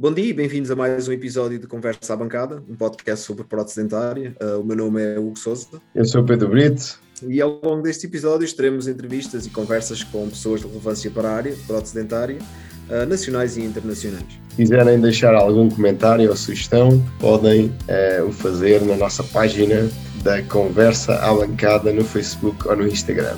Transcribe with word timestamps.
Bom 0.00 0.14
dia 0.14 0.24
e 0.24 0.32
bem-vindos 0.32 0.70
a 0.70 0.74
mais 0.74 1.08
um 1.08 1.12
episódio 1.12 1.58
de 1.58 1.66
Conversa 1.66 2.14
à 2.14 2.16
Bancada, 2.16 2.62
um 2.66 2.74
podcast 2.74 3.22
sobre 3.22 3.44
prótese 3.44 3.82
dentária. 3.82 4.34
Uh, 4.42 4.58
o 4.58 4.64
meu 4.64 4.74
nome 4.74 4.98
é 5.02 5.18
Hugo 5.18 5.38
Souza. 5.38 5.66
Eu 5.94 6.06
sou 6.06 6.24
Pedro 6.24 6.48
Brito. 6.48 6.98
E 7.28 7.38
ao 7.38 7.60
longo 7.62 7.82
deste 7.82 8.06
episódio 8.06 8.50
teremos 8.56 8.88
entrevistas 8.88 9.44
e 9.44 9.50
conversas 9.50 10.02
com 10.02 10.26
pessoas 10.30 10.62
de 10.62 10.68
relevância 10.68 11.10
para 11.10 11.28
a 11.28 11.34
área 11.34 11.52
de 11.52 11.60
prótese 11.64 11.94
dentária, 11.94 12.38
uh, 12.88 13.06
nacionais 13.06 13.58
e 13.58 13.62
internacionais. 13.62 14.24
Se 14.48 14.56
quiserem 14.56 14.98
deixar 14.98 15.34
algum 15.34 15.68
comentário 15.68 16.30
ou 16.30 16.36
sugestão, 16.36 16.98
podem 17.18 17.66
uh, 17.66 18.26
o 18.26 18.32
fazer 18.32 18.80
na 18.80 18.96
nossa 18.96 19.22
página 19.22 19.86
da 20.24 20.42
Conversa 20.44 21.16
à 21.16 21.34
Bancada 21.34 21.92
no 21.92 22.04
Facebook 22.04 22.66
ou 22.66 22.74
no 22.74 22.86
Instagram. 22.86 23.36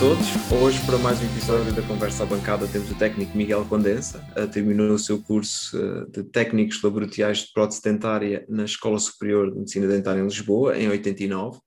Todos. 0.00 0.26
Hoje, 0.50 0.80
para 0.86 0.96
mais 0.96 1.20
um 1.20 1.26
episódio 1.26 1.74
da 1.74 1.82
Conversa 1.82 2.22
à 2.22 2.26
Bancada, 2.26 2.66
temos 2.66 2.90
o 2.90 2.94
técnico 2.94 3.36
Miguel 3.36 3.66
Condensa. 3.66 4.18
Terminou 4.50 4.94
o 4.94 4.98
seu 4.98 5.22
curso 5.22 5.76
uh, 5.76 6.10
de 6.10 6.24
técnicos 6.24 6.82
laboratoriais 6.82 7.40
de 7.40 7.52
prótese 7.52 7.82
dentária 7.82 8.46
na 8.48 8.64
Escola 8.64 8.98
Superior 8.98 9.50
de 9.50 9.58
Medicina 9.58 9.86
Dentária 9.86 10.22
em 10.22 10.24
Lisboa, 10.24 10.74
em 10.78 10.88
89. 10.88 11.58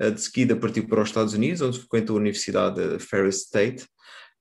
Uh, 0.00 0.10
de 0.10 0.18
seguida, 0.18 0.56
partiu 0.56 0.88
para 0.88 1.02
os 1.02 1.10
Estados 1.10 1.34
Unidos, 1.34 1.60
onde 1.60 1.78
frequentou 1.78 2.16
a 2.16 2.20
Universidade 2.20 2.98
Ferris 3.00 3.42
State, 3.42 3.86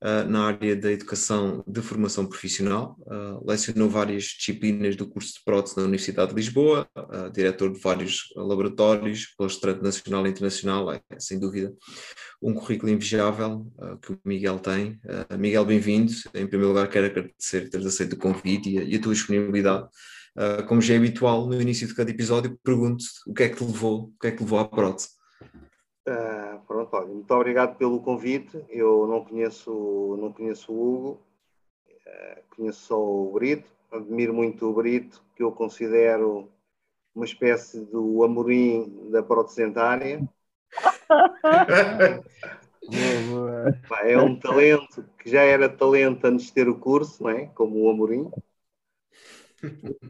uh, 0.03 0.29
na 0.29 0.47
área 0.47 0.75
da 0.75 0.91
educação 0.91 1.63
de 1.67 1.81
formação 1.81 2.25
profissional. 2.25 2.97
Uh, 3.01 3.45
lecionou 3.47 3.89
várias 3.89 4.23
disciplinas 4.23 4.95
do 4.95 5.07
curso 5.07 5.33
de 5.33 5.43
prótese 5.43 5.77
na 5.77 5.83
Universidade 5.83 6.29
de 6.29 6.35
Lisboa, 6.35 6.87
uh, 6.97 7.29
diretor 7.31 7.71
de 7.71 7.79
vários 7.79 8.33
laboratórios, 8.35 9.33
palestrante 9.37 9.83
nacional 9.83 10.25
e 10.25 10.29
internacional, 10.29 10.91
é, 10.91 11.01
sem 11.19 11.39
dúvida 11.39 11.73
um 12.41 12.53
currículo 12.53 12.91
invejável 12.91 13.65
que 13.99 14.11
o 14.11 14.19
Miguel 14.23 14.59
tem. 14.59 14.99
Miguel, 15.39 15.65
bem-vindo. 15.65 16.11
Em 16.35 16.45
primeiro 16.45 16.67
lugar, 16.67 16.87
quero 16.87 17.07
agradecer 17.07 17.67
teres 17.67 17.87
aceito 17.87 18.13
o 18.13 18.17
convite 18.17 18.69
e 18.69 18.77
a, 18.77 18.83
e 18.83 18.95
a 18.95 19.01
tua 19.01 19.11
disponibilidade. 19.11 19.87
como 20.67 20.79
já 20.79 20.93
é 20.93 20.97
habitual, 20.97 21.47
no 21.47 21.59
início 21.59 21.87
de 21.87 21.95
cada 21.95 22.11
episódio, 22.11 22.55
pergunto-te 22.63 23.09
o 23.25 23.33
que 23.33 23.41
é 23.41 23.49
que 23.49 23.55
te 23.55 23.63
levou, 23.63 24.03
o 24.15 24.19
que 24.21 24.27
é 24.27 24.31
que 24.31 24.43
levou 24.43 24.59
à 24.59 24.65
prótese? 24.67 25.16
Uh, 26.07 26.59
pronto, 26.65 26.95
olha, 26.95 27.07
muito 27.07 27.33
obrigado 27.33 27.75
pelo 27.75 27.99
convite. 27.99 28.63
Eu 28.69 29.05
não 29.07 29.25
conheço, 29.25 30.15
não 30.17 30.31
conheço 30.31 30.71
o 30.71 30.95
Hugo, 30.95 31.21
uh, 31.89 32.41
conheço 32.55 32.79
só 32.79 32.97
o 32.97 33.33
Brito, 33.33 33.69
admiro 33.91 34.33
muito 34.33 34.65
o 34.65 34.73
Brito, 34.73 35.21
que 35.35 35.43
eu 35.43 35.51
considero 35.51 36.49
uma 37.13 37.25
espécie 37.25 37.83
do 37.83 38.23
Amorim 38.23 39.09
da 39.11 39.21
protecentária. 39.21 40.21
é 44.03 44.17
um 44.17 44.39
talento 44.39 45.03
que 45.19 45.29
já 45.29 45.41
era 45.41 45.67
talento 45.67 46.23
antes 46.23 46.45
de 46.45 46.53
ter 46.53 46.69
o 46.69 46.79
curso, 46.79 47.23
não 47.23 47.31
é? 47.31 47.47
como 47.47 47.83
o 47.83 47.89
Amorim. 47.89 48.31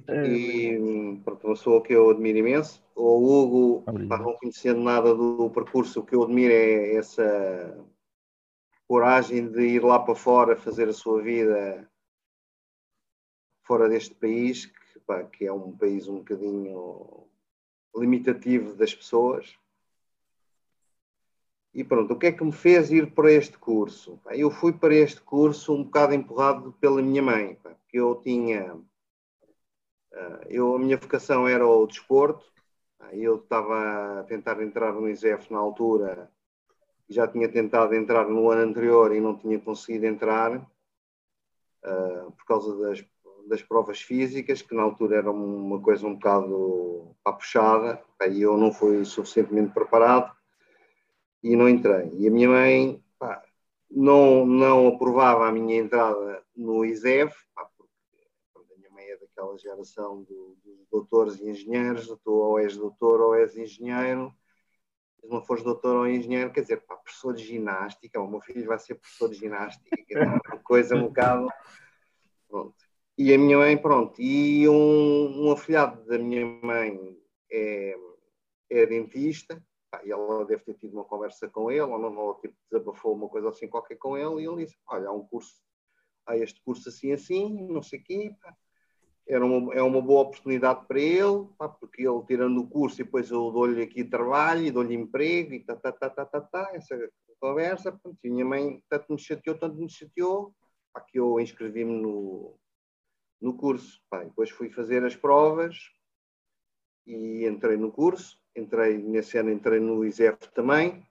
É, 0.08 0.28
e 0.28 1.22
pronto, 1.24 1.48
uma 1.48 1.56
pessoa 1.56 1.82
que 1.82 1.94
eu 1.94 2.10
admiro 2.10 2.38
imenso. 2.38 2.84
O 2.96 3.18
Hugo, 3.18 3.84
pá, 4.08 4.18
não 4.18 4.34
conhecendo 4.34 4.82
nada 4.82 5.14
do 5.16 5.50
percurso, 5.50 6.00
o 6.00 6.06
que 6.06 6.16
eu 6.16 6.24
admiro 6.24 6.54
é 6.54 6.96
essa 6.96 7.86
coragem 8.88 9.48
de 9.50 9.62
ir 9.62 9.84
lá 9.84 10.00
para 10.00 10.16
fora 10.16 10.56
fazer 10.56 10.88
a 10.88 10.94
sua 10.94 11.22
vida 11.22 11.90
fora 13.64 13.90
deste 13.90 14.16
país, 14.16 14.66
que, 14.66 15.00
pá, 15.06 15.24
que 15.24 15.46
é 15.46 15.52
um 15.52 15.76
país 15.76 16.08
um 16.08 16.20
bocadinho 16.20 17.28
limitativo 17.96 18.74
das 18.76 18.94
pessoas. 18.94 19.58
E 21.74 21.84
pronto, 21.84 22.14
o 22.14 22.18
que 22.18 22.28
é 22.28 22.32
que 22.32 22.44
me 22.44 22.52
fez 22.52 22.92
ir 22.92 23.14
para 23.14 23.32
este 23.32 23.58
curso? 23.58 24.20
Eu 24.32 24.50
fui 24.50 24.74
para 24.74 24.96
este 24.96 25.22
curso 25.22 25.74
um 25.74 25.84
bocado 25.84 26.14
empurrado 26.14 26.74
pela 26.80 27.02
minha 27.02 27.22
mãe, 27.22 27.56
porque 27.62 28.00
eu 28.00 28.16
tinha 28.16 28.76
eu, 30.50 30.76
a 30.76 30.80
minha 30.80 30.98
vocação 30.98 31.48
era 31.48 31.68
o 31.68 31.86
desporto, 31.86 32.46
ah, 33.00 33.16
eu 33.16 33.38
estava 33.38 34.20
a 34.20 34.24
tentar 34.24 34.62
entrar 34.62 34.94
no 34.94 35.10
ISEF 35.10 35.52
na 35.52 35.60
altura, 35.60 36.32
já 37.10 37.28
tinha 37.28 37.48
tentado 37.48 37.96
entrar 37.96 38.28
no 38.28 38.50
ano 38.50 38.62
anterior 38.62 39.16
e 39.16 39.22
não 39.22 39.38
tinha 39.38 39.60
conseguido 39.60 40.06
entrar 40.06 40.58
uh, 40.58 42.32
por 42.32 42.46
causa 42.46 42.78
das, 42.80 43.06
das 43.48 43.62
provas 43.62 44.02
físicas, 44.02 44.62
que 44.62 44.76
na 44.76 44.84
altura 44.84 45.18
era 45.18 45.32
uma 45.32 45.80
coisa 45.82 46.06
um 46.06 46.16
bocado 46.16 47.16
pá, 47.24 47.34
puxada, 47.34 48.04
e 48.30 48.42
eu 48.42 48.58
não 48.58 48.72
fui 48.74 49.06
suficientemente 49.06 49.74
preparado 49.74 50.36
e 51.44 51.56
não 51.56 51.70
entrei. 51.70 52.12
E 52.18 52.28
a 52.28 52.32
minha 52.32 52.50
mãe 52.50 53.02
pá, 53.18 53.42
não, 53.90 54.46
não 54.46 54.88
aprovava 54.88 55.48
a 55.48 55.52
minha 55.52 55.78
entrada 55.78 56.44
no 56.56 56.84
ISEF, 56.84 57.34
pá, 57.56 57.70
aquela 59.38 59.56
geração 59.58 60.24
do, 60.24 60.58
dos 60.64 60.88
doutores 60.90 61.40
e 61.40 61.50
engenheiros, 61.50 62.08
tu 62.24 62.32
ou 62.32 62.60
és 62.60 62.76
doutor 62.76 63.22
ou 63.22 63.36
és 63.36 63.56
engenheiro, 63.56 64.34
se 65.20 65.28
não 65.28 65.44
fores 65.44 65.64
doutor 65.64 65.96
ou 65.96 66.08
engenheiro, 66.08 66.52
quer 66.52 66.62
dizer, 66.62 66.78
pá, 66.82 66.96
professor 66.96 67.36
de 67.36 67.44
ginástica, 67.44 68.20
o 68.20 68.28
meu 68.28 68.42
filho 68.42 68.66
vai 68.66 68.80
ser 68.80 68.96
professor 68.96 69.30
de 69.30 69.36
ginástica, 69.36 69.96
uma 70.24 70.60
coisa 70.64 70.96
um 70.96 71.04
bocado. 71.04 71.48
Pronto. 72.50 72.76
E 73.18 73.34
a 73.34 73.38
minha 73.38 73.58
mãe, 73.58 73.78
pronto, 73.78 74.20
e 74.20 74.68
um, 74.68 75.48
um 75.48 75.52
afilhado 75.52 76.04
da 76.06 76.18
minha 76.18 76.46
mãe 76.46 77.18
é, 77.52 77.96
é 78.70 78.86
dentista, 78.86 79.64
pá, 79.92 80.02
e 80.04 80.12
ela 80.12 80.46
deve 80.46 80.64
ter 80.64 80.76
tido 80.76 80.94
uma 80.94 81.04
conversa 81.04 81.48
com 81.48 81.72
ele, 81.72 81.82
ou 81.82 82.00
não, 82.00 82.16
ou 82.16 82.36
tipo, 82.36 82.56
desabafou 82.72 83.14
uma 83.14 83.30
coisa 83.30 83.50
assim 83.50 83.68
qualquer 83.68 83.98
com 83.98 84.18
ele, 84.18 84.42
e 84.42 84.48
ele 84.48 84.66
disse: 84.66 84.78
Olha, 84.88 85.10
há 85.10 85.12
um 85.12 85.26
curso, 85.26 85.56
há 86.28 86.38
este 86.38 86.62
curso 86.62 86.90
assim, 86.90 87.12
assim, 87.12 87.68
não 87.68 87.82
sei 87.82 88.00
o 88.00 88.04
quê, 88.04 88.36
pá, 88.40 88.56
era 89.28 89.46
uma, 89.46 89.74
é 89.74 89.82
uma 89.82 90.02
boa 90.02 90.22
oportunidade 90.22 90.86
para 90.88 91.00
ele, 91.00 91.48
pá, 91.58 91.68
porque 91.68 92.08
ele 92.08 92.24
tirando 92.26 92.60
o 92.60 92.68
curso 92.68 93.02
e 93.02 93.04
depois 93.04 93.30
eu 93.30 93.52
dou-lhe 93.52 93.82
aqui 93.82 94.04
trabalho 94.04 94.66
e 94.66 94.72
dou-lhe 94.72 94.96
emprego 94.96 95.54
e 95.54 95.60
tá, 95.60 95.76
tá, 95.76 95.92
tá, 95.92 96.10
tá, 96.10 96.26
tá, 96.26 96.42
tá, 96.42 96.72
essa 96.74 96.98
conversa. 97.40 97.92
Pronto, 97.92 98.18
e 98.24 98.30
minha 98.30 98.46
mãe 98.46 98.82
tanto 98.90 99.12
me 99.12 99.20
chateou, 99.20 99.58
tanto 99.58 99.76
me 99.76 99.90
chateou, 99.90 100.54
pá, 100.94 101.02
que 101.02 101.20
eu 101.20 101.40
inscrevi-me 101.40 102.02
no, 102.02 102.58
no 103.42 103.54
curso. 103.58 104.02
Pá, 104.10 104.24
depois 104.24 104.50
fui 104.50 104.70
fazer 104.70 105.04
as 105.04 105.16
provas 105.16 105.78
e 107.06 107.46
entrei 107.46 107.76
no 107.78 107.92
curso. 107.92 108.40
Entrei, 108.56 108.98
nesse 108.98 109.38
ano 109.38 109.52
entrei 109.52 109.80
no 109.80 110.06
ISEF 110.06 110.38
também. 110.54 111.06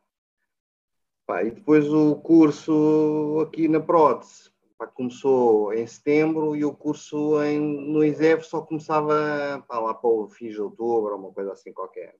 Pá, 1.26 1.44
e 1.44 1.50
depois 1.50 1.86
o 1.92 2.16
curso 2.16 3.40
aqui 3.46 3.68
na 3.68 3.80
prótese 3.80 4.50
pá, 4.78 4.86
começou 4.86 5.72
em 5.72 5.86
setembro 5.86 6.54
e 6.56 6.64
o 6.64 6.74
curso 6.74 7.42
em, 7.42 7.60
no 7.60 8.04
ISEF 8.04 8.44
só 8.44 8.60
começava 8.62 9.64
pá, 9.66 9.78
lá 9.78 9.94
para 9.94 10.08
o 10.08 10.28
fim 10.28 10.48
de 10.48 10.60
outubro, 10.60 11.12
ou 11.12 11.18
uma 11.18 11.32
coisa 11.32 11.52
assim 11.52 11.72
qualquer. 11.72 12.18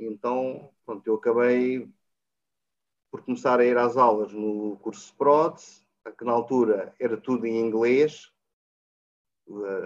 Então, 0.00 0.70
pronto, 0.86 1.06
eu 1.06 1.14
acabei 1.16 1.88
por 3.10 3.22
começar 3.22 3.60
a 3.60 3.64
ir 3.64 3.76
às 3.76 3.96
aulas 3.96 4.32
no 4.32 4.76
curso 4.78 5.10
de 5.10 5.16
prótese, 5.16 5.84
que 6.18 6.24
na 6.24 6.32
altura 6.32 6.94
era 6.98 7.16
tudo 7.16 7.46
em 7.46 7.60
inglês, 7.60 8.32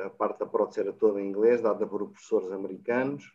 a 0.05 0.11
parte 0.11 0.39
da 0.39 0.47
prótese 0.47 0.81
era 0.81 0.93
toda 0.93 1.21
em 1.21 1.29
inglês, 1.29 1.61
dada 1.61 1.87
por 1.87 2.09
professores 2.09 2.51
americanos. 2.53 3.33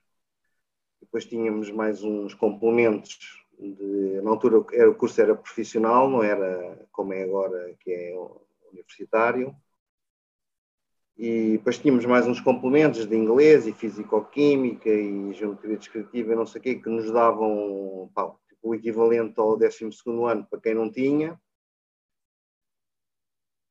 Depois 1.01 1.25
tínhamos 1.25 1.69
mais 1.69 2.01
uns 2.01 2.33
complementos 2.33 3.42
de, 3.59 4.21
na 4.21 4.31
altura 4.31 4.63
era, 4.73 4.89
o 4.89 4.95
curso 4.95 5.21
era 5.21 5.35
profissional, 5.35 6.09
não 6.09 6.23
era 6.23 6.87
como 6.91 7.13
é 7.13 7.23
agora, 7.23 7.73
que 7.79 7.91
é 7.91 8.15
universitário. 8.71 9.55
E 11.15 11.53
depois 11.57 11.77
tínhamos 11.77 12.05
mais 12.05 12.27
uns 12.27 12.41
complementos 12.41 13.05
de 13.05 13.15
inglês 13.15 13.67
e 13.67 13.71
físico-química 13.71 14.89
e 14.89 15.33
geometria 15.33 15.77
descritiva 15.77 16.33
e 16.33 16.35
não 16.35 16.45
sei 16.45 16.59
o 16.59 16.63
quê, 16.63 16.75
que 16.75 16.89
nos 16.89 17.11
davam 17.11 18.09
pá, 18.15 18.33
tipo, 18.49 18.69
o 18.69 18.75
equivalente 18.75 19.39
ao 19.39 19.57
12 19.57 19.89
ano 20.27 20.47
para 20.49 20.59
quem 20.59 20.73
não 20.73 20.91
tinha. 20.91 21.39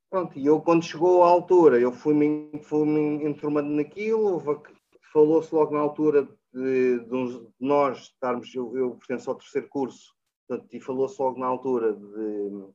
Pronto, 0.08 0.38
e 0.38 0.46
eu 0.46 0.61
quando 0.61 0.85
chegou 0.85 1.25
à 1.25 1.28
altura, 1.28 1.81
eu 1.81 1.90
fui-me 1.90 2.50
fui 2.62 2.87
enturmando 3.25 3.70
naquilo, 3.70 4.40
falou-se 5.12 5.52
logo 5.55 5.73
na 5.73 5.81
altura 5.81 6.28
de, 6.52 7.00
de, 7.00 7.49
nós 7.58 7.99
estarmos, 7.99 8.54
eu, 8.54 8.76
eu, 8.76 8.90
pertenço 8.96 9.31
ao 9.31 9.37
terceiro 9.37 9.69
curso, 9.69 10.14
portanto, 10.46 10.72
e 10.75 10.81
falou-se 10.81 11.20
logo 11.20 11.38
na 11.38 11.46
altura 11.46 11.94
de 11.94 12.72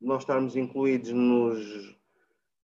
nós 0.00 0.22
estarmos 0.22 0.56
incluídos 0.56 1.12
nos, 1.12 1.90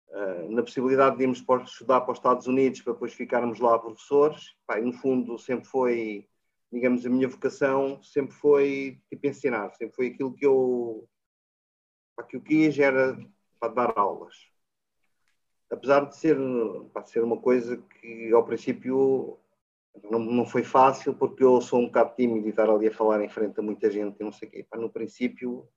uh, 0.09 0.51
na 0.51 0.61
possibilidade 0.61 1.17
de 1.17 1.23
irmos 1.23 1.41
para, 1.41 1.63
estudar 1.63 2.01
para 2.01 2.11
os 2.11 2.19
Estados 2.19 2.47
Unidos 2.47 2.81
para 2.81 2.93
depois 2.93 3.13
ficarmos 3.13 3.59
lá 3.59 3.79
professores. 3.79 4.55
Pá, 4.67 4.79
no 4.79 4.93
fundo, 4.93 5.37
sempre 5.39 5.65
foi 5.67 6.27
digamos, 6.75 7.05
a 7.05 7.09
minha 7.09 7.27
vocação 7.27 8.01
sempre 8.03 8.35
foi 8.35 9.01
tipo 9.09 9.27
ensinar, 9.27 9.73
sempre 9.75 9.95
foi 9.95 10.07
aquilo 10.07 10.33
que 10.33 10.45
eu, 10.45 11.07
para 12.15 12.25
que 12.25 12.35
eu 12.35 12.41
quis 12.41 12.77
era 12.77 13.17
para 13.59 13.73
dar 13.73 13.97
aulas. 13.97 14.35
Apesar 15.71 16.05
de 16.05 16.17
ser, 16.17 16.37
para 16.93 17.05
ser 17.05 17.23
uma 17.23 17.39
coisa 17.39 17.77
que 17.77 18.31
ao 18.33 18.45
princípio 18.45 19.39
não, 20.03 20.19
não 20.19 20.45
foi 20.45 20.63
fácil, 20.63 21.13
porque 21.13 21.43
eu 21.43 21.61
sou 21.61 21.79
um 21.79 21.85
bocado 21.85 22.15
tímido 22.15 22.47
e 22.47 22.49
estar 22.49 22.69
ali 22.69 22.87
a 22.87 22.93
falar 22.93 23.23
em 23.23 23.29
frente 23.29 23.59
a 23.59 23.63
muita 23.63 23.89
gente 23.89 24.17
e 24.19 24.23
não 24.23 24.31
sei 24.31 24.47
o 24.47 24.51
quê. 24.51 24.65
Pá, 24.69 24.77
no 24.77 24.89
princípio 24.89 25.67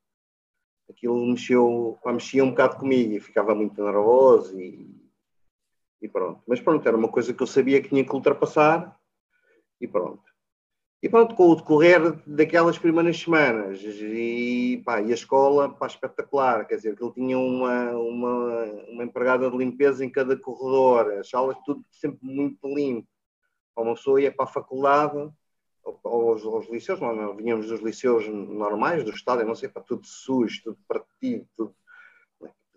aquilo 0.90 1.26
mexeu, 1.26 1.98
pá, 2.02 2.12
mexia 2.12 2.44
um 2.44 2.50
bocado 2.50 2.76
comigo 2.76 3.14
e 3.14 3.20
ficava 3.20 3.54
muito 3.54 3.82
nervoso 3.82 4.58
e, 4.58 4.88
e 6.00 6.08
pronto. 6.08 6.42
Mas 6.46 6.60
pronto, 6.60 6.86
era 6.86 6.96
uma 6.96 7.08
coisa 7.08 7.32
que 7.34 7.42
eu 7.42 7.46
sabia 7.46 7.80
que 7.82 7.90
tinha 7.90 8.04
que 8.04 8.14
ultrapassar 8.14 8.98
e 9.80 9.86
pronto. 9.86 10.28
E 11.00 11.08
pronto, 11.08 11.36
com 11.36 11.50
o 11.50 11.54
decorrer 11.54 12.20
daquelas 12.26 12.76
primeiras 12.76 13.20
semanas, 13.20 13.80
e, 13.84 14.82
pá, 14.84 15.00
e 15.00 15.12
a 15.12 15.14
escola, 15.14 15.72
pá, 15.72 15.86
espetacular, 15.86 16.66
quer 16.66 16.74
dizer, 16.74 16.96
que 16.96 17.04
ele 17.04 17.12
tinha 17.12 17.38
uma, 17.38 17.92
uma, 17.92 18.64
uma 18.88 19.04
empregada 19.04 19.48
de 19.48 19.56
limpeza 19.56 20.04
em 20.04 20.10
cada 20.10 20.36
corredor, 20.36 21.12
as 21.12 21.30
salas 21.30 21.56
tudo 21.64 21.84
sempre 21.92 22.18
muito 22.20 22.66
limpo. 22.66 23.06
Uma 23.80 23.94
pessoa 23.94 24.20
ia 24.20 24.32
para 24.32 24.44
a 24.44 24.48
faculdade, 24.48 25.30
ou, 25.84 26.30
aos, 26.30 26.44
aos 26.44 26.68
liceus, 26.68 27.00
não, 27.00 27.14
não, 27.14 27.36
vinhamos 27.36 27.68
dos 27.68 27.80
liceus 27.80 28.28
normais, 28.28 29.04
do 29.04 29.10
Estado, 29.10 29.44
não 29.44 29.54
sei, 29.54 29.68
para 29.68 29.82
tudo 29.82 30.06
sujo, 30.06 30.62
tudo 30.62 30.78
partido, 30.86 31.46
tudo. 31.56 31.74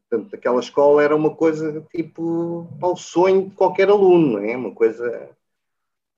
Portanto, 0.10 0.36
aquela 0.36 0.60
escola 0.60 1.04
era 1.04 1.16
uma 1.16 1.34
coisa 1.36 1.82
tipo 1.90 2.68
para 2.80 2.90
o 2.90 2.98
sonho 2.98 3.50
de 3.50 3.56
qualquer 3.56 3.90
aluno, 3.90 4.40
é? 4.40 4.56
Uma 4.58 4.74
coisa. 4.74 5.30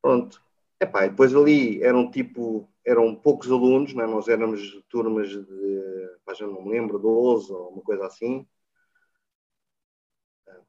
Pronto. 0.02 0.42
Epá, 0.80 1.06
e 1.06 1.10
depois 1.10 1.34
ali 1.36 1.82
eram 1.82 2.10
tipo, 2.10 2.68
eram 2.86 3.16
poucos 3.16 3.52
alunos, 3.52 3.94
não 3.94 4.04
é? 4.04 4.08
nós 4.08 4.28
éramos 4.28 4.84
turmas 4.90 5.30
de, 5.30 6.10
já 6.36 6.48
não 6.48 6.64
me 6.64 6.72
lembro, 6.72 6.98
12 7.00 7.54
ou 7.54 7.70
uma 7.70 7.82
coisa 7.84 8.06
assim. 8.08 8.46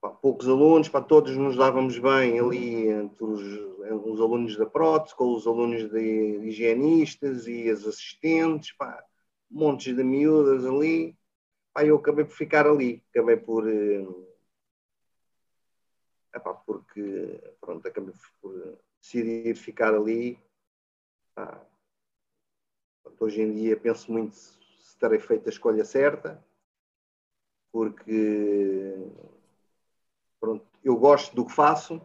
Pá, 0.00 0.10
poucos 0.10 0.48
alunos, 0.48 0.88
para 0.88 1.04
todos 1.04 1.36
nos 1.36 1.56
dávamos 1.56 1.98
bem 1.98 2.38
ali 2.38 2.88
entre 2.88 3.24
os, 3.24 3.42
os 4.04 4.20
alunos 4.20 4.56
da 4.56 4.66
prótese, 4.66 5.14
com 5.14 5.34
os 5.34 5.46
alunos 5.46 5.90
de, 5.90 6.38
higienistas 6.46 7.46
e 7.46 7.70
as 7.70 7.86
assistentes, 7.86 8.72
pá, 8.72 9.04
montes 9.50 9.94
de 9.94 10.04
miúdas 10.04 10.64
ali. 10.64 11.16
Pá, 11.72 11.84
eu 11.84 11.96
acabei 11.96 12.24
por 12.24 12.34
ficar 12.34 12.66
ali, 12.66 13.02
acabei 13.10 13.36
por. 13.36 13.68
Eh, 13.68 14.06
epá, 16.34 16.54
porque, 16.54 17.40
pronto, 17.60 17.86
acabei 17.88 18.14
por 18.40 18.78
decidir 19.00 19.54
ficar 19.56 19.94
ali. 19.94 20.38
Ah, 21.36 21.60
hoje 23.18 23.42
em 23.42 23.52
dia 23.52 23.76
penso 23.76 24.12
muito 24.12 24.36
se 24.36 24.98
terei 24.98 25.18
feito 25.18 25.48
a 25.48 25.50
escolha 25.50 25.84
certa, 25.84 26.44
porque 27.72 28.94
pronto, 30.44 30.66
eu 30.82 30.96
gosto 30.96 31.34
do 31.34 31.46
que 31.46 31.52
faço, 31.52 32.00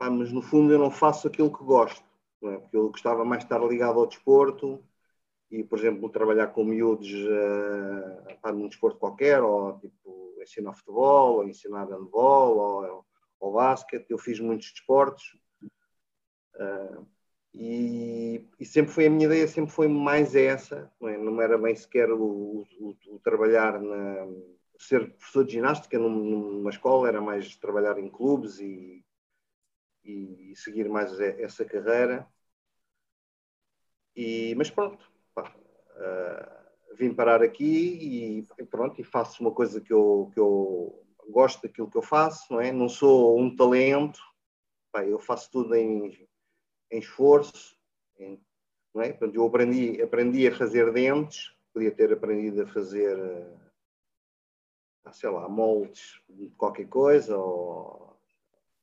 mas 0.00 0.32
no 0.32 0.40
fundo 0.40 0.72
eu 0.72 0.78
não 0.78 0.90
faço 0.90 1.26
aquilo 1.26 1.52
que 1.52 1.64
gosto, 1.64 2.04
é? 2.44 2.56
porque 2.58 2.76
eu 2.76 2.90
gostava 2.90 3.24
mais 3.24 3.40
de 3.40 3.46
estar 3.46 3.58
ligado 3.66 3.98
ao 3.98 4.06
desporto 4.06 4.82
e, 5.50 5.64
por 5.64 5.78
exemplo, 5.78 6.08
trabalhar 6.08 6.48
com 6.48 6.64
miúdos 6.64 7.10
uh, 7.12 8.52
num 8.52 8.68
desporto 8.68 8.98
qualquer, 8.98 9.42
ou 9.42 9.78
tipo 9.80 10.34
ensinar 10.40 10.74
futebol, 10.74 11.38
ou 11.38 11.48
ensinar 11.48 11.84
handball, 11.86 12.56
ou, 12.56 13.06
ou 13.40 13.52
basquete. 13.52 14.10
Eu 14.10 14.18
fiz 14.18 14.38
muitos 14.38 14.70
desportos 14.70 15.34
Uh, 16.60 17.06
e, 17.54 18.46
e, 18.58 18.64
sempre 18.66 18.92
foi 18.92 19.06
a 19.06 19.10
minha 19.10 19.24
ideia, 19.24 19.48
sempre 19.48 19.72
foi 19.72 19.88
mais 19.88 20.36
essa, 20.36 20.92
não, 21.00 21.08
é? 21.08 21.16
não 21.16 21.40
era 21.40 21.56
bem 21.56 21.74
sequer 21.74 22.10
o, 22.12 22.66
o, 22.78 22.96
o, 23.08 23.18
trabalhar 23.20 23.80
na 23.80 24.26
ser 24.82 25.10
professor 25.12 25.44
de 25.44 25.52
ginástica 25.52 25.98
numa 25.98 26.70
escola, 26.70 27.08
era 27.08 27.20
mais 27.20 27.56
trabalhar 27.56 27.98
em 27.98 28.08
clubes 28.08 28.58
e, 28.60 29.04
e, 30.04 30.54
seguir 30.56 30.88
mais 30.88 31.18
essa 31.20 31.64
carreira. 31.64 32.26
E, 34.16 34.54
mas 34.56 34.70
pronto, 34.70 35.04
pá, 35.34 35.54
uh, 35.54 36.96
vim 36.96 37.14
parar 37.14 37.42
aqui 37.42 38.44
e 38.58 38.64
pronto, 38.66 39.00
e 39.00 39.04
faço 39.04 39.42
uma 39.42 39.52
coisa 39.52 39.80
que 39.80 39.92
eu, 39.92 40.30
que 40.32 40.40
eu 40.40 41.04
gosto 41.28 41.62
daquilo 41.62 41.90
que 41.90 41.96
eu 41.96 42.02
faço, 42.02 42.52
não 42.52 42.60
é? 42.60 42.72
Não 42.72 42.88
sou 42.88 43.38
um 43.38 43.54
talento, 43.54 44.20
pá, 44.92 45.04
eu 45.04 45.18
faço 45.18 45.50
tudo 45.50 45.74
em 45.74 46.28
em 46.90 46.98
esforço. 46.98 47.76
Em, 48.18 48.40
não 48.94 49.02
é? 49.02 49.10
Portanto, 49.10 49.34
eu 49.36 49.46
aprendi, 49.46 50.02
aprendi 50.02 50.48
a 50.48 50.56
fazer 50.56 50.92
dentes, 50.92 51.54
podia 51.72 51.92
ter 51.92 52.12
aprendido 52.12 52.62
a 52.62 52.66
fazer, 52.66 53.16
ah, 53.16 53.69
sei 55.12 55.30
lá, 55.30 55.48
moldes 55.48 56.20
de 56.28 56.48
qualquer 56.50 56.86
coisa, 56.86 57.36
ou 57.36 58.16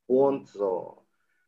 pontes, 0.06 0.54
ou... 0.56 1.04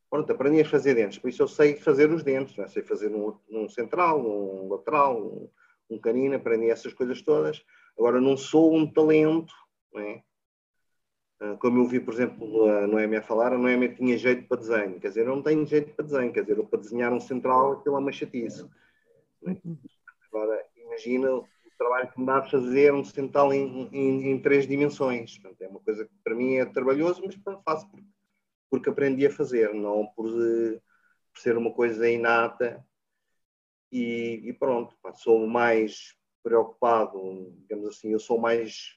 Pronto, 0.09 0.33
aprendi 0.33 0.61
a 0.61 0.65
fazer 0.65 0.95
dentes, 0.95 1.19
por 1.19 1.29
isso 1.29 1.43
eu 1.43 1.49
sei 1.49 1.77
fazer 1.77 2.11
os 2.11 2.25
dentes, 2.25 2.59
é? 2.59 2.67
sei 2.67 2.83
fazer 2.83 3.15
um, 3.15 3.37
um, 3.49 3.69
central, 3.69 4.21
um 4.21 4.69
lateral, 4.69 5.21
um, 5.21 5.49
um 5.89 5.99
canino, 5.99 6.35
aprendi 6.35 6.69
essas 6.69 6.93
coisas 6.93 7.23
todas. 7.23 7.65
Agora, 7.97 8.21
não 8.21 8.37
sou 8.37 8.75
um 8.75 8.91
talento, 8.91 9.55
não 9.93 10.01
é? 10.01 10.23
Ah, 11.41 11.57
como 11.59 11.79
eu 11.79 11.87
vi, 11.87 11.99
por 11.99 12.13
exemplo, 12.13 12.69
a 12.69 12.87
Noémia 12.87 13.21
a 13.21 13.23
falar, 13.23 13.53
a 13.53 13.59
Noémia 13.59 13.95
tinha 13.95 14.17
jeito 14.19 14.47
para 14.47 14.59
desenho. 14.59 15.01
Quer 15.01 15.09
dizer, 15.09 15.27
eu 15.27 15.35
não 15.35 15.43
tenho 15.43 15.67
jeito 15.67 15.95
para 15.95 16.05
desenho. 16.05 16.33
Quer 16.33 16.43
dizer, 16.43 16.59
eu, 16.59 16.67
para 16.67 16.81
desenhar 16.81 17.13
um 17.13 17.21
central, 17.21 17.73
aquilo 17.73 17.97
é 17.97 17.99
uma 17.99 18.13
chatice. 18.13 18.69
Agora, 20.29 20.65
imagina 20.77 21.43
trabalho 21.81 22.13
que 22.13 22.21
me 22.21 22.27
dá 22.27 22.39
a 22.39 22.51
fazer 22.51 22.93
um 22.93 23.03
central 23.03 23.53
em, 23.55 23.89
em, 23.91 24.31
em, 24.31 24.39
três 24.43 24.67
dimensões. 24.67 25.39
Portanto, 25.39 25.63
é 25.63 25.69
uma 25.69 25.81
coisa 25.81 26.05
que 26.05 26.13
para 26.23 26.35
mim 26.35 26.57
é 26.57 26.67
trabalhoso, 26.67 27.23
mas 27.25 27.35
pronto, 27.37 27.63
faço 27.65 27.89
porque, 27.91 28.07
porque 28.71 28.91
aprendi 28.91 29.27
a 29.27 29.33
fazer, 29.33 29.73
não 29.73 30.07
por, 30.15 30.27
por 30.27 31.41
ser 31.41 31.57
uma 31.57 31.73
coisa 31.73 32.09
inata. 32.09 32.85
E, 33.91 34.43
e 34.45 34.53
pronto, 34.53 34.95
pá, 35.03 35.13
sou 35.15 35.47
mais 35.47 36.15
preocupado, 36.43 37.53
digamos 37.63 37.89
assim, 37.89 38.13
eu 38.13 38.21
sou 38.21 38.39
mais 38.39 38.97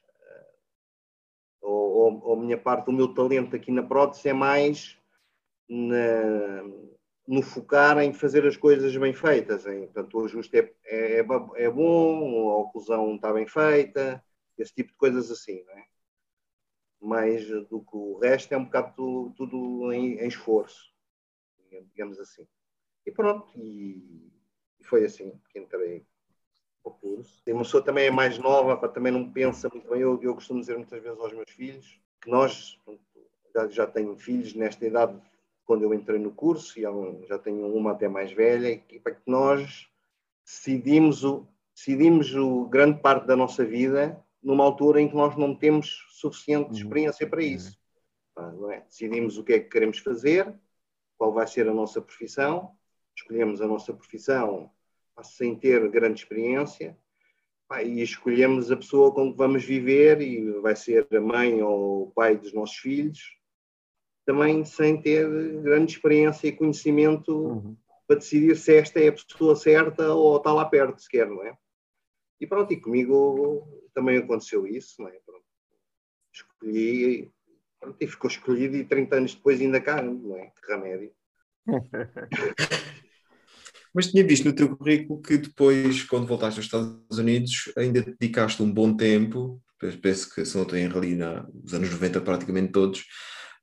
ou, 1.61 2.21
ou, 2.25 2.33
a 2.33 2.37
minha 2.37 2.57
parte, 2.57 2.89
o 2.89 2.93
meu 2.93 3.13
talento 3.13 3.55
aqui 3.55 3.71
na 3.71 3.81
prótese 3.81 4.27
é 4.27 4.33
mais 4.33 4.97
na, 5.67 6.63
no 7.27 7.41
focar 7.41 7.97
em 7.99 8.13
fazer 8.13 8.45
as 8.45 8.57
coisas 8.57 8.95
bem 8.95 9.13
feitas. 9.13 9.65
Em, 9.65 9.85
portanto, 9.85 10.17
o 10.17 10.25
ajuste 10.25 10.57
é, 10.57 10.73
é, 10.85 11.17
é 11.19 11.69
bom, 11.69 12.49
a 12.51 12.57
oclusão 12.57 13.15
está 13.15 13.31
bem 13.33 13.47
feita, 13.47 14.23
esse 14.57 14.73
tipo 14.73 14.91
de 14.91 14.97
coisas 14.97 15.31
assim, 15.31 15.63
não 15.65 15.73
é? 15.73 15.87
Mais 17.01 17.45
do 17.47 17.81
que 17.81 17.95
o 17.95 18.17
resto 18.19 18.53
é 18.53 18.57
um 18.57 18.65
bocado 18.65 18.93
tudo, 18.95 19.33
tudo 19.35 19.91
em, 19.91 20.19
em, 20.19 20.27
esforço, 20.27 20.93
digamos 21.91 22.19
assim. 22.19 22.47
E 23.05 23.11
pronto, 23.11 23.51
e, 23.57 24.31
e 24.79 24.83
foi 24.83 25.03
assim 25.03 25.37
que 25.49 25.59
entrei 25.59 26.05
curso. 26.91 27.41
E 27.45 27.51
uma 27.51 27.63
pessoa 27.63 27.83
também 27.83 28.07
é 28.07 28.11
mais 28.11 28.37
nova, 28.37 28.87
também 28.87 29.11
não 29.11 29.29
pensa 29.31 29.69
muito 29.69 29.89
bem. 29.89 30.01
Eu, 30.01 30.21
eu 30.21 30.35
costumo 30.35 30.59
dizer 30.59 30.77
muitas 30.77 31.01
vezes 31.01 31.19
aos 31.19 31.33
meus 31.33 31.49
filhos 31.49 31.99
que 32.21 32.29
nós, 32.29 32.79
já, 33.53 33.67
já 33.67 33.87
tenho 33.87 34.15
filhos 34.17 34.53
nesta 34.53 34.85
idade, 34.85 35.19
quando 35.65 35.83
eu 35.83 35.93
entrei 35.93 36.19
no 36.19 36.31
curso, 36.31 36.79
e 36.79 36.83
já 37.27 37.39
tenho 37.39 37.65
uma 37.73 37.91
até 37.91 38.07
mais 38.07 38.31
velha, 38.31 38.81
e 38.89 38.99
para 38.99 39.15
que 39.15 39.21
nós 39.25 39.87
decidimos, 40.45 41.23
o, 41.23 41.47
decidimos 41.73 42.35
o 42.35 42.65
grande 42.65 42.99
parte 42.99 43.25
da 43.25 43.35
nossa 43.35 43.65
vida 43.65 44.21
numa 44.41 44.63
altura 44.63 44.99
em 44.99 45.07
que 45.07 45.15
nós 45.15 45.37
não 45.37 45.55
temos 45.55 46.05
suficiente 46.09 46.69
uhum. 46.69 46.75
experiência 46.75 47.27
para 47.27 47.41
isso. 47.41 47.79
Não 48.35 48.71
é? 48.71 48.81
Decidimos 48.81 49.37
o 49.37 49.43
que 49.43 49.53
é 49.53 49.59
que 49.59 49.69
queremos 49.69 49.99
fazer, 49.99 50.53
qual 51.17 51.31
vai 51.31 51.47
ser 51.47 51.67
a 51.69 51.73
nossa 51.73 52.01
profissão, 52.01 52.75
escolhemos 53.15 53.61
a 53.61 53.67
nossa 53.67 53.93
profissão 53.93 54.69
sem 55.21 55.55
ter 55.55 55.87
grande 55.89 56.19
experiência, 56.19 56.97
e 57.83 58.01
escolhemos 58.01 58.71
a 58.71 58.77
pessoa 58.77 59.13
com 59.13 59.31
que 59.31 59.37
vamos 59.37 59.63
viver, 59.63 60.21
e 60.21 60.51
vai 60.59 60.75
ser 60.75 61.07
a 61.11 61.21
mãe 61.21 61.61
ou 61.61 62.03
o 62.03 62.11
pai 62.11 62.35
dos 62.35 62.53
nossos 62.53 62.77
filhos, 62.77 63.37
também 64.25 64.63
sem 64.65 65.01
ter 65.01 65.27
grande 65.61 65.93
experiência 65.93 66.47
e 66.47 66.51
conhecimento 66.51 67.35
uhum. 67.35 67.77
para 68.07 68.17
decidir 68.17 68.55
se 68.55 68.75
esta 68.75 68.99
é 68.99 69.09
a 69.09 69.13
pessoa 69.13 69.55
certa 69.55 70.13
ou 70.13 70.37
está 70.37 70.53
lá 70.53 70.65
perto 70.65 71.01
sequer, 71.01 71.27
não 71.27 71.43
é? 71.43 71.55
E 72.39 72.47
pronto, 72.47 72.73
e 72.73 72.79
comigo 72.79 73.67
também 73.93 74.17
aconteceu 74.17 74.65
isso, 74.67 75.01
não 75.01 75.07
é? 75.07 75.19
Pronto. 75.25 75.45
Escolhi, 76.33 77.31
pronto, 77.79 77.97
e 77.99 78.07
ficou 78.07 78.29
escolhido 78.29 78.75
e 78.75 78.83
30 78.83 79.15
anos 79.15 79.35
depois 79.35 79.61
ainda 79.61 79.79
cá, 79.79 80.01
não 80.01 80.37
é? 80.37 80.47
Que 80.47 80.71
remédio. 80.71 81.11
Mas 83.93 84.07
tinha 84.07 84.25
visto 84.25 84.45
no 84.45 84.55
teu 84.55 84.75
currículo 84.75 85.21
que 85.21 85.37
depois, 85.37 86.03
quando 86.03 86.25
voltaste 86.25 86.59
aos 86.59 86.65
Estados 86.65 87.19
Unidos, 87.19 87.71
ainda 87.77 88.01
dedicaste 88.01 88.63
um 88.63 88.73
bom 88.73 88.97
tempo, 88.97 89.61
penso 90.01 90.33
que 90.33 90.43
se 90.43 90.55
não 90.55 90.63
estou 90.63 90.79
ali 90.97 91.15
nos 91.15 91.73
anos 91.73 91.91
90 91.91 92.21
praticamente 92.21 92.71
todos, 92.71 93.05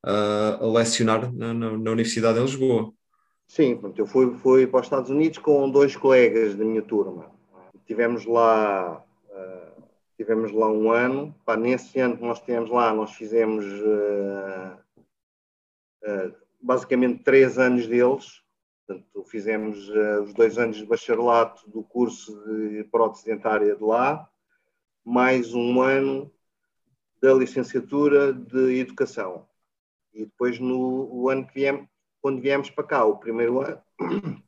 uh, 0.05 0.65
a 0.65 0.67
lecionar 0.67 1.33
na, 1.33 1.53
na, 1.53 1.77
na, 1.77 1.91
Universidade 1.91 2.39
de 2.39 2.45
Lisboa. 2.45 2.93
Sim, 3.47 3.81
eu 3.97 4.07
fui, 4.07 4.35
fui 4.39 4.67
para 4.67 4.81
os 4.81 4.87
Estados 4.87 5.11
Unidos 5.11 5.39
com 5.39 5.71
dois 5.71 5.97
colegas 5.97 6.55
da 6.55 6.65
minha 6.65 6.83
turma. 6.83 7.31
Tivemos 7.85 8.25
lá, 8.25 9.05
uh, 9.31 9.83
tivemos 10.17 10.53
lá 10.53 10.71
um 10.71 10.91
ano. 10.91 11.35
Pá, 11.45 11.57
nesse 11.57 11.99
ano 11.99 12.17
que 12.17 12.23
nós 12.23 12.41
tivemos 12.41 12.71
lá, 12.71 12.95
nós 12.95 13.13
fizemos 13.13 13.65
uh, 13.65 14.79
basicamente 16.61 17.23
três 17.25 17.59
anos 17.59 17.87
deles. 17.87 18.41
Portanto, 18.87 19.25
fizemos 19.25 19.89
os 20.25 20.35
dois 20.35 20.59
anos 20.59 20.77
de 20.77 20.85
bacharelato 20.85 21.69
do 21.71 21.83
curso 21.83 22.43
de 22.45 22.83
prótese 22.85 23.25
dentária 23.25 23.77
de 23.77 23.85
lá, 23.85 24.29
mais 25.05 25.55
um 25.55 25.81
ano 25.81 26.33
da 27.23 27.33
licenciatura 27.33 28.33
de 28.33 28.81
educação. 28.81 29.47
E 30.13 30.25
depois, 30.25 30.59
no 30.59 31.29
ano 31.29 31.47
que 31.47 31.55
viemos, 31.55 31.89
quando 32.21 32.41
viemos 32.41 32.71
para 32.71 32.85
cá, 32.85 33.05
o 33.05 33.19
primeiro 33.19 33.61
ano, 33.61 33.83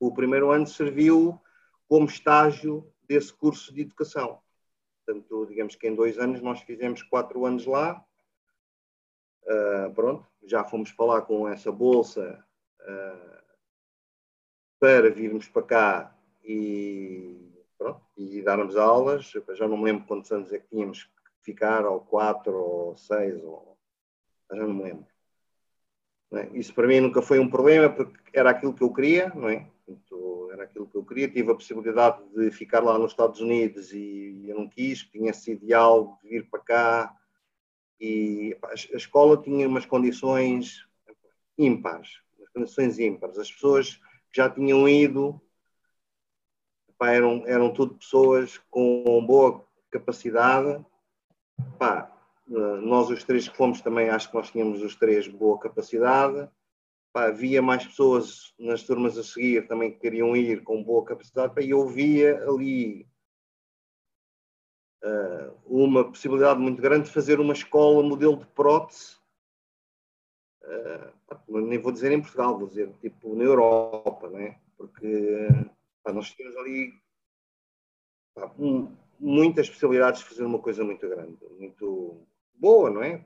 o 0.00 0.12
primeiro 0.12 0.50
ano 0.50 0.66
serviu 0.66 1.40
como 1.88 2.06
estágio 2.06 2.92
desse 3.08 3.32
curso 3.32 3.72
de 3.72 3.82
educação. 3.82 4.40
Portanto, 5.04 5.46
digamos 5.46 5.76
que 5.76 5.86
em 5.86 5.94
dois 5.94 6.18
anos 6.18 6.40
nós 6.42 6.60
fizemos 6.62 7.02
quatro 7.02 7.46
anos 7.46 7.64
lá. 7.64 8.04
Uh, 9.44 9.94
pronto, 9.94 10.26
já 10.42 10.64
fomos 10.64 10.92
lá 10.98 11.22
com 11.22 11.48
essa 11.48 11.70
bolsa 11.70 12.44
uh, 12.80 13.36
para 14.80 15.08
virmos 15.08 15.48
para 15.48 15.62
cá 15.62 16.18
e, 16.44 17.64
pronto, 17.78 18.02
e 18.16 18.42
darmos 18.42 18.76
aulas. 18.76 19.32
Já 19.54 19.68
não 19.68 19.76
me 19.76 19.84
lembro 19.84 20.06
quantos 20.06 20.32
anos 20.32 20.52
é 20.52 20.58
que 20.58 20.68
tínhamos 20.68 21.04
que 21.04 21.10
ficar, 21.42 21.86
ou 21.86 22.00
quatro, 22.00 22.56
ou 22.56 22.96
seis, 22.96 23.40
ou... 23.44 23.75
já 24.50 24.56
não 24.56 24.74
me 24.74 24.82
lembro. 24.84 25.06
É? 26.32 26.48
Isso 26.58 26.74
para 26.74 26.86
mim 26.86 27.00
nunca 27.00 27.22
foi 27.22 27.38
um 27.38 27.48
problema, 27.48 27.88
porque 27.88 28.18
era 28.32 28.50
aquilo 28.50 28.74
que 28.74 28.82
eu 28.82 28.92
queria, 28.92 29.32
não 29.34 29.48
é? 29.48 29.70
Portanto, 29.84 30.50
era 30.52 30.64
aquilo 30.64 30.86
que 30.86 30.96
eu 30.96 31.04
queria. 31.04 31.28
Tive 31.30 31.52
a 31.52 31.54
possibilidade 31.54 32.22
de 32.34 32.50
ficar 32.50 32.80
lá 32.80 32.98
nos 32.98 33.12
Estados 33.12 33.40
Unidos 33.40 33.92
e 33.92 34.44
eu 34.48 34.56
não 34.56 34.68
quis, 34.68 35.04
tinha 35.04 35.30
esse 35.30 35.52
ideal 35.52 36.18
de 36.22 36.28
vir 36.28 36.50
para 36.50 36.60
cá. 36.60 37.16
E 38.00 38.56
a 38.62 38.96
escola 38.96 39.40
tinha 39.40 39.68
umas 39.68 39.86
condições 39.86 40.84
ímpares, 41.56 42.20
umas 42.36 42.50
condições 42.50 42.98
ímpares. 42.98 43.38
As 43.38 43.50
pessoas 43.50 43.94
que 44.30 44.36
já 44.36 44.50
tinham 44.50 44.88
ido 44.88 45.40
pá, 46.98 47.12
eram, 47.12 47.44
eram 47.46 47.72
tudo 47.72 47.94
pessoas 47.94 48.58
com 48.70 49.24
boa 49.24 49.64
capacidade. 49.90 50.84
Pá, 51.78 52.15
nós 52.48 53.10
os 53.10 53.24
três 53.24 53.48
que 53.48 53.56
fomos 53.56 53.80
também, 53.80 54.08
acho 54.08 54.28
que 54.28 54.36
nós 54.36 54.50
tínhamos 54.50 54.82
os 54.82 54.94
três 54.94 55.26
boa 55.26 55.58
capacidade. 55.58 56.48
Pá, 57.12 57.28
havia 57.28 57.62
mais 57.62 57.86
pessoas 57.86 58.54
nas 58.58 58.82
turmas 58.82 59.16
a 59.16 59.24
seguir 59.24 59.66
também 59.66 59.90
que 59.90 60.00
queriam 60.00 60.36
ir 60.36 60.62
com 60.62 60.84
boa 60.84 61.04
capacidade, 61.04 61.54
pá, 61.54 61.62
e 61.62 61.70
eu 61.70 61.86
via 61.86 62.42
ali 62.46 63.08
uh, 65.02 65.52
uma 65.66 66.04
possibilidade 66.04 66.60
muito 66.60 66.80
grande 66.80 67.06
de 67.06 67.14
fazer 67.14 67.40
uma 67.40 67.54
escola 67.54 68.02
modelo 68.02 68.36
de 68.36 68.46
prótese, 68.48 69.16
uh, 70.62 71.60
nem 71.60 71.78
vou 71.78 71.90
dizer 71.90 72.12
em 72.12 72.20
Portugal, 72.20 72.58
vou 72.58 72.68
dizer 72.68 72.92
tipo 73.00 73.34
na 73.34 73.44
Europa, 73.44 74.28
né? 74.28 74.60
porque 74.76 75.48
pá, 76.02 76.12
nós 76.12 76.30
tínhamos 76.30 76.56
ali 76.58 76.92
um, 78.58 78.94
muitas 79.18 79.68
possibilidades 79.70 80.20
de 80.20 80.28
fazer 80.28 80.44
uma 80.44 80.58
coisa 80.58 80.84
muito 80.84 81.08
grande, 81.08 81.38
muito 81.58 82.26
boa, 82.58 82.90
não 82.90 83.02
é? 83.02 83.22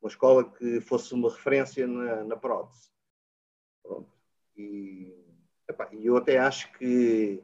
Uma 0.00 0.08
escola 0.08 0.44
que 0.44 0.80
fosse 0.80 1.14
uma 1.14 1.30
referência 1.30 1.86
na, 1.86 2.24
na 2.24 2.36
prótese. 2.36 2.90
Pronto. 3.82 4.10
E 4.56 5.14
epá, 5.68 5.88
eu 5.92 6.16
até 6.16 6.38
acho 6.38 6.72
que 6.72 7.42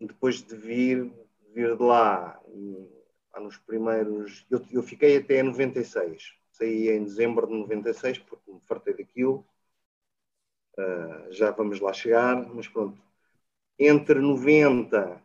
depois 0.00 0.42
de 0.42 0.56
vir, 0.56 1.12
vir 1.54 1.76
de 1.76 1.82
lá, 1.82 2.40
e, 2.48 2.96
nos 3.40 3.56
primeiros. 3.58 4.46
Eu, 4.50 4.64
eu 4.70 4.82
fiquei 4.82 5.18
até 5.18 5.42
96. 5.42 6.34
Saí 6.52 6.88
em 6.88 7.04
dezembro 7.04 7.46
de 7.46 7.54
96 7.54 8.18
porque 8.20 8.50
me 8.50 8.60
fartei 8.60 8.94
daquilo. 8.94 9.44
Uh, 10.78 11.32
já 11.32 11.50
vamos 11.50 11.80
lá 11.80 11.92
chegar, 11.92 12.36
mas 12.54 12.68
pronto. 12.68 13.00
Entre 13.78 14.20
90, 14.20 15.22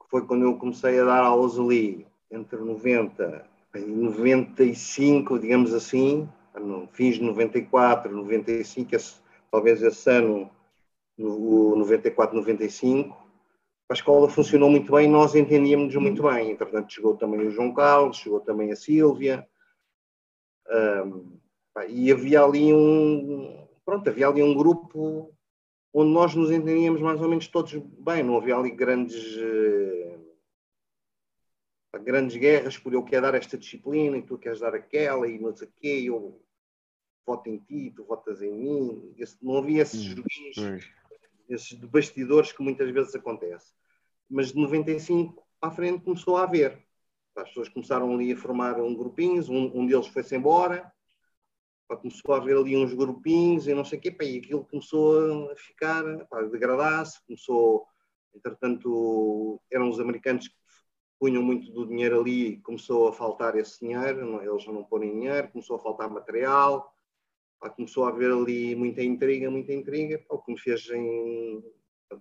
que 0.00 0.08
foi 0.08 0.26
quando 0.26 0.44
eu 0.44 0.58
comecei 0.58 0.98
a 0.98 1.04
dar 1.04 1.22
aulas 1.22 1.58
ali, 1.58 2.06
entre 2.30 2.58
90 2.58 3.46
em 3.74 3.86
95, 3.86 5.38
digamos 5.38 5.72
assim, 5.72 6.28
no 6.58 6.88
fins 6.88 7.16
de 7.16 7.22
94, 7.22 8.14
95, 8.14 8.94
esse, 8.94 9.14
talvez 9.50 9.82
esse 9.82 10.10
ano, 10.10 10.50
no 11.16 11.76
94, 11.76 12.36
95, 12.36 13.16
a 13.88 13.94
escola 13.94 14.28
funcionou 14.28 14.70
muito 14.70 14.92
bem, 14.92 15.08
nós 15.08 15.34
entendíamos 15.34 15.94
muito 15.96 16.22
bem. 16.22 16.52
Entretanto, 16.52 16.92
chegou 16.92 17.16
também 17.16 17.46
o 17.46 17.50
João 17.50 17.74
Carlos, 17.74 18.18
chegou 18.18 18.40
também 18.40 18.70
a 18.72 18.76
Sílvia, 18.76 19.46
um, 21.04 21.38
e 21.88 22.12
havia 22.12 22.42
ali 22.42 22.72
um, 22.72 23.66
pronto, 23.84 24.08
havia 24.08 24.28
ali 24.28 24.42
um 24.42 24.54
grupo 24.54 25.32
onde 25.92 26.12
nós 26.12 26.34
nos 26.34 26.50
entendíamos 26.50 27.00
mais 27.00 27.20
ou 27.20 27.28
menos 27.28 27.48
todos 27.48 27.74
bem, 27.98 28.22
não 28.22 28.36
havia 28.36 28.56
ali 28.56 28.70
grandes 28.70 29.36
grandes 31.98 32.36
guerras 32.36 32.78
por 32.78 32.92
eu 32.92 33.04
quero 33.04 33.22
dar 33.22 33.34
esta 33.34 33.58
disciplina 33.58 34.16
e 34.16 34.22
tu 34.22 34.38
queres 34.38 34.60
dar 34.60 34.74
aquela 34.74 35.28
e 35.28 35.38
não 35.38 35.54
sei 35.54 35.68
o 35.68 35.72
quê, 35.80 36.02
eu 36.04 36.40
voto 37.26 37.48
em 37.48 37.58
ti, 37.58 37.92
tu 37.94 38.04
votas 38.04 38.42
em 38.42 38.52
mim. 38.52 39.14
Esse, 39.16 39.36
não 39.42 39.58
havia 39.58 39.82
esses 39.82 40.00
hum, 40.00 40.16
joguinhos, 40.16 40.88
esses 41.48 41.78
de 41.78 41.86
bastidores 41.86 42.52
que 42.52 42.62
muitas 42.62 42.90
vezes 42.90 43.14
acontece. 43.14 43.72
Mas 44.28 44.52
de 44.52 44.60
95 44.60 45.44
à 45.60 45.70
frente 45.70 46.04
começou 46.04 46.36
a 46.36 46.44
haver. 46.44 46.82
As 47.36 47.48
pessoas 47.48 47.68
começaram 47.68 48.12
ali 48.12 48.32
a 48.32 48.36
formar 48.36 48.80
um 48.80 48.94
grupinhos, 48.94 49.48
um, 49.48 49.70
um 49.74 49.86
deles 49.86 50.08
foi-se 50.08 50.36
embora, 50.36 50.92
começou 51.96 52.34
a 52.34 52.38
haver 52.38 52.56
ali 52.56 52.76
uns 52.76 52.94
grupinhos 52.94 53.66
e 53.66 53.74
não 53.74 53.84
sei 53.84 53.98
o 53.98 54.02
quê, 54.02 54.10
pá, 54.10 54.24
e 54.24 54.38
aquilo 54.38 54.64
começou 54.64 55.50
a 55.50 55.56
ficar, 55.56 56.04
a 56.32 56.42
degradar-se, 56.42 57.24
começou, 57.26 57.86
entretanto, 58.34 59.60
eram 59.70 59.88
os 59.88 59.98
americanos 59.98 60.48
que 60.48 60.59
punham 61.20 61.42
muito 61.42 61.70
do 61.70 61.86
dinheiro 61.86 62.18
ali, 62.18 62.56
começou 62.62 63.06
a 63.06 63.12
faltar 63.12 63.54
esse 63.54 63.78
dinheiro, 63.80 64.42
eles 64.42 64.66
não 64.66 64.82
põem 64.82 65.12
dinheiro, 65.12 65.50
começou 65.52 65.76
a 65.76 65.78
faltar 65.78 66.08
material, 66.10 66.92
começou 67.76 68.06
a 68.06 68.08
haver 68.08 68.32
ali 68.32 68.74
muita 68.74 69.02
intriga, 69.02 69.50
muita 69.50 69.72
intriga, 69.74 70.24
o 70.30 70.38
que 70.38 70.52
me 70.52 70.58
fez 70.58 70.88
em, 70.88 71.62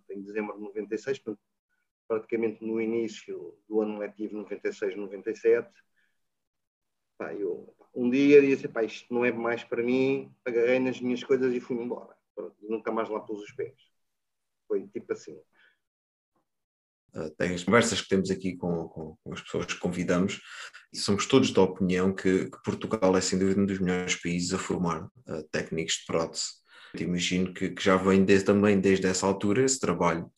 em 0.10 0.22
dezembro 0.22 0.58
de 0.58 0.64
96, 0.64 1.24
praticamente 2.08 2.64
no 2.64 2.82
início 2.82 3.58
do 3.70 3.82
ano 3.82 4.00
letivo 4.00 4.36
96, 4.36 4.98
97, 4.98 5.72
pá, 7.18 7.34
eu 7.34 7.74
um 7.96 8.10
dia 8.10 8.42
disse, 8.42 8.68
pá, 8.68 8.84
isto 8.84 9.14
não 9.14 9.26
é 9.26 9.32
mais 9.32 9.64
para 9.64 9.82
mim, 9.82 10.34
agarrei 10.46 10.80
nas 10.80 11.00
minhas 11.02 11.24
coisas 11.24 11.54
e 11.54 11.60
fui-me 11.60 11.84
embora. 11.84 12.16
Pronto, 12.36 12.56
nunca 12.62 12.92
mais 12.92 13.10
lá 13.10 13.20
pus 13.20 13.42
os 13.42 13.52
pés. 13.52 13.76
Foi 14.68 14.88
tipo 14.88 15.12
assim. 15.12 15.40
Uh, 17.14 17.34
as 17.54 17.64
conversas 17.64 18.02
que 18.02 18.08
temos 18.08 18.30
aqui 18.30 18.56
com, 18.56 18.88
com, 18.88 19.18
com, 19.24 19.34
as 19.34 19.42
pessoas 19.42 19.66
que 19.66 19.78
convidamos, 19.78 20.40
e 20.94 20.98
somos 20.98 21.26
todos 21.26 21.52
da 21.52 21.62
opinião 21.62 22.14
que, 22.14 22.46
que, 22.46 22.64
Portugal 22.64 23.16
é 23.18 23.22
sem 23.22 23.40
dúvida 23.40 23.62
um 23.62 23.66
dos 23.66 23.80
melhores 23.80 24.16
países 24.16 24.54
a 24.54 24.58
formar 24.58 25.04
uh, 25.04 25.44
técnicos 25.52 25.96
de 25.96 26.06
prótese. 26.06 26.46
Eu 26.94 27.02
imagino 27.02 27.54
que, 27.54 27.70
que 27.70 27.84
já 27.84 27.96
vem 27.96 28.24
desde, 28.24 28.46
também 28.46 28.80
desde 28.80 29.08
essa 29.08 29.26
altura 29.26 29.64
esse 29.64 29.80
trabalho 29.80 30.32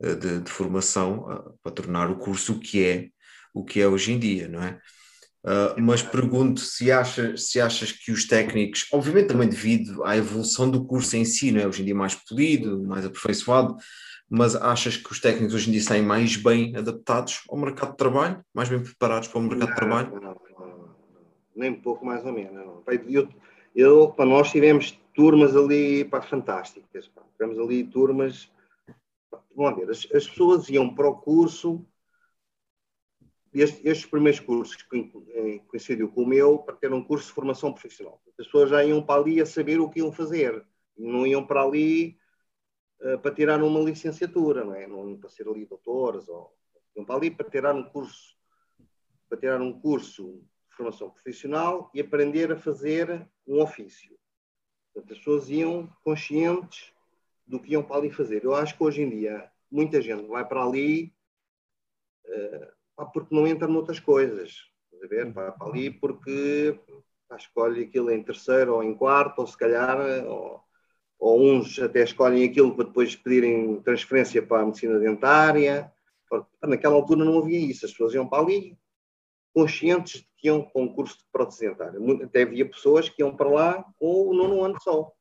uh, 0.00 0.16
de, 0.16 0.40
de, 0.40 0.50
formação 0.50 1.56
para 1.62 1.72
tornar 1.72 2.10
o 2.10 2.18
curso 2.18 2.54
o 2.54 2.60
que 2.60 2.84
é, 2.84 3.08
o 3.52 3.64
que 3.64 3.80
é 3.80 3.88
hoje 3.88 4.12
em 4.12 4.18
dia, 4.18 4.48
não 4.48 4.62
é? 4.62 4.80
Mas 5.78 6.02
pergunto 6.02 6.60
se 6.60 6.90
achas, 6.90 7.48
se 7.48 7.60
achas 7.60 7.92
que 7.92 8.10
os 8.10 8.26
técnicos, 8.26 8.88
obviamente 8.92 9.28
também 9.28 9.48
devido 9.48 10.02
à 10.04 10.16
evolução 10.16 10.70
do 10.70 10.84
curso 10.84 11.16
em 11.16 11.24
si, 11.24 11.52
não 11.52 11.60
é? 11.60 11.66
hoje 11.66 11.82
em 11.82 11.84
dia 11.84 11.94
mais 11.94 12.14
polido, 12.14 12.82
mais 12.84 13.04
aperfeiçoado, 13.04 13.76
mas 14.28 14.56
achas 14.56 14.96
que 14.96 15.12
os 15.12 15.20
técnicos 15.20 15.54
hoje 15.54 15.68
em 15.68 15.72
dia 15.72 15.82
saem 15.82 16.02
mais 16.02 16.36
bem 16.36 16.74
adaptados 16.76 17.42
ao 17.48 17.58
mercado 17.58 17.90
de 17.90 17.96
trabalho, 17.96 18.42
mais 18.54 18.68
bem 18.68 18.82
preparados 18.82 19.28
para 19.28 19.38
o 19.38 19.42
mercado 19.42 19.68
de 19.68 19.76
trabalho? 19.76 20.14
Não, 20.14 20.20
não, 20.20 20.34
não, 20.58 20.88
nem 21.54 21.70
um 21.70 21.80
pouco 21.80 22.04
mais 22.04 22.24
ou 22.24 22.32
menos. 22.32 22.52
Eu, 23.08 23.28
eu, 23.74 24.08
para 24.08 24.24
nós 24.24 24.50
tivemos 24.50 24.98
turmas 25.14 25.54
ali 25.54 26.04
para 26.04 26.22
fantásticas, 26.22 27.06
pá. 27.08 27.22
tivemos 27.36 27.58
ali 27.58 27.84
turmas. 27.84 28.50
Vamos 29.54 29.78
ver, 29.78 29.90
as, 29.90 30.06
as, 30.12 30.26
pessoas 30.26 30.68
iam 30.68 30.92
para 30.94 31.08
o 31.08 31.16
curso, 31.16 31.84
estes, 33.60 33.84
estes 33.84 34.06
primeiros 34.06 34.40
cursos 34.40 34.76
que 34.76 35.10
coincidiu 35.68 36.10
com 36.10 36.22
o 36.22 36.26
meu, 36.26 36.58
para 36.58 36.74
ter 36.76 36.92
um 36.92 37.02
curso 37.02 37.28
de 37.28 37.34
formação 37.34 37.72
profissional. 37.72 38.20
As 38.38 38.46
pessoas 38.46 38.70
já 38.70 38.84
iam 38.84 39.02
para 39.02 39.20
ali 39.20 39.40
a 39.40 39.46
saber 39.46 39.80
o 39.80 39.88
que 39.88 40.00
iam 40.00 40.12
fazer, 40.12 40.64
não 40.96 41.26
iam 41.26 41.46
para 41.46 41.62
ali 41.62 42.18
eh, 43.00 43.16
para 43.18 43.34
tirar 43.34 43.62
uma 43.62 43.80
licenciatura, 43.80 44.64
não 44.64 44.74
é? 44.74 44.86
Não 44.86 45.16
para 45.16 45.28
ser 45.28 45.46
ali 45.48 45.66
doutores, 45.66 46.28
ou 46.28 46.56
iam 46.96 47.04
para 47.04 47.16
ali 47.16 47.30
para 47.30 47.48
tirar 47.48 47.74
um 47.74 47.84
curso, 47.84 48.36
para 49.28 49.38
tirar 49.38 49.60
um 49.60 49.78
curso 49.78 50.42
de 50.70 50.76
formação 50.76 51.10
profissional 51.10 51.90
e 51.92 52.00
aprender 52.00 52.50
a 52.50 52.56
fazer 52.56 53.28
um 53.46 53.60
ofício. 53.60 54.16
Portanto, 54.92 55.12
as 55.12 55.18
pessoas 55.18 55.50
iam 55.50 55.86
conscientes 56.02 56.92
do 57.46 57.60
que 57.60 57.72
iam 57.72 57.82
para 57.82 57.96
ali 57.96 58.10
fazer. 58.10 58.42
Eu 58.42 58.54
acho 58.54 58.76
que 58.76 58.82
hoje 58.82 59.02
em 59.02 59.10
dia 59.10 59.50
muita 59.70 60.00
gente 60.00 60.26
vai 60.26 60.46
para 60.46 60.64
ali 60.64 61.12
uh, 62.26 62.72
porque 63.12 63.34
não 63.34 63.46
entra 63.46 63.66
noutras 63.66 63.98
coisas. 63.98 64.56
A 65.02 65.06
ver? 65.06 65.32
Vai 65.32 65.50
para 65.52 65.66
ali 65.66 65.90
porque 65.90 66.78
pá, 67.28 67.36
escolhe 67.36 67.84
aquilo 67.84 68.10
em 68.10 68.22
terceiro 68.22 68.74
ou 68.74 68.82
em 68.82 68.94
quarto, 68.94 69.40
ou 69.40 69.46
se 69.46 69.56
calhar, 69.56 69.98
ou, 70.26 70.60
ou 71.18 71.42
uns 71.42 71.78
até 71.78 72.02
escolhem 72.02 72.44
aquilo 72.48 72.74
para 72.74 72.86
depois 72.86 73.16
pedirem 73.16 73.80
transferência 73.82 74.42
para 74.42 74.62
a 74.62 74.66
medicina 74.66 74.98
dentária. 74.98 75.92
Naquela 76.62 76.94
altura 76.94 77.24
não 77.24 77.38
havia 77.38 77.58
isso, 77.58 77.84
as 77.86 77.92
pessoas 77.92 78.14
iam 78.14 78.28
para 78.28 78.42
ali 78.42 78.78
conscientes 79.54 80.20
de 80.20 80.28
que 80.36 80.48
iam 80.48 80.62
para 80.62 80.82
um 80.82 80.92
curso 80.92 81.18
de 81.18 81.24
prótese 81.32 81.68
dentária. 81.68 81.98
Até 82.24 82.42
havia 82.42 82.68
pessoas 82.68 83.08
que 83.08 83.22
iam 83.22 83.34
para 83.34 83.48
lá 83.48 83.84
com 83.98 84.28
o 84.28 84.34
nono 84.34 84.64
ano 84.64 84.76
só. 84.80 85.12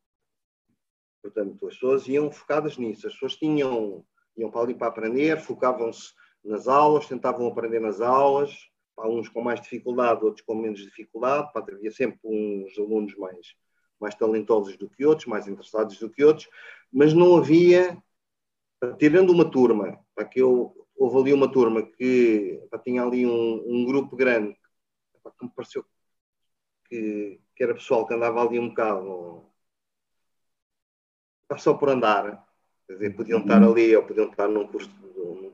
Portanto, 1.22 1.68
as 1.68 1.76
pessoas 1.76 2.08
iam 2.08 2.32
focadas 2.32 2.78
nisso. 2.78 3.08
As 3.08 3.14
pessoas 3.14 3.36
tinham, 3.36 4.04
iam 4.36 4.50
para 4.50 4.62
ali 4.62 4.74
para 4.74 4.88
aprender, 4.88 5.40
focavam-se 5.40 6.12
nas 6.44 6.68
aulas, 6.68 7.08
tentavam 7.08 7.48
aprender 7.48 7.80
nas 7.80 8.02
aulas, 8.02 8.70
para 8.96 9.10
uns 9.10 9.30
com 9.30 9.42
mais 9.42 9.62
dificuldade, 9.62 10.24
outros 10.24 10.46
com 10.46 10.56
menos 10.56 10.80
dificuldade. 10.80 11.50
Havia 11.56 11.92
sempre 11.92 12.20
uns 12.24 12.78
alunos 12.78 13.16
mais, 13.16 13.56
mais 14.00 14.16
talentosos 14.16 14.78
do 14.78 14.90
que 14.90 15.06
outros, 15.06 15.28
mais 15.28 15.48
interessados 15.48 15.98
do 16.00 16.10
que 16.10 16.24
outros, 16.24 16.50
mas 16.92 17.14
não 17.14 17.38
havia, 17.38 17.98
tirando 19.00 19.32
uma 19.32 19.50
turma, 19.50 20.00
para 20.16 20.26
que 20.26 20.40
eu 20.42 20.76
houve 20.96 21.20
ali 21.20 21.34
uma 21.34 21.52
turma 21.52 21.82
que 21.82 22.62
pá, 22.70 22.78
tinha 22.78 23.04
ali 23.04 23.26
um, 23.26 23.64
um 23.66 23.86
grupo 23.86 24.16
grande 24.16 24.56
pá, 25.24 25.32
que 25.32 25.46
me 25.46 25.52
pareceu 25.52 25.86
que, 26.86 27.40
que, 27.56 27.64
era 27.64 27.74
pessoal 27.74 28.06
que 28.06 28.14
andava 28.14 28.42
ali 28.42 28.60
um 28.60 28.70
bocado 28.70 29.46
pá, 31.48 31.58
só 31.58 31.74
por 31.74 31.90
andar. 31.90 32.46
Quer 32.88 32.94
dizer, 32.94 33.16
podiam 33.16 33.40
estar 33.40 33.62
uhum. 33.62 33.72
ali 33.72 33.96
ou 33.96 34.04
podiam 34.04 34.30
estar 34.30 34.48
num 34.48 34.68
curso, 34.68 34.90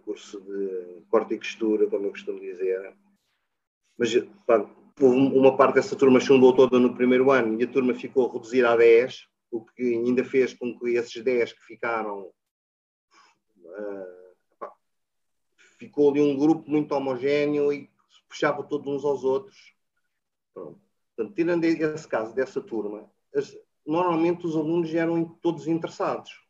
curso 0.10 0.42
de 0.42 1.04
corte 1.08 1.36
e 1.36 1.38
costura, 1.38 1.88
como 1.88 2.08
eu 2.08 2.10
costumo 2.10 2.40
dizer. 2.40 2.96
Mas 3.96 4.10
uma 5.00 5.56
parte 5.56 5.76
dessa 5.76 5.96
turma 5.96 6.20
chumbou 6.20 6.56
toda 6.56 6.80
no 6.80 6.96
primeiro 6.96 7.30
ano 7.30 7.62
e 7.62 7.64
a 7.64 7.72
turma 7.72 7.94
ficou 7.94 8.28
reduzida 8.28 8.72
a 8.72 8.76
10, 8.76 9.28
o 9.52 9.64
que 9.64 9.84
ainda 9.84 10.26
fez 10.26 10.56
com 10.56 10.78
que 10.80 10.96
esses 10.96 11.24
10 11.24 11.54
que 11.54 11.64
ficaram. 11.64 12.32
Uh, 13.58 14.20
ficou 15.78 16.10
ali 16.10 16.22
um 16.22 16.36
grupo 16.36 16.68
muito 16.68 16.92
homogéneo 16.94 17.72
e 17.72 17.84
se 18.10 18.28
puxava 18.28 18.64
todos 18.64 18.88
uns 18.88 19.06
aos 19.06 19.24
outros. 19.24 19.76
Pronto. 20.56 20.82
Portanto, 21.16 21.36
tirando 21.36 21.64
esse 21.66 22.08
caso 22.08 22.34
dessa 22.34 22.60
turma, 22.60 23.10
as, 23.36 23.56
normalmente 23.86 24.46
os 24.48 24.56
alunos 24.56 24.92
eram 24.94 25.24
todos 25.24 25.68
interessados. 25.68 26.49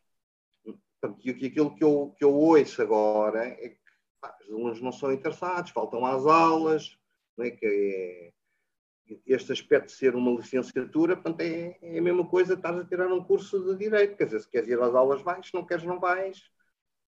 Portanto, 1.00 1.26
e 1.26 1.30
aquilo 1.30 1.74
que 1.74 1.84
eu, 1.84 2.14
que 2.16 2.24
eu 2.24 2.34
ouço 2.34 2.82
agora 2.82 3.46
é 3.46 3.70
que 3.70 3.80
pá, 4.20 4.36
os 4.42 4.50
alunos 4.50 4.80
não 4.80 4.92
são 4.92 5.12
interessados, 5.12 5.70
faltam 5.70 6.04
às 6.04 6.26
aulas, 6.26 6.96
não 7.36 7.44
é? 7.44 7.50
que 7.50 7.66
é, 7.66 8.32
este 9.26 9.52
aspecto 9.52 9.86
de 9.86 9.92
ser 9.92 10.14
uma 10.14 10.30
licenciatura, 10.32 11.16
portanto, 11.16 11.40
é, 11.40 11.78
é 11.82 11.98
a 11.98 12.02
mesma 12.02 12.26
coisa 12.28 12.54
estás 12.54 12.78
a 12.78 12.84
tirar 12.84 13.12
um 13.12 13.24
curso 13.24 13.64
de 13.64 13.76
Direito. 13.76 14.16
Quer 14.16 14.26
dizer, 14.26 14.40
se 14.40 14.50
queres 14.50 14.68
ir 14.68 14.80
às 14.80 14.94
aulas 14.94 15.22
vais, 15.22 15.46
se 15.46 15.54
não 15.54 15.64
queres 15.64 15.84
não 15.84 15.98
vais. 15.98 16.42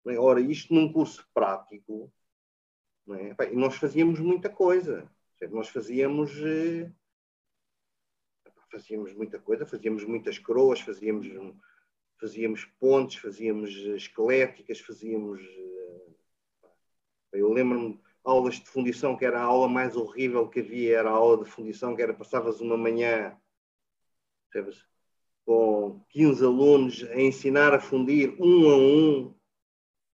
É? 0.07 0.17
Ora, 0.17 0.39
isto 0.39 0.73
num 0.73 0.91
curso 0.91 1.27
prático, 1.33 2.11
é? 3.09 3.33
Bem, 3.33 3.55
nós 3.55 3.75
fazíamos 3.75 4.19
muita 4.19 4.49
coisa. 4.49 5.09
Nós 5.49 5.69
fazíamos, 5.69 6.31
eh, 6.37 6.91
fazíamos 8.71 9.13
muita 9.15 9.39
coisa, 9.39 9.65
fazíamos 9.65 10.03
muitas 10.05 10.37
croas, 10.37 10.79
fazíamos, 10.79 11.27
fazíamos 12.21 12.65
pontes, 12.79 13.19
fazíamos 13.19 13.71
esqueléticas, 13.71 14.79
fazíamos. 14.79 15.41
Eh, 15.41 16.13
eu 17.33 17.51
lembro-me 17.51 17.99
aulas 18.23 18.55
de 18.55 18.69
fundição, 18.69 19.17
que 19.17 19.25
era 19.25 19.39
a 19.39 19.43
aula 19.43 19.67
mais 19.67 19.97
horrível 19.97 20.47
que 20.47 20.59
havia, 20.59 20.99
era 20.99 21.09
a 21.09 21.13
aula 21.13 21.43
de 21.43 21.49
fundição, 21.49 21.95
que 21.95 22.01
era 22.01 22.13
passavas 22.13 22.61
uma 22.61 22.77
manhã 22.77 23.35
sabes, 24.53 24.85
com 25.45 26.03
15 26.09 26.45
alunos 26.45 27.03
a 27.09 27.19
ensinar 27.19 27.73
a 27.73 27.79
fundir 27.79 28.35
um 28.39 28.69
a 28.69 28.77
um 28.77 29.35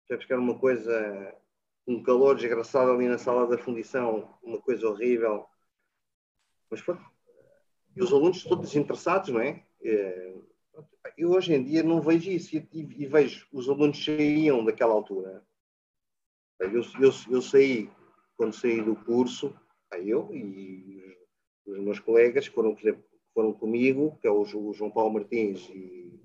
Sabes 0.09 0.27
que 0.27 0.33
era 0.33 0.43
uma 0.43 0.59
coisa, 0.59 1.35
um 1.87 2.03
calor 2.03 2.35
desgraçado 2.37 2.91
ali 2.91 3.09
na 3.09 3.19
sala 3.19 3.47
da 3.47 3.57
fundição, 3.57 4.37
uma 4.43 4.61
coisa 4.61 4.87
horrível. 4.89 5.47
Mas 6.69 6.83
pronto, 6.83 7.03
e 7.97 8.03
os 8.03 8.13
alunos 8.13 8.43
todos 8.43 8.67
desinteressados, 8.67 9.31
não 9.31 9.41
é? 9.41 9.65
Eu 11.17 11.31
hoje 11.31 11.55
em 11.55 11.63
dia 11.63 11.83
não 11.83 12.01
vejo 12.01 12.31
isso 12.31 12.57
e, 12.57 12.69
e 12.73 13.07
vejo 13.07 13.47
os 13.53 13.69
alunos 13.69 14.05
saíam 14.05 14.65
daquela 14.65 14.95
altura. 14.95 15.45
Eu, 16.59 16.71
eu, 16.71 17.11
eu 17.31 17.43
saí, 17.43 17.91
quando 18.37 18.55
saí 18.55 18.81
do 18.81 18.97
curso, 18.97 19.55
eu 19.93 20.33
e 20.33 21.17
os 21.67 21.79
meus 21.79 21.99
colegas 21.99 22.47
foram, 22.47 22.75
por 22.75 22.83
exemplo, 22.83 23.05
foram 23.35 23.53
comigo, 23.53 24.19
que 24.21 24.27
é 24.27 24.31
o 24.31 24.45
João 24.45 24.91
Paulo 24.91 25.15
Martins 25.15 25.69
e, 25.71 26.21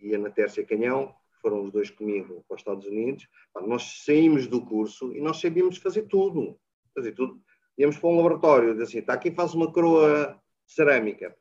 e 0.00 0.14
a 0.14 0.18
Ana 0.18 0.30
Tércia 0.30 0.64
Canhão, 0.64 1.14
foram 1.40 1.64
os 1.64 1.72
dois 1.72 1.90
comigo 1.90 2.44
para 2.46 2.54
os 2.54 2.60
Estados 2.60 2.86
Unidos, 2.86 3.26
nós 3.66 4.04
saímos 4.04 4.46
do 4.46 4.64
curso 4.64 5.12
e 5.12 5.20
nós 5.20 5.40
sabíamos 5.40 5.76
fazer 5.78 6.02
tudo. 6.02 6.58
Fazer 6.94 7.12
tudo. 7.12 7.42
Íamos 7.76 7.98
para 7.98 8.08
um 8.08 8.16
laboratório, 8.16 8.80
assim, 8.82 8.98
está 8.98 9.14
aqui 9.14 9.30
faz 9.30 9.54
uma 9.54 9.72
coroa 9.72 10.40
cerâmica. 10.66 11.36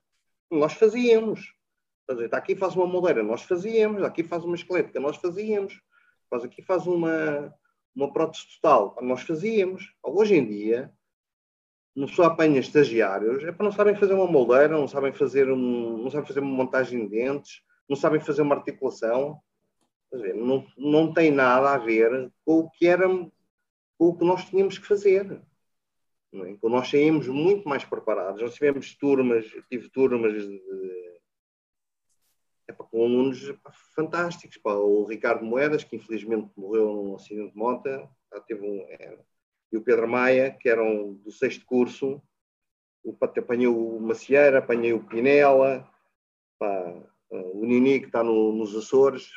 Nós 0.50 0.74
fazíamos. 0.74 1.54
Está 2.10 2.38
aqui 2.38 2.56
faz 2.56 2.76
uma 2.76 2.86
moldeira, 2.86 3.24
nós 3.24 3.44
fazíamos. 3.44 4.04
Aqui 4.04 4.24
faz 4.24 4.44
uma 4.44 4.56
esquelética, 4.56 5.00
nós 5.00 5.18
fazíamos. 5.18 5.82
Faz 6.30 6.44
aqui 6.44 6.62
faz 6.62 6.88
uma, 6.88 7.54
uma 7.96 8.12
prótese 8.12 8.44
total, 8.56 8.98
nós 9.02 9.22
fazíamos. 9.22 9.94
Hoje 10.04 10.36
em 10.36 10.46
dia, 10.46 10.92
não 11.96 12.08
só 12.08 12.24
apanha 12.24 12.60
estagiários, 12.60 13.44
é 13.44 13.52
para 13.52 13.66
não 13.66 13.72
sabem 13.72 13.96
fazer 13.96 14.14
uma 14.14 14.28
moldeira, 14.28 14.70
não 14.70 14.88
sabem 14.88 15.14
fazer, 15.14 15.50
um, 15.50 15.98
não 15.98 16.10
sabem 16.10 16.26
fazer 16.26 16.40
uma 16.40 16.56
montagem 16.56 17.08
de 17.08 17.10
dentes, 17.10 17.62
não 17.88 17.96
sabem 17.96 18.20
fazer 18.20 18.42
uma 18.42 18.56
articulação 18.56 19.42
dizer, 20.14 20.36
não, 20.36 20.66
não 20.78 21.14
tem 21.14 21.32
nada 21.32 21.74
a 21.74 21.78
ver 21.78 22.32
com 22.46 22.60
o 22.60 22.70
que 22.70 22.88
era, 22.88 23.08
com 23.08 23.30
o 24.00 24.18
que 24.18 24.26
nós 24.26 24.46
tínhamos 24.46 24.78
que 24.78 24.86
fazer. 24.86 25.42
É? 26.34 26.58
Nós 26.64 26.90
saímos 26.90 27.28
muito 27.28 27.68
mais 27.68 27.84
preparados. 27.84 28.42
Nós 28.42 28.54
tivemos 28.54 28.96
turmas, 28.96 29.46
tive 29.70 29.90
turmas 29.90 30.34
de, 30.34 30.62
é, 32.72 32.84
com 32.84 33.04
alunos 33.04 33.54
fantásticos. 33.96 34.58
Pá. 34.58 34.74
O 34.74 35.06
Ricardo 35.06 35.44
Moedas, 35.44 35.84
que 35.84 35.96
infelizmente 35.96 36.50
morreu 36.56 36.94
num 36.94 37.16
acidente 37.16 37.52
de 37.52 37.58
moto, 37.58 37.90
teve 38.48 38.66
um, 38.66 38.86
é, 38.90 39.18
e 39.72 39.78
o 39.78 39.82
Pedro 39.82 40.08
Maia, 40.08 40.52
que 40.52 40.68
eram 40.68 41.14
do 41.14 41.32
sexto 41.32 41.66
curso. 41.66 42.22
O, 43.04 43.16
apanhei 43.22 43.68
o 43.68 44.00
Macieira, 44.00 44.60
apanhei 44.60 44.94
o 44.94 45.04
Pinela, 45.04 45.88
o 47.30 47.66
Nini, 47.66 48.00
que 48.00 48.08
está 48.08 48.24
no, 48.24 48.52
nos 48.52 48.76
Açores, 48.76 49.30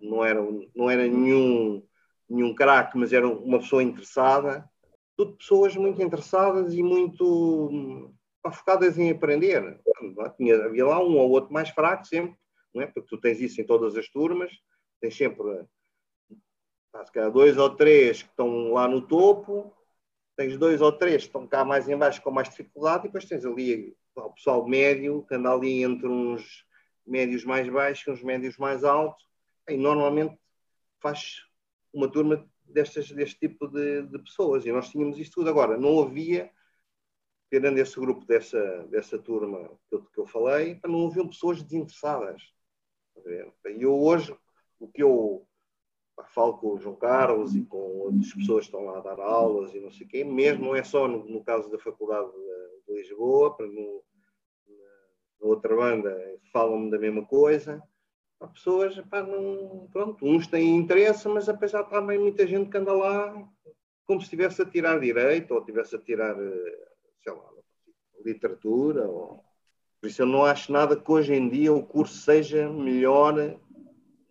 não 0.00 0.24
era, 0.24 0.40
não 0.74 0.90
era 0.90 1.06
nenhum, 1.06 1.86
nenhum 2.28 2.54
craque, 2.54 2.96
mas 2.96 3.12
era 3.12 3.28
uma 3.28 3.58
pessoa 3.58 3.82
interessada. 3.82 4.68
Tudo 5.16 5.36
pessoas 5.36 5.76
muito 5.76 6.02
interessadas 6.02 6.74
e 6.74 6.82
muito 6.82 8.12
focadas 8.52 8.98
em 8.98 9.10
aprender. 9.10 9.80
Tinha, 10.36 10.64
havia 10.64 10.86
lá 10.86 10.98
um 10.98 11.16
ou 11.16 11.30
outro 11.30 11.52
mais 11.52 11.68
fraco 11.68 12.06
sempre, 12.06 12.36
é? 12.82 12.86
porque 12.86 13.08
tu 13.08 13.18
tens 13.18 13.40
isso 13.40 13.60
em 13.60 13.64
todas 13.64 13.96
as 13.96 14.08
turmas, 14.08 14.52
tens 15.00 15.16
sempre 15.16 15.66
se 17.04 17.30
dois 17.30 17.58
ou 17.58 17.70
três 17.70 18.22
que 18.22 18.28
estão 18.28 18.72
lá 18.72 18.86
no 18.86 19.02
topo, 19.02 19.72
tens 20.36 20.56
dois 20.56 20.80
ou 20.80 20.92
três 20.92 21.22
que 21.22 21.28
estão 21.28 21.46
cá 21.46 21.64
mais 21.64 21.88
embaixo 21.88 22.22
com 22.22 22.30
mais 22.30 22.48
dificuldade, 22.48 23.04
e 23.04 23.08
depois 23.08 23.24
tens 23.24 23.44
ali 23.44 23.96
o 24.14 24.30
pessoal 24.30 24.66
médio, 24.66 25.24
que 25.28 25.34
anda 25.34 25.52
ali 25.52 25.82
entre 25.82 26.06
uns 26.06 26.64
médios 27.06 27.44
mais 27.44 27.68
baixos 27.68 28.06
e 28.06 28.10
uns 28.10 28.22
médios 28.22 28.56
mais 28.56 28.84
altos, 28.84 29.26
e 29.68 29.76
normalmente 29.76 30.38
faz 31.00 31.42
uma 31.92 32.08
turma 32.10 32.48
destas, 32.64 33.10
deste 33.10 33.40
tipo 33.40 33.68
de, 33.68 34.02
de, 34.02 34.18
pessoas. 34.20 34.64
E 34.64 34.72
nós 34.72 34.88
tínhamos 34.88 35.18
isto 35.18 35.34
tudo. 35.34 35.50
Agora, 35.50 35.76
não 35.76 36.00
havia, 36.00 36.50
tirando 37.50 37.78
esse 37.78 37.98
grupo 37.98 38.24
dessa, 38.24 38.84
dessa 38.88 39.18
turma 39.18 39.70
que 39.88 39.96
eu, 39.96 40.04
que 40.04 40.20
eu 40.20 40.26
falei, 40.26 40.80
não 40.84 41.06
haviam 41.06 41.28
pessoas 41.28 41.62
desinteressadas. 41.62 42.53
E 43.16 43.82
eu 43.82 43.94
hoje, 43.94 44.36
o 44.78 44.88
que 44.88 45.02
eu 45.02 45.46
falo 46.32 46.58
com 46.58 46.74
o 46.74 46.78
João 46.78 46.96
Carlos 46.96 47.54
e 47.54 47.64
com 47.64 47.78
outras 47.78 48.32
pessoas 48.32 48.66
que 48.66 48.74
estão 48.74 48.84
lá 48.84 48.98
a 48.98 49.02
dar 49.02 49.20
aulas 49.20 49.74
e 49.74 49.80
não 49.80 49.90
sei 49.90 50.06
quê, 50.06 50.24
mesmo 50.24 50.66
não 50.66 50.76
é 50.76 50.82
só 50.82 51.08
no, 51.08 51.24
no 51.24 51.42
caso 51.42 51.70
da 51.70 51.78
Faculdade 51.78 52.30
de, 52.86 52.94
Lisboa, 52.94 53.56
para 53.56 53.66
na 53.66 53.82
outra 55.40 55.74
banda 55.74 56.16
falam-me 56.52 56.90
da 56.90 56.98
mesma 56.98 57.24
coisa, 57.26 57.82
Há 58.40 58.48
pessoas, 58.48 59.00
pá, 59.08 59.22
não, 59.22 59.88
pronto, 59.90 60.26
uns 60.26 60.46
têm 60.46 60.76
interesse, 60.76 61.26
mas 61.28 61.48
apesar 61.48 61.82
de 61.82 61.90
também 61.90 62.18
muita 62.18 62.46
gente 62.46 62.68
que 62.68 62.76
anda 62.76 62.92
lá 62.92 63.32
como 64.06 64.20
se 64.20 64.26
estivesse 64.26 64.60
a 64.60 64.66
tirar 64.66 65.00
direito 65.00 65.54
ou 65.54 65.60
estivesse 65.60 65.96
a 65.96 65.98
tirar, 65.98 66.36
eh, 66.38 66.88
sei 67.22 67.32
lá, 67.32 67.50
literatura. 68.22 69.08
Ou... 69.08 69.42
Por 70.04 70.08
isso 70.08 70.20
eu 70.20 70.26
não 70.26 70.44
acho 70.44 70.70
nada 70.70 71.00
que 71.00 71.10
hoje 71.10 71.32
em 71.32 71.48
dia 71.48 71.72
o 71.72 71.82
curso 71.82 72.18
seja 72.18 72.68
melhor 72.68 73.32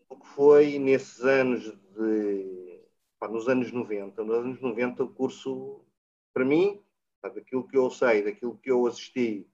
do 0.08 0.16
que 0.20 0.28
foi 0.28 0.78
nesses 0.78 1.20
anos 1.22 1.64
de. 1.96 2.80
Pá, 3.20 3.28
nos 3.28 3.50
anos 3.50 3.72
90. 3.72 4.24
Nos 4.24 4.36
anos 4.36 4.62
90 4.62 5.04
o 5.04 5.10
curso, 5.10 5.84
para 6.32 6.46
mim, 6.46 6.80
pá, 7.20 7.30
daquilo 7.30 7.68
que 7.68 7.76
eu 7.76 7.90
sei, 7.90 8.24
daquilo 8.24 8.56
que 8.60 8.70
eu 8.70 8.86
assisti 8.86 9.50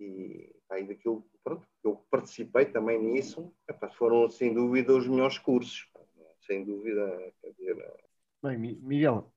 e, 0.00 0.50
pá, 0.66 0.80
daquilo 0.80 1.28
pronto, 1.44 1.68
que 1.82 1.88
eu 1.88 1.96
participei 2.10 2.64
também 2.64 2.98
nisso, 2.98 3.52
pá, 3.78 3.90
foram 3.90 4.30
sem 4.30 4.54
dúvida 4.54 4.96
os 4.96 5.06
melhores 5.06 5.36
cursos. 5.36 5.86
Sem 6.46 6.64
dúvida. 6.64 7.34
Dizer, 7.58 7.76
Bem, 8.42 8.56
Miguel, 8.56 9.30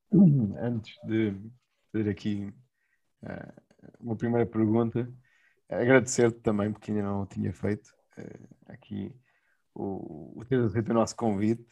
antes 0.57 0.97
de 1.03 1.35
fazer 1.91 2.09
aqui 2.09 2.53
uh, 3.23 3.61
uma 3.99 4.15
primeira 4.15 4.45
pergunta, 4.45 5.13
agradecer-te 5.69 6.39
também, 6.39 6.71
porque 6.71 6.91
ainda 6.91 7.03
não 7.03 7.21
o 7.21 7.25
tinha 7.25 7.53
feito, 7.53 7.93
uh, 8.17 8.47
aqui 8.67 9.13
o, 9.73 10.39
o 10.39 10.45
ter 10.45 10.59
aceito 10.59 10.89
o 10.89 10.93
nosso 10.93 11.15
convite, 11.15 11.65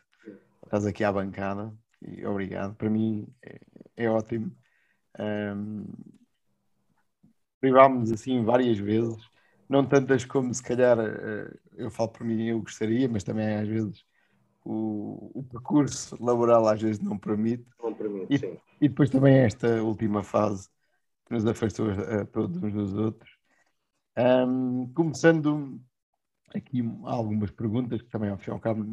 estás 0.64 0.86
aqui 0.86 1.04
à 1.04 1.12
bancada, 1.12 1.74
e 2.02 2.26
obrigado, 2.26 2.76
para 2.76 2.90
mim 2.90 3.28
é, 3.42 3.60
é 3.98 4.10
ótimo. 4.10 4.56
Um, 5.20 5.86
privámos 7.62 8.12
assim 8.12 8.44
várias 8.44 8.78
vezes, 8.78 9.18
não 9.70 9.86
tantas 9.86 10.26
como 10.26 10.54
se 10.54 10.62
calhar 10.62 11.00
uh, 11.00 11.60
eu 11.76 11.90
falo 11.90 12.10
por 12.10 12.26
mim 12.26 12.48
eu 12.48 12.60
gostaria, 12.60 13.08
mas 13.08 13.24
também 13.24 13.56
às 13.56 13.68
vezes 13.68 14.04
o, 14.66 15.32
o 15.34 15.44
percurso 15.44 16.22
laboral 16.22 16.68
às 16.68 16.82
vezes 16.82 17.00
não 17.00 17.18
permite. 17.18 17.66
Não 17.82 17.94
permite, 17.94 18.34
e, 18.34 18.38
sim. 18.38 18.58
E 18.82 18.90
depois 18.90 19.10
também 19.10 19.38
esta 19.38 19.82
última 19.82 20.24
fase 20.24 20.68
que 21.26 21.34
nos 21.34 21.46
afastou 21.46 21.90
a, 21.90 22.26
todos 22.26 22.62
uns 22.62 22.74
dos 22.74 22.94
outros. 22.94 23.33
Um, 24.16 24.94
começando 24.94 25.82
aqui 26.54 26.82
algumas 27.04 27.50
perguntas 27.52 28.02
que 28.02 28.10
também 28.10 28.30
ao 28.30 28.38
fim 28.38 28.52
e 28.52 28.54
ao 28.54 28.60
cabo 28.60 28.86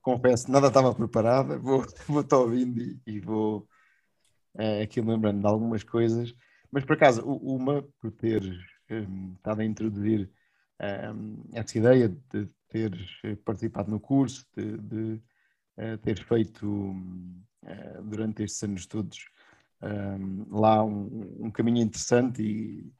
confesso, 0.00 0.50
nada 0.50 0.68
estava 0.68 0.94
preparada, 0.94 1.58
vou, 1.58 1.84
estar 2.20 2.38
ouvindo 2.38 2.80
e, 2.80 3.00
e 3.06 3.20
vou 3.20 3.68
uh, 4.54 4.82
aqui 4.82 5.00
lembrando 5.00 5.40
de 5.40 5.46
algumas 5.46 5.82
coisas, 5.82 6.34
mas 6.70 6.84
por 6.84 6.94
acaso, 6.94 7.22
uma, 7.26 7.82
por 8.00 8.12
ter 8.12 8.42
um, 8.90 9.34
estado 9.34 9.60
a 9.60 9.64
introduzir 9.64 10.30
um, 11.14 11.44
essa 11.52 11.78
ideia 11.78 12.08
de 12.08 12.46
teres 12.68 13.18
eh, 13.24 13.36
participado 13.44 13.90
no 13.90 13.98
curso, 13.98 14.46
de, 14.56 14.78
de 14.78 15.22
uh, 15.76 15.98
teres 16.02 16.22
feito 16.22 16.66
uh, 16.66 18.02
durante 18.04 18.44
estes 18.44 18.62
anos 18.62 18.86
todos 18.86 19.18
um, 19.82 20.46
lá 20.50 20.84
um, 20.84 21.46
um, 21.46 21.50
caminho 21.50 21.82
interessante 21.82 22.42
e, 22.42 22.92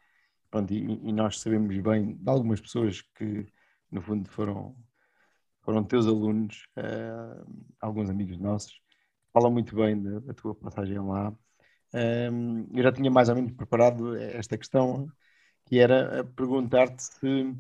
pronto, 0.51 0.73
e, 0.73 1.09
e, 1.09 1.13
nós 1.13 1.41
sabemos 1.41 1.77
bem 1.79 2.17
de 2.17 2.31
algumas 2.31 2.61
pessoas 2.61 3.03
que 3.15 3.47
no 3.91 4.03
fundo 4.03 4.29
foram, 4.31 4.77
foram 5.63 5.85
teus 5.85 6.07
alunos, 6.07 6.67
uh, 6.77 7.65
alguns 7.81 8.11
amigos 8.11 8.39
nossos, 8.39 8.81
falam 9.33 9.51
muito 9.51 9.75
bem 9.77 10.01
da, 10.03 10.21
da 10.21 10.35
tua 10.35 10.55
passagem 10.55 10.99
lá. 10.99 11.35
Eu 12.73 12.83
já 12.85 12.93
tinha 12.93 13.11
mais 13.11 13.29
ou 13.29 13.35
menos 13.35 13.53
preparado 13.53 14.15
esta 14.17 14.57
questão, 14.57 15.11
que 15.67 15.79
era 15.79 16.25
perguntar-te 16.37 17.03
se 17.03 17.55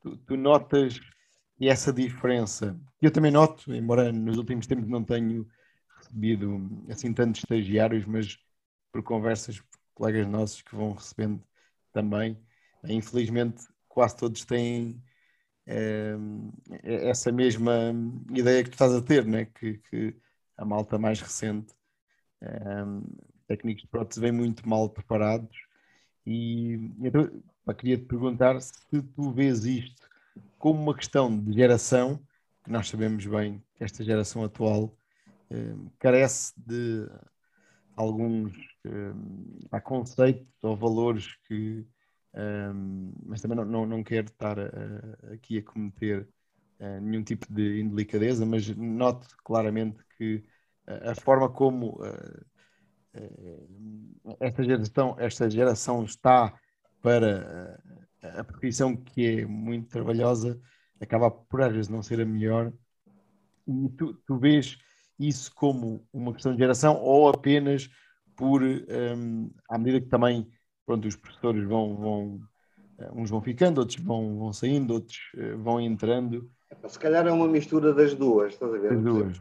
tu, 0.00 0.16
tu 0.18 0.36
notas 0.36 0.98
essa 1.60 1.92
diferença, 1.92 2.78
eu 3.00 3.10
também 3.10 3.30
noto, 3.30 3.74
embora 3.74 4.12
nos 4.12 4.36
últimos 4.36 4.66
tempos 4.66 4.88
não 4.88 5.02
tenho 5.02 5.46
recebido 5.96 6.84
assim 6.90 7.12
tantos 7.12 7.40
estagiários, 7.40 8.04
mas 8.04 8.38
por 8.92 9.02
conversas 9.02 9.62
colegas 9.94 10.26
nossos 10.26 10.62
que 10.62 10.74
vão 10.74 10.92
recebendo 10.92 11.42
também, 11.96 12.38
infelizmente 12.84 13.64
quase 13.88 14.14
todos 14.14 14.44
têm 14.44 15.02
é, 15.66 16.14
essa 16.84 17.32
mesma 17.32 17.94
ideia 18.30 18.62
que 18.62 18.68
tu 18.68 18.74
estás 18.74 18.92
a 18.92 19.00
ter, 19.00 19.24
né? 19.24 19.46
que, 19.46 19.78
que 19.78 20.14
a 20.58 20.64
malta 20.66 20.98
mais 20.98 21.18
recente, 21.18 21.74
é, 22.42 22.84
técnicos 23.46 23.84
de 23.84 23.88
prótese, 23.88 24.20
vêm 24.20 24.32
muito 24.32 24.68
mal 24.68 24.90
preparados. 24.90 25.56
E 26.26 26.74
então, 27.00 27.30
queria 27.78 27.96
te 27.96 28.04
perguntar 28.04 28.60
se 28.60 28.74
tu 29.14 29.32
vês 29.32 29.64
isto 29.64 30.06
como 30.58 30.82
uma 30.82 30.94
questão 30.94 31.34
de 31.42 31.54
geração, 31.54 32.20
que 32.62 32.70
nós 32.70 32.88
sabemos 32.90 33.24
bem 33.24 33.64
que 33.74 33.82
esta 33.82 34.04
geração 34.04 34.44
atual 34.44 34.94
eh, 35.50 35.74
carece 35.98 36.52
de 36.56 37.08
alguns 37.96 38.52
eh, 38.84 39.80
conceitos 39.80 40.46
ou 40.62 40.76
valores 40.76 41.34
que, 41.46 41.86
eh, 42.34 42.72
mas 43.24 43.40
também 43.40 43.56
não, 43.56 43.64
não, 43.64 43.86
não 43.86 44.04
quero 44.04 44.26
estar 44.26 44.56
aqui 45.32 45.58
a 45.58 45.62
cometer 45.62 46.28
eh, 46.78 47.00
nenhum 47.00 47.24
tipo 47.24 47.46
de 47.52 47.80
indelicadeza, 47.80 48.44
mas 48.44 48.68
note 48.76 49.26
claramente 49.44 49.98
que 50.18 50.44
a 50.86 51.14
forma 51.14 51.48
como 51.48 51.98
eh, 52.04 52.44
eh, 53.14 53.66
esta 54.40 54.62
geração, 54.62 55.16
esta 55.18 55.50
geração 55.50 56.04
está 56.04 56.54
para 57.00 57.80
a 58.22 58.44
profissão 58.44 58.96
que 58.96 59.40
é 59.40 59.46
muito 59.46 59.88
trabalhosa 59.88 60.60
acaba 61.00 61.30
por 61.30 61.62
às 61.62 61.72
vezes 61.72 61.88
não 61.88 62.02
ser 62.02 62.20
a 62.20 62.24
melhor. 62.26 62.72
E 63.66 63.88
tu, 63.90 64.14
tu 64.26 64.38
vês 64.38 64.78
isso 65.18 65.52
como 65.54 66.06
uma 66.12 66.32
questão 66.32 66.52
de 66.52 66.58
geração 66.58 67.00
ou 67.00 67.28
apenas 67.28 67.88
por, 68.36 68.62
um, 68.62 69.50
à 69.68 69.78
medida 69.78 70.00
que 70.00 70.08
também 70.08 70.46
pronto, 70.84 71.08
os 71.08 71.16
professores 71.16 71.66
vão, 71.66 71.96
vão 71.96 72.40
eh, 72.98 73.10
uns 73.14 73.30
vão 73.30 73.42
ficando, 73.42 73.78
outros 73.78 74.00
vão, 74.00 74.38
vão 74.38 74.52
saindo, 74.52 74.94
outros 74.94 75.18
uh, 75.34 75.58
vão 75.58 75.80
entrando. 75.80 76.48
Se 76.86 76.98
calhar 76.98 77.26
é 77.26 77.32
uma 77.32 77.48
mistura 77.48 77.92
das 77.92 78.14
duas, 78.14 78.52
estás 78.52 78.72
a 78.72 78.78
ver? 78.78 78.90
Das 78.90 79.02
duas. 79.02 79.40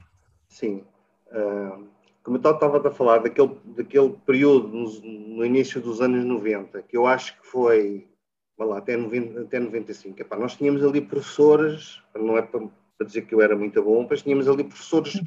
Sim. 0.50 0.84
Uh, 1.28 1.88
como 2.24 2.38
eu 2.38 2.52
estava 2.52 2.88
a 2.88 2.92
falar 2.92 3.20
daquele, 3.20 3.56
daquele 3.66 4.10
período 4.26 4.68
no, 4.68 4.90
no, 5.36 5.46
início 5.46 5.80
dos 5.80 6.02
anos 6.02 6.26
90, 6.26 6.82
que 6.84 6.98
eu 6.98 7.06
acho 7.06 7.40
que 7.40 7.48
foi 7.48 8.08
lá, 8.58 8.80
até, 8.80 8.98
90, 8.98 9.42
até 9.42 9.60
95. 9.60 10.20
Epá, 10.22 10.38
nós 10.38 10.56
tínhamos 10.56 10.84
ali 10.84 11.02
professores, 11.02 12.02
não 12.16 12.38
é 12.38 12.42
para, 12.42 12.68
para, 12.98 13.08
dizer 13.08 13.26
que 13.26 13.34
eu 13.34 13.42
era 13.42 13.56
muito 13.56 13.82
bom, 13.84 14.06
mas 14.10 14.22
tínhamos 14.22 14.48
ali 14.48 14.64
professores 14.64 15.22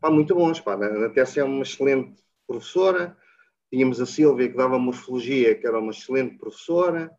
pá, 0.00 0.10
muito 0.10 0.34
bons. 0.34 0.60
Pá, 0.60 0.74
até 1.06 1.24
ser 1.24 1.44
uma 1.44 1.62
excelente 1.62 2.22
professora. 2.46 3.16
Tínhamos 3.72 4.00
a 4.00 4.06
Silvia, 4.06 4.48
que 4.48 4.56
dava 4.56 4.78
morfologia, 4.78 5.54
que 5.54 5.66
era 5.66 5.78
uma 5.78 5.90
excelente 5.90 6.36
professora. 6.36 7.10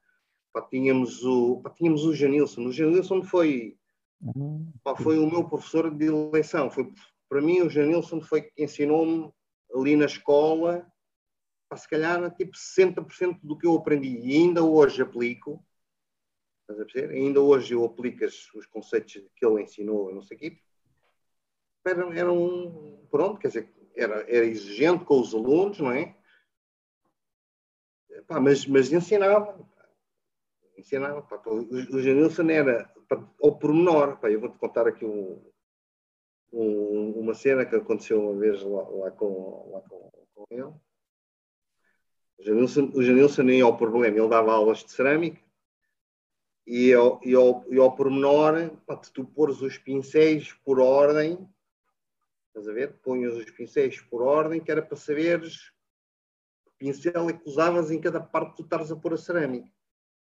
Pá, 0.53 0.61
tínhamos, 0.61 1.23
o, 1.23 1.61
pá, 1.61 1.69
tínhamos 1.69 2.05
o 2.05 2.13
Janilson. 2.13 2.67
O 2.67 2.71
Janilson 2.71 3.23
foi, 3.23 3.77
pá, 4.83 4.95
foi 4.95 5.17
o 5.17 5.29
meu 5.29 5.43
professor 5.43 5.93
de 5.93 6.05
eleição. 6.05 6.69
Foi, 6.69 6.91
para 7.29 7.41
mim, 7.41 7.61
o 7.61 7.69
Janilson 7.69 8.21
foi 8.21 8.43
que 8.43 8.63
ensinou-me 8.63 9.31
ali 9.73 9.95
na 9.95 10.05
escola 10.05 10.85
se 11.77 11.89
calhar 11.89 12.33
tipo 12.35 12.53
60% 12.53 13.39
do 13.41 13.57
que 13.57 13.67
eu 13.67 13.75
aprendi 13.75 14.19
e 14.19 14.35
ainda 14.35 14.63
hoje 14.63 15.01
aplico, 15.01 15.63
estás 16.65 16.79
a 16.79 16.85
perceber? 16.85 17.13
Ainda 17.13 17.39
hoje 17.39 17.73
eu 17.73 17.85
aplico 17.85 18.25
os 18.25 18.65
conceitos 18.67 19.21
que 19.35 19.45
ele 19.45 19.61
ensinou, 19.61 20.13
não 20.13 20.21
sei 20.21 20.35
o 20.35 20.39
quê. 20.39 20.57
Era, 21.85 22.19
era 22.19 22.31
um, 22.31 23.05
pronto, 23.11 23.39
quer 23.39 23.49
dizer, 23.49 23.73
era, 23.95 24.21
era 24.27 24.45
exigente 24.45 25.05
com 25.05 25.19
os 25.19 25.33
alunos, 25.33 25.79
não 25.79 25.91
é? 25.91 26.15
Pá, 28.27 28.39
mas, 28.39 28.65
mas 28.65 28.91
ensinava. 28.91 29.59
Ensinava. 30.75 31.21
Pá, 31.21 31.41
o, 31.45 31.59
o 31.59 32.01
Janilson 32.01 32.49
era 32.49 32.91
pá, 33.07 33.23
ao 33.41 33.57
pormenor. 33.57 34.17
Pá, 34.17 34.31
eu 34.31 34.39
vou-te 34.39 34.57
contar 34.57 34.87
aqui 34.87 35.05
um, 35.05 35.39
um, 36.51 37.11
uma 37.19 37.35
cena 37.35 37.65
que 37.65 37.75
aconteceu 37.75 38.19
uma 38.19 38.39
vez 38.39 38.63
lá, 38.63 38.89
lá, 38.89 39.11
com, 39.11 39.69
lá 39.71 39.81
com, 39.81 40.11
com 40.33 40.45
ele. 40.49 40.73
O 42.37 42.43
Janilson, 42.43 42.91
o 42.95 43.03
Janilson 43.03 43.43
nem 43.43 43.61
ao 43.61 43.77
problema, 43.77 44.17
ele 44.17 44.27
dava 44.27 44.51
aulas 44.51 44.83
de 44.83 44.91
cerâmica 44.91 45.44
e 46.65 46.93
ao, 46.93 47.19
e 47.23 47.35
ao, 47.35 47.63
e 47.69 47.77
ao 47.77 47.95
pormenor, 47.95 48.71
pá, 48.85 48.95
tu 48.95 49.23
pôres 49.25 49.61
os 49.61 49.77
pincéis 49.77 50.53
por 50.65 50.79
ordem, 50.79 51.47
estás 52.47 52.67
a 52.67 52.73
ver? 52.73 52.93
Punhas 53.03 53.35
os 53.35 53.49
pincéis 53.51 54.01
por 54.01 54.21
ordem, 54.21 54.59
que 54.59 54.71
era 54.71 54.81
para 54.81 54.97
saberes 54.97 55.71
que 56.65 56.71
pincel 56.77 57.29
é 57.29 57.33
que 57.33 57.47
usavas 57.47 57.91
em 57.91 58.01
cada 58.01 58.19
parte 58.19 58.51
que 58.51 58.57
tu 58.57 58.63
estás 58.63 58.91
a 58.91 58.95
pôr 58.95 59.13
a 59.13 59.17
cerâmica. 59.17 59.69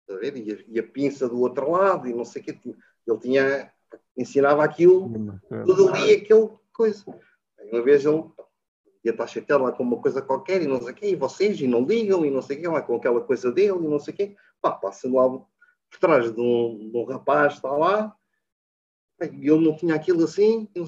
Estás 0.01 0.17
a 0.17 0.21
ver? 0.21 0.37
E 0.37 0.53
a, 0.53 0.57
e 0.67 0.79
a 0.79 0.83
pinça 0.83 1.29
do 1.29 1.39
outro 1.39 1.69
lado, 1.71 2.07
e 2.07 2.13
não 2.13 2.25
sei 2.25 2.41
o 2.41 2.45
quê. 2.45 2.59
Ele 3.07 3.19
tinha, 3.19 3.71
ensinava 4.17 4.63
aquilo, 4.63 5.39
todo 5.65 5.89
ali 5.89 6.13
aquele 6.13 6.49
coisa. 6.73 7.05
Uma 7.71 7.81
vez 7.81 8.05
ele 8.05 8.23
e 9.03 9.09
está 9.09 9.25
chateado 9.25 9.63
lá 9.63 9.71
com 9.71 9.81
uma 9.81 9.99
coisa 9.99 10.21
qualquer 10.21 10.61
e 10.61 10.67
não 10.67 10.79
sei 10.79 10.91
o 10.91 10.95
quê, 10.95 11.09
e 11.09 11.15
vocês, 11.15 11.59
e 11.59 11.67
não 11.67 11.83
ligam, 11.83 12.23
e 12.23 12.29
não 12.29 12.41
sei 12.41 12.57
o 12.57 12.61
quê, 12.61 12.67
lá 12.67 12.81
com 12.81 12.95
aquela 12.95 13.21
coisa 13.21 13.51
dele, 13.51 13.79
e 13.79 13.87
não 13.87 13.99
sei 13.99 14.13
o 14.13 14.17
quê. 14.17 14.35
Pá, 14.61 14.71
passa 14.71 15.09
lá 15.09 15.27
por 15.91 15.99
trás 15.99 16.33
de 16.33 16.41
um, 16.41 16.89
de 16.89 16.97
um 16.97 17.03
rapaz, 17.03 17.53
está 17.53 17.69
lá, 17.69 18.15
e 19.21 19.47
ele 19.47 19.63
não 19.63 19.75
tinha 19.75 19.93
aquilo 19.93 20.23
assim, 20.23 20.67
eu 20.73 20.87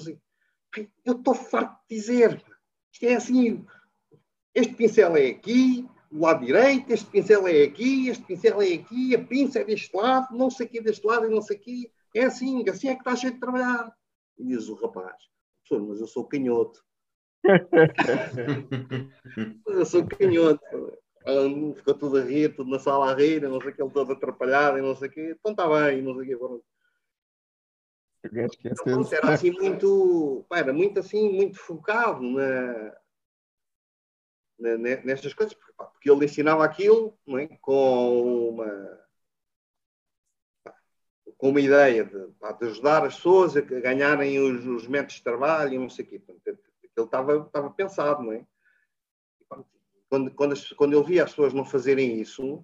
eu 1.05 1.13
estou 1.13 1.35
farto 1.35 1.79
de 1.87 1.95
dizer, 1.95 2.43
isto 2.91 3.05
é 3.05 3.13
assim, 3.13 3.63
este 4.55 4.73
pincel 4.73 5.15
é 5.15 5.27
aqui, 5.27 5.87
do 6.11 6.21
lado 6.21 6.45
direito, 6.45 6.91
este 6.91 7.05
pincel 7.07 7.47
é 7.47 7.63
aqui, 7.63 8.07
este 8.07 8.23
pincel 8.23 8.61
é 8.61 8.73
aqui, 8.73 9.15
a 9.15 9.23
pinça 9.23 9.59
é 9.59 9.63
deste 9.63 9.95
lado, 9.95 10.35
não 10.35 10.49
sei 10.49 10.67
aqui 10.67 10.81
deste 10.81 11.05
lado 11.05 11.25
e 11.25 11.29
não 11.29 11.41
sei 11.41 11.57
aqui. 11.57 11.91
É 12.15 12.25
assim, 12.25 12.63
assim 12.69 12.89
é 12.89 12.93
que 12.93 13.01
está 13.01 13.15
cheio 13.15 13.33
de 13.33 13.39
trabalhar. 13.39 13.91
E 14.37 14.45
diz 14.45 14.69
o 14.69 14.75
rapaz, 14.75 15.15
mas 15.71 15.99
eu 15.99 16.07
sou 16.07 16.25
canhoto. 16.25 16.83
eu 19.67 19.85
sou 19.85 20.05
canhoto. 20.05 20.97
Ficou 21.75 21.93
tudo 21.93 22.17
a 22.17 22.21
rir, 22.23 22.55
tudo 22.55 22.69
na 22.69 22.79
sala 22.79 23.12
a 23.12 23.15
rir, 23.15 23.41
não 23.41 23.62
sei 23.62 23.71
o 23.71 23.75
que, 23.75 23.81
ele 23.81 23.91
todo 23.91 24.13
atrapalhado 24.13 24.77
e 24.77 24.81
não 24.81 24.95
sei 24.95 25.07
o 25.07 25.12
quê. 25.12 25.36
Então 25.39 25.51
está 25.51 25.67
bem, 25.67 26.01
não 26.01 26.15
sei 26.15 26.36
o 26.36 26.39
quê. 26.39 26.59
Então, 28.25 29.09
era 29.12 29.33
assim 29.33 29.51
muito, 29.51 30.45
era 30.51 30.71
muito 30.71 30.99
assim, 30.99 31.29
muito 31.29 31.59
focado 31.59 32.21
na, 32.21 32.95
na, 34.57 34.77
nestas 34.77 35.33
coisas, 35.33 35.53
porque 35.75 36.09
ele 36.09 36.25
ensinava 36.25 36.63
aquilo 36.63 37.17
é? 37.27 37.47
com 37.62 38.49
uma 38.49 39.03
com 41.38 41.49
uma 41.49 41.59
ideia 41.59 42.05
de, 42.05 42.12
de, 42.12 42.65
ajudar 42.67 43.03
as 43.03 43.15
pessoas 43.15 43.57
a 43.57 43.62
ganharem 43.62 44.39
os, 44.39 44.65
os 44.65 44.88
métodos 44.88 45.15
de 45.15 45.23
trabalho 45.23 45.73
e 45.73 45.77
não 45.77 45.89
sei 45.89 46.05
o 46.05 46.07
quê. 46.07 46.19
Portanto, 46.19 46.59
ele 46.81 47.05
estava, 47.05 47.38
estava 47.38 47.69
pensado, 47.69 48.23
não 48.23 48.31
é? 48.31 48.45
Quando, 50.13 50.30
quando, 50.30 50.76
quando 50.76 50.93
ele 50.95 51.08
via 51.08 51.23
as 51.23 51.32
pessoas 51.32 51.54
não 51.54 51.65
fazerem 51.65 52.21
isso, 52.21 52.63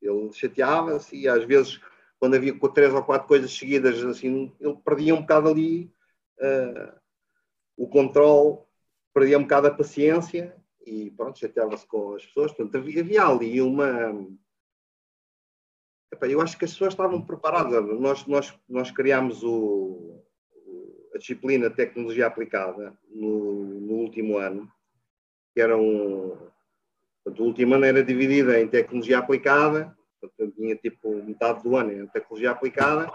ele 0.00 0.32
chateava-se 0.32 1.16
e 1.16 1.26
às 1.26 1.42
vezes 1.42 1.80
quando 2.20 2.36
havia 2.36 2.56
três 2.72 2.94
ou 2.94 3.02
quatro 3.02 3.26
coisas 3.26 3.52
seguidas, 3.52 4.00
assim, 4.04 4.54
ele 4.60 4.76
perdia 4.84 5.12
um 5.12 5.22
bocado 5.22 5.48
ali 5.48 5.92
uh, 6.38 6.96
o 7.76 7.88
controle, 7.88 8.60
perdia 9.12 9.38
um 9.38 9.42
bocado 9.42 9.66
a 9.66 9.74
paciência 9.74 10.54
e 10.86 11.10
pronto, 11.10 11.40
chateava-se 11.40 11.84
com 11.84 12.14
as 12.14 12.24
pessoas. 12.24 12.52
Portanto, 12.52 12.76
havia, 12.76 13.00
havia 13.00 13.26
ali 13.26 13.60
uma. 13.60 14.24
Epá, 16.12 16.28
eu 16.28 16.40
acho 16.40 16.56
que 16.56 16.64
as 16.64 16.70
pessoas 16.70 16.92
estavam 16.92 17.26
preparadas. 17.26 17.98
Nós, 17.98 18.24
nós, 18.24 18.56
nós 18.68 18.92
criámos 18.92 19.42
o, 19.42 20.22
a 21.12 21.18
disciplina 21.18 21.68
Tecnologia 21.68 22.28
Aplicada 22.28 22.96
no, 23.08 23.64
no 23.80 23.94
último 23.94 24.38
ano, 24.38 24.70
que 25.54 25.60
era 25.60 25.76
um. 25.76 26.36
Portanto, 27.22 27.42
o 27.42 27.46
último 27.46 27.74
ano 27.74 27.84
era 27.84 28.02
dividida 28.02 28.58
em 28.58 28.68
Tecnologia 28.68 29.18
Aplicada 29.18 29.96
Portanto, 30.20 30.54
tinha 30.54 30.76
tipo 30.76 31.14
metade 31.24 31.62
do 31.62 31.76
ano 31.76 31.92
em 31.92 32.06
tecnologia 32.06 32.50
aplicada 32.50 33.10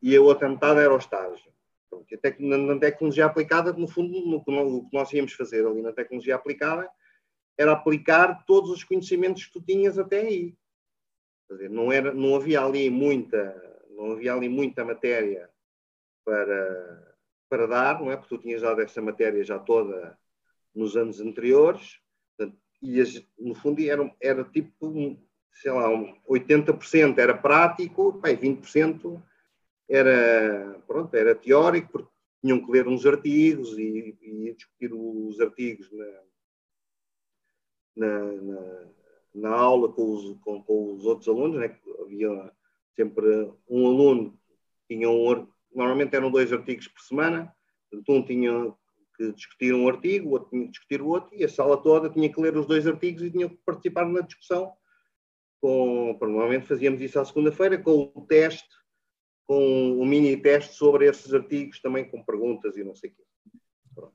e 0.00 0.16
a 0.16 0.22
outra 0.22 0.48
metade 0.48 0.80
era 0.80 0.94
o 0.94 0.98
estágio. 0.98 1.52
Pronto, 1.90 2.14
até 2.14 2.36
na, 2.38 2.56
na 2.56 2.78
tecnologia 2.78 3.26
aplicada, 3.26 3.72
no 3.72 3.88
fundo, 3.88 4.20
no, 4.20 4.44
no, 4.46 4.76
o 4.76 4.88
que 4.88 4.96
nós 4.96 5.12
íamos 5.12 5.32
fazer 5.32 5.66
ali 5.66 5.82
na 5.82 5.92
tecnologia 5.92 6.36
aplicada 6.36 6.88
era 7.56 7.72
aplicar 7.72 8.44
todos 8.46 8.70
os 8.70 8.84
conhecimentos 8.84 9.46
que 9.46 9.52
tu 9.52 9.60
tinhas 9.60 9.98
até 9.98 10.20
aí. 10.20 10.54
Dizer, 11.50 11.70
não, 11.70 11.90
era, 11.90 12.12
não 12.12 12.36
havia 12.36 12.62
ali 12.62 12.88
muita, 12.88 13.84
não 13.90 14.12
havia 14.12 14.34
ali 14.34 14.48
muita 14.48 14.84
matéria 14.84 15.50
para, 16.24 17.16
para 17.48 17.66
dar, 17.66 18.00
não 18.00 18.12
é? 18.12 18.16
Porque 18.16 18.36
tu 18.36 18.40
tinhas 18.40 18.62
dado 18.62 18.80
essa 18.80 19.00
matéria 19.02 19.42
já 19.42 19.58
toda 19.58 20.16
nos 20.74 20.96
anos 20.96 21.20
anteriores, 21.20 21.98
e 22.80 23.02
no 23.38 23.54
fundo 23.54 23.82
era, 23.82 24.14
era 24.20 24.44
tipo 24.44 25.18
sei 25.52 25.72
lá, 25.72 25.88
80% 26.28 27.18
era 27.18 27.36
prático, 27.36 28.12
bem, 28.12 28.36
20% 28.36 29.20
era, 29.88 30.80
pronto, 30.86 31.14
era 31.14 31.34
teórico, 31.34 31.90
porque 31.90 32.10
tinham 32.40 32.64
que 32.64 32.70
ler 32.70 32.86
uns 32.86 33.04
artigos 33.04 33.76
e, 33.76 34.16
e 34.20 34.54
discutir 34.54 34.92
os 34.92 35.40
artigos 35.40 35.90
na, 35.90 36.22
na, 37.96 38.32
na, 38.32 38.88
na 39.34 39.50
aula 39.50 39.92
com 39.92 40.14
os, 40.14 40.38
com, 40.40 40.62
com, 40.62 40.94
os 40.94 41.04
outros 41.04 41.28
alunos, 41.28 41.58
né? 41.58 41.76
havia 42.00 42.52
sempre 42.94 43.52
um 43.68 43.86
aluno, 43.86 44.38
tinha 44.88 45.10
um, 45.10 45.48
normalmente 45.74 46.14
eram 46.14 46.30
dois 46.30 46.52
artigos 46.52 46.86
por 46.86 47.00
semana, 47.00 47.52
um 48.08 48.22
tinha 48.22 48.72
que 49.18 49.32
discutir 49.32 49.74
um 49.74 49.88
artigo, 49.88 50.28
o 50.28 50.32
outro 50.32 50.50
tinha 50.50 50.64
que 50.64 50.70
discutir 50.70 51.02
o 51.02 51.08
outro, 51.08 51.34
e 51.34 51.44
a 51.44 51.48
sala 51.48 51.76
toda 51.76 52.08
tinha 52.08 52.32
que 52.32 52.40
ler 52.40 52.56
os 52.56 52.66
dois 52.66 52.86
artigos 52.86 53.22
e 53.22 53.30
tinha 53.30 53.48
que 53.48 53.58
participar 53.66 54.06
na 54.06 54.20
discussão 54.20 54.72
com, 55.60 56.16
normalmente 56.20 56.66
fazíamos 56.66 57.00
isso 57.00 57.18
à 57.18 57.24
segunda-feira, 57.24 57.76
com 57.76 58.12
o 58.14 58.26
teste, 58.26 58.68
com 59.44 60.00
um 60.00 60.06
mini 60.06 60.36
teste 60.36 60.74
sobre 60.74 61.06
esses 61.06 61.34
artigos, 61.34 61.80
também 61.80 62.08
com 62.08 62.22
perguntas 62.22 62.76
e 62.76 62.84
não 62.84 62.94
sei 62.94 63.10
o 63.10 63.14
quê. 63.14 63.24
Pronto. 63.92 64.14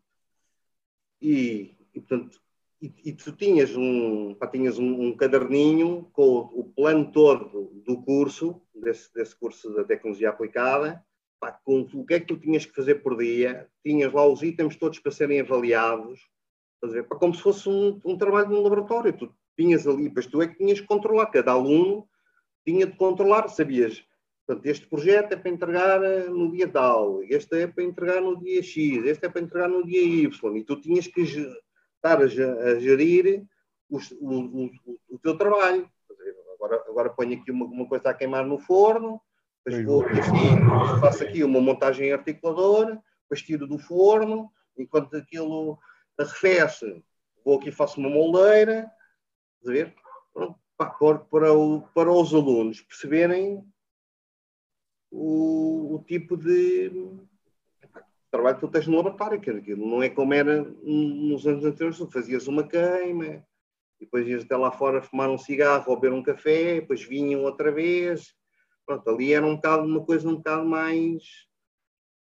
E, 1.22 1.76
e, 1.94 2.00
portanto, 2.00 2.42
e, 2.82 2.94
e, 3.06 3.14
tu 3.14 3.32
tinhas 3.34 3.76
um, 3.76 4.36
pá, 4.36 4.48
tinhas 4.48 4.80
um, 4.80 5.08
um, 5.08 5.18
caderninho 5.18 6.10
com 6.14 6.24
o, 6.24 6.60
o, 6.60 6.64
plano 6.66 7.12
todo 7.12 7.72
do 7.86 8.02
curso, 8.04 8.62
desse, 8.74 9.14
desse 9.14 9.36
curso 9.36 9.74
da 9.74 9.84
tecnologia 9.84 10.30
aplicada, 10.30 11.04
pá, 11.44 11.60
com 11.62 11.82
o 11.94 12.06
que 12.06 12.14
é 12.14 12.20
que 12.22 12.28
tu 12.28 12.38
tinhas 12.38 12.66
que 12.66 12.74
fazer 12.74 12.96
por 12.96 13.18
dia, 13.18 13.70
tinhas 13.84 14.14
lá 14.14 14.26
os 14.26 14.42
itens 14.42 14.78
todos 14.78 14.98
para 15.00 15.12
serem 15.12 15.42
avaliados, 15.42 16.22
fazer, 16.80 17.04
pá, 17.04 17.18
como 17.18 17.36
se 17.36 17.42
fosse 17.42 17.68
um, 17.68 18.00
um 18.06 18.18
trabalho 18.18 18.50
num 18.50 18.62
laboratório. 18.62 19.12
Tu 19.12 19.30
tinhas 19.58 19.86
ali, 19.86 20.10
pois 20.10 20.26
tu 20.26 20.42
é 20.42 20.48
que 20.48 20.58
tinhas 20.58 20.80
que 20.80 20.88
controlar, 20.88 21.26
cada 21.26 21.52
aluno 21.52 22.08
tinha 22.66 22.86
de 22.86 22.96
controlar, 22.96 23.50
sabias, 23.50 24.06
portanto, 24.48 24.66
este 24.68 24.88
projeto 24.88 25.34
é 25.34 25.36
para 25.36 25.52
entregar 25.52 26.02
eh, 26.02 26.30
no 26.30 26.50
dia 26.50 26.66
tal, 26.66 27.22
este 27.24 27.64
é 27.64 27.68
para 27.68 27.84
entregar 27.84 28.22
no 28.22 28.40
dia 28.40 28.64
X, 28.64 29.04
este 29.06 29.26
é 29.26 29.30
para 29.30 29.42
entregar 29.42 29.68
no 29.68 29.86
dia 29.86 30.02
Y, 30.02 30.58
e 30.58 30.64
tu 30.64 30.80
tinhas 30.80 31.06
que 31.06 31.24
estar 31.24 32.22
a, 32.22 32.28
gerir 32.80 33.46
o, 33.90 33.98
o, 33.98 34.72
o 35.10 35.20
teu 35.20 35.38
trabalho. 35.38 35.90
Agora, 36.56 36.84
agora 36.88 37.10
ponho 37.10 37.38
aqui 37.38 37.52
uma, 37.52 37.66
uma, 37.66 37.86
coisa 37.86 38.10
a 38.10 38.14
queimar 38.14 38.46
no 38.46 38.58
forno, 38.58 39.20
depois 39.66 39.86
vou 39.86 40.02
aqui, 40.04 41.00
faço 41.00 41.24
aqui 41.24 41.44
uma 41.44 41.62
montagem 41.62 42.12
articuladora, 42.12 43.02
depois 43.24 43.42
tiro 43.42 43.66
do 43.66 43.80
forno, 43.80 44.52
enquanto 44.78 45.16
aquilo 45.16 45.80
arrefece, 46.18 47.04
vou 47.46 47.58
aqui 47.58 47.72
faço 47.72 48.00
uma 48.00 48.10
moldeira, 48.10 48.92
ver? 49.64 49.96
Para, 50.78 51.20
para, 51.20 51.54
o, 51.54 51.82
para 51.94 52.12
os 52.12 52.34
alunos 52.34 52.82
perceberem 52.82 53.64
o, 55.10 55.96
o 55.96 56.04
tipo 56.06 56.36
de 56.36 56.92
trabalho 58.32 58.56
que 58.56 58.62
tu 58.62 58.68
tens 58.68 58.88
no 58.88 58.98
laboratório, 58.98 59.40
que 59.40 59.50
aquilo 59.50 59.88
não 59.88 60.02
é 60.02 60.10
como 60.10 60.34
era 60.34 60.62
nos 60.62 61.46
anos 61.46 61.64
anteriores, 61.64 62.00
tu 62.00 62.10
fazias 62.10 62.48
uma 62.48 62.68
queima, 62.68 63.46
depois 64.00 64.28
ias 64.28 64.44
até 64.44 64.58
lá 64.58 64.72
fora 64.72 65.02
fumar 65.02 65.30
um 65.30 65.38
cigarro 65.38 65.86
ou 65.88 66.00
beber 66.00 66.16
um 66.16 66.24
café, 66.24 66.82
depois 66.82 67.04
vinham 67.04 67.44
outra 67.44 67.72
vez. 67.72 68.36
Pronto, 68.86 69.10
ali 69.10 69.34
era 69.34 69.46
um 69.46 69.56
bocado 69.56 69.84
uma 69.84 70.06
coisa 70.06 70.28
um 70.28 70.36
bocado 70.36 70.66
mais, 70.66 71.24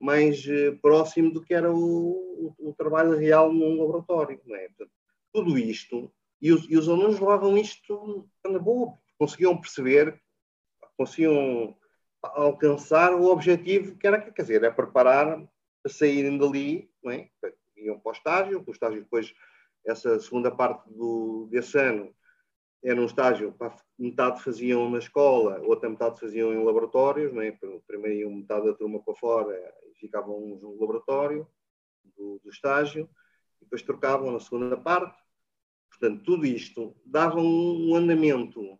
mais 0.01 0.45
uh, 0.47 0.79
próximo 0.81 1.33
do 1.33 1.43
que 1.43 1.55
era 1.55 1.73
o, 1.73 2.55
o, 2.59 2.71
o, 2.71 2.75
trabalho 2.75 3.17
real 3.17 3.53
num 3.53 3.81
laboratório. 3.81 4.41
Não 4.45 4.57
é? 4.57 4.69
Portanto, 4.69 4.93
tudo 5.33 5.59
isto 5.59 6.13
e 6.41 6.53
os, 6.53 6.69
e 6.69 6.77
os 6.77 6.89
alunos 6.89 7.19
levavam 7.19 7.57
isto 7.57 8.29
na 8.47 8.59
boa, 8.59 8.99
conseguiam 9.19 9.59
perceber, 9.59 10.21
conseguiam 10.97 11.77
alcançar 12.23 13.15
o 13.15 13.27
objetivo 13.27 13.97
que 13.97 14.07
era, 14.07 14.21
quer 14.31 14.43
dizer, 14.43 14.65
é 14.65 14.71
preparar 14.71 15.43
a 15.85 15.89
saírem 15.89 16.39
dali, 16.39 16.91
não 17.03 17.13
é? 17.13 17.29
iam 17.77 17.99
para 17.99 18.11
o 18.11 18.13
estágio, 18.13 18.65
o 18.67 18.71
estágio 18.71 19.03
depois, 19.03 19.35
essa 19.87 20.19
segunda 20.21 20.51
parte 20.51 20.89
do, 20.91 21.49
desse 21.51 21.79
ano, 21.79 22.15
era 22.85 23.01
um 23.01 23.07
estágio, 23.07 23.55
metade 23.99 24.43
faziam 24.43 24.91
na 24.91 24.99
escola, 24.99 25.61
outra 25.61 25.89
metade 25.89 26.21
faziam 26.21 26.53
em 26.53 26.63
laboratórios, 26.63 27.33
não 27.33 27.41
é? 27.41 27.57
primeiro 27.87 28.21
iam 28.21 28.31
metade 28.31 28.67
da 28.67 28.75
turma 28.75 29.03
para 29.03 29.15
fora 29.15 29.75
e 29.91 29.95
ficavam 29.99 30.39
no 30.61 30.79
laboratório 30.79 31.49
do, 32.17 32.39
do 32.45 32.51
estágio, 32.51 33.09
e 33.61 33.65
depois 33.65 33.83
trocavam 33.83 34.31
na 34.31 34.41
segunda 34.41 34.77
parte, 34.77 35.25
Portanto, 35.99 36.25
tudo 36.25 36.45
isto 36.45 36.97
dava 37.07 37.41
um 37.41 37.95
andamento 37.95 38.79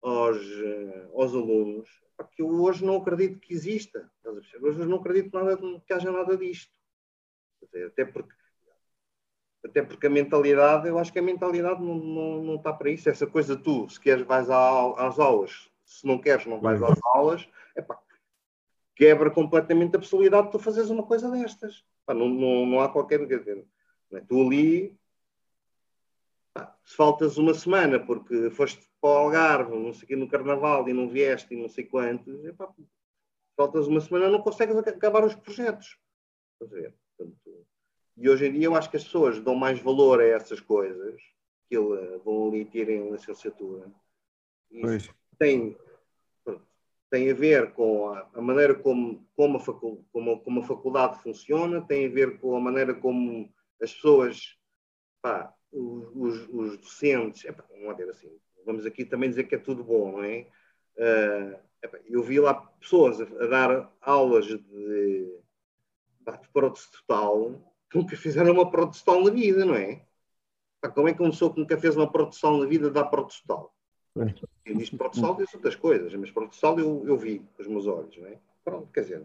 aos, 0.00 0.38
eh, 0.38 1.08
aos 1.12 1.34
alunos 1.34 1.88
que 2.34 2.42
eu 2.42 2.48
hoje 2.48 2.84
não 2.84 2.96
acredito 2.96 3.40
que 3.40 3.54
exista. 3.54 4.10
Hoje 4.60 4.86
não 4.86 4.98
acredito 4.98 5.32
nada, 5.32 5.58
que 5.86 5.92
haja 5.92 6.12
nada 6.12 6.36
disto. 6.36 6.72
Até 7.86 8.04
porque, 8.04 8.32
até 9.64 9.82
porque 9.82 10.06
a 10.06 10.10
mentalidade, 10.10 10.88
eu 10.88 10.98
acho 10.98 11.12
que 11.12 11.18
a 11.18 11.22
mentalidade 11.22 11.82
não, 11.82 11.94
não, 11.94 12.42
não 12.42 12.54
está 12.56 12.72
para 12.72 12.90
isso. 12.90 13.08
Essa 13.08 13.26
coisa, 13.26 13.56
tu, 13.56 13.88
se 13.88 14.00
queres, 14.00 14.26
vais 14.26 14.48
às 14.48 15.18
aulas, 15.18 15.70
se 15.84 16.06
não 16.06 16.18
queres, 16.18 16.46
não 16.46 16.60
vais 16.60 16.82
às 16.82 16.98
aulas, 17.04 17.48
epá, 17.76 17.98
quebra 18.94 19.30
completamente 19.30 19.96
a 19.96 19.98
possibilidade 19.98 20.46
de 20.46 20.52
tu 20.52 20.58
fazeres 20.58 20.90
uma 20.90 21.02
coisa 21.02 21.30
destas. 21.30 21.84
Epá, 22.02 22.14
não, 22.14 22.28
não, 22.28 22.66
não 22.66 22.80
há 22.80 22.88
qualquer. 22.88 23.20
É? 23.20 24.20
Tu 24.20 24.40
ali 24.40 25.00
se 26.84 26.96
faltas 26.96 27.38
uma 27.38 27.54
semana 27.54 28.04
porque 28.04 28.50
foste 28.50 28.88
para 29.00 29.10
o 29.10 29.16
Algarve, 29.16 29.76
não 29.76 29.92
sei 29.92 30.16
o 30.16 30.18
no 30.18 30.28
Carnaval 30.28 30.88
e 30.88 30.92
não 30.92 31.08
vieste 31.08 31.54
e 31.54 31.60
não 31.60 31.68
sei 31.68 31.84
quantos, 31.84 32.44
epá, 32.44 32.68
faltas 33.56 33.86
uma 33.86 34.00
semana 34.00 34.28
não 34.28 34.42
consegues 34.42 34.76
acabar 34.76 35.24
os 35.24 35.34
projetos. 35.34 35.98
Portanto, 36.58 37.66
e 38.20 38.28
hoje 38.28 38.46
em 38.46 38.52
dia 38.52 38.66
eu 38.66 38.74
acho 38.76 38.90
que 38.90 38.96
as 38.96 39.04
pessoas 39.04 39.40
dão 39.40 39.54
mais 39.54 39.80
valor 39.80 40.20
a 40.20 40.26
essas 40.26 40.60
coisas 40.60 41.20
ele 41.70 42.18
vão 42.24 42.48
ali 42.48 42.64
terem 42.64 43.10
licenciatura. 43.10 43.90
Isso 44.70 45.14
tem, 45.38 45.76
tem 47.10 47.30
a 47.30 47.34
ver 47.34 47.72
com 47.72 48.10
a, 48.10 48.28
a 48.34 48.40
maneira 48.40 48.74
como, 48.74 49.26
como, 49.36 49.56
a 49.56 49.60
facu, 49.60 50.04
como, 50.12 50.40
como 50.40 50.60
a 50.60 50.64
faculdade 50.64 51.22
funciona, 51.22 51.80
tem 51.80 52.06
a 52.06 52.10
ver 52.10 52.38
com 52.38 52.56
a 52.56 52.60
maneira 52.60 52.94
como 52.94 53.52
as 53.80 53.94
pessoas, 53.94 54.58
pá, 55.22 55.54
os, 55.72 56.08
os, 56.14 56.48
os 56.48 56.76
docentes, 56.78 57.44
epá, 57.44 57.64
vamos 57.70 57.96
ver 57.96 58.10
assim, 58.10 58.30
vamos 58.66 58.84
aqui 58.84 59.04
também 59.04 59.30
dizer 59.30 59.44
que 59.44 59.54
é 59.54 59.58
tudo 59.58 59.84
bom, 59.84 60.12
não 60.12 60.24
é? 60.24 60.46
Uh, 60.96 61.58
epá, 61.82 61.98
eu 62.06 62.22
vi 62.22 62.38
lá 62.38 62.54
pessoas 62.54 63.20
a, 63.20 63.24
a 63.24 63.46
dar 63.46 63.92
aulas 64.00 64.46
de, 64.46 65.40
pá, 66.24 66.36
de 66.36 66.48
prótese 66.48 66.90
total 66.92 67.52
que 67.52 67.69
nunca 67.96 68.16
fizeram 68.16 68.52
uma 68.52 68.70
prótese 68.70 69.04
total 69.04 69.24
na 69.24 69.30
vida, 69.30 69.64
não 69.64 69.74
é? 69.74 70.02
Como 70.94 71.08
é 71.08 71.12
que 71.12 71.20
uma 71.20 71.30
pessoa 71.30 71.52
que 71.52 71.60
nunca 71.60 71.76
fez 71.76 71.96
uma 71.96 72.10
prótese 72.10 72.40
total 72.40 72.58
na 72.58 72.66
vida 72.66 72.90
dá? 72.90 73.04
Pois. 73.04 74.34
Quem 74.64 74.76
diz 74.76 74.90
prótese 74.90 75.22
total 75.22 75.36
diz 75.36 75.54
outras 75.54 75.76
coisas, 75.76 76.14
mas 76.14 76.30
prótese 76.30 76.60
total 76.60 76.78
eu, 76.78 77.04
eu 77.06 77.16
vi 77.16 77.40
com 77.56 77.62
os 77.62 77.68
meus 77.68 77.86
olhos, 77.86 78.16
não 78.16 78.26
é? 78.26 78.38
Pronto, 78.64 78.88
quer 78.92 79.02
dizer, 79.02 79.22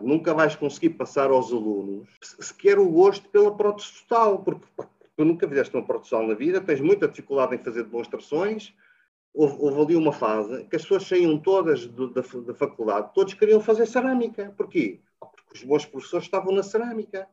nunca 0.00 0.34
vais 0.34 0.56
conseguir 0.56 0.90
passar 0.90 1.30
aos 1.30 1.52
alunos 1.52 2.08
sequer 2.20 2.78
o 2.78 2.88
gosto 2.88 3.28
pela 3.28 3.54
prótese 3.54 4.02
total, 4.02 4.38
porque 4.38 4.66
pá, 4.76 4.88
tu 5.16 5.24
nunca 5.24 5.48
fizeste 5.48 5.74
uma 5.76 5.84
prótese 5.84 6.10
total 6.10 6.28
na 6.28 6.34
vida, 6.34 6.60
tens 6.60 6.80
muita 6.80 7.08
dificuldade 7.08 7.54
em 7.54 7.58
fazer 7.58 7.84
demonstrações. 7.84 8.74
Houve, 9.34 9.56
houve 9.60 9.80
ali 9.80 9.96
uma 9.96 10.12
fase 10.12 10.64
que 10.64 10.76
as 10.76 10.82
pessoas 10.82 11.06
saíam 11.06 11.38
todas 11.38 11.86
do, 11.86 12.08
da, 12.08 12.20
da 12.20 12.54
faculdade, 12.54 13.14
todos 13.14 13.32
queriam 13.32 13.60
fazer 13.60 13.86
cerâmica. 13.86 14.52
Porquê? 14.58 15.00
Porque 15.18 15.54
os 15.54 15.64
bons 15.64 15.86
professores 15.86 16.26
estavam 16.26 16.52
na 16.54 16.62
cerâmica, 16.62 17.26